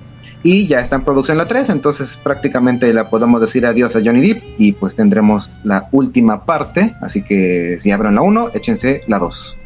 y 0.45 0.67
ya 0.67 0.79
está 0.79 0.97
en 0.97 1.03
producción 1.03 1.39
la 1.39 1.47
3, 1.47 1.71
entonces 1.71 2.19
prácticamente 2.21 2.93
la 2.93 3.09
podemos 3.09 3.41
decir 3.41 3.65
adiós 3.65 3.95
a 3.95 4.01
Johnny 4.05 4.21
Depp 4.21 4.43
y 4.59 4.73
pues 4.73 4.93
tendremos 4.93 5.49
la 5.63 5.89
última 5.91 6.45
parte, 6.45 6.93
así 7.01 7.23
que 7.23 7.77
si 7.79 7.89
abren 7.89 8.13
la 8.13 8.21
1, 8.21 8.51
échense 8.53 9.01
la 9.07 9.17
2. 9.17 9.57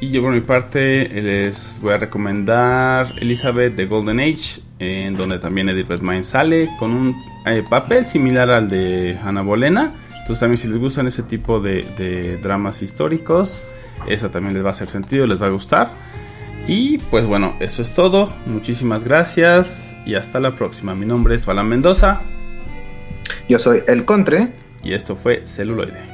Y 0.00 0.10
yo 0.10 0.20
por 0.20 0.32
mi 0.32 0.42
parte 0.42 1.08
les 1.08 1.78
voy 1.80 1.94
a 1.94 1.96
recomendar 1.96 3.14
Elizabeth 3.18 3.76
de 3.76 3.86
Golden 3.86 4.20
Age, 4.20 4.60
en 4.78 5.16
donde 5.16 5.38
también 5.38 5.70
Eddie 5.70 5.84
Redmayne 5.84 6.22
sale 6.22 6.68
con 6.78 6.90
un 6.90 7.16
eh, 7.46 7.64
papel 7.70 8.04
similar 8.04 8.50
al 8.50 8.68
de 8.68 9.16
Ana 9.24 9.40
Bolena. 9.40 9.94
Entonces 10.10 10.40
también 10.40 10.58
si 10.58 10.68
les 10.68 10.76
gustan 10.76 11.06
ese 11.06 11.22
tipo 11.22 11.60
de, 11.60 11.82
de 11.96 12.36
dramas 12.36 12.82
históricos, 12.82 13.64
esa 14.06 14.30
también 14.30 14.52
les 14.52 14.62
va 14.62 14.68
a 14.68 14.72
hacer 14.72 14.88
sentido, 14.88 15.26
les 15.26 15.40
va 15.40 15.46
a 15.46 15.50
gustar. 15.50 15.92
Y 16.66 16.98
pues 16.98 17.26
bueno, 17.26 17.54
eso 17.60 17.82
es 17.82 17.92
todo. 17.92 18.32
Muchísimas 18.46 19.04
gracias 19.04 19.96
y 20.06 20.14
hasta 20.14 20.40
la 20.40 20.52
próxima. 20.52 20.94
Mi 20.94 21.04
nombre 21.06 21.34
es 21.34 21.44
Balan 21.44 21.68
Mendoza 21.68 22.20
Yo 23.48 23.58
soy 23.58 23.82
El 23.86 24.04
Contre. 24.04 24.52
y 24.82 24.94
esto 24.94 25.16
fue. 25.16 25.46
Celuloide. 25.46 26.13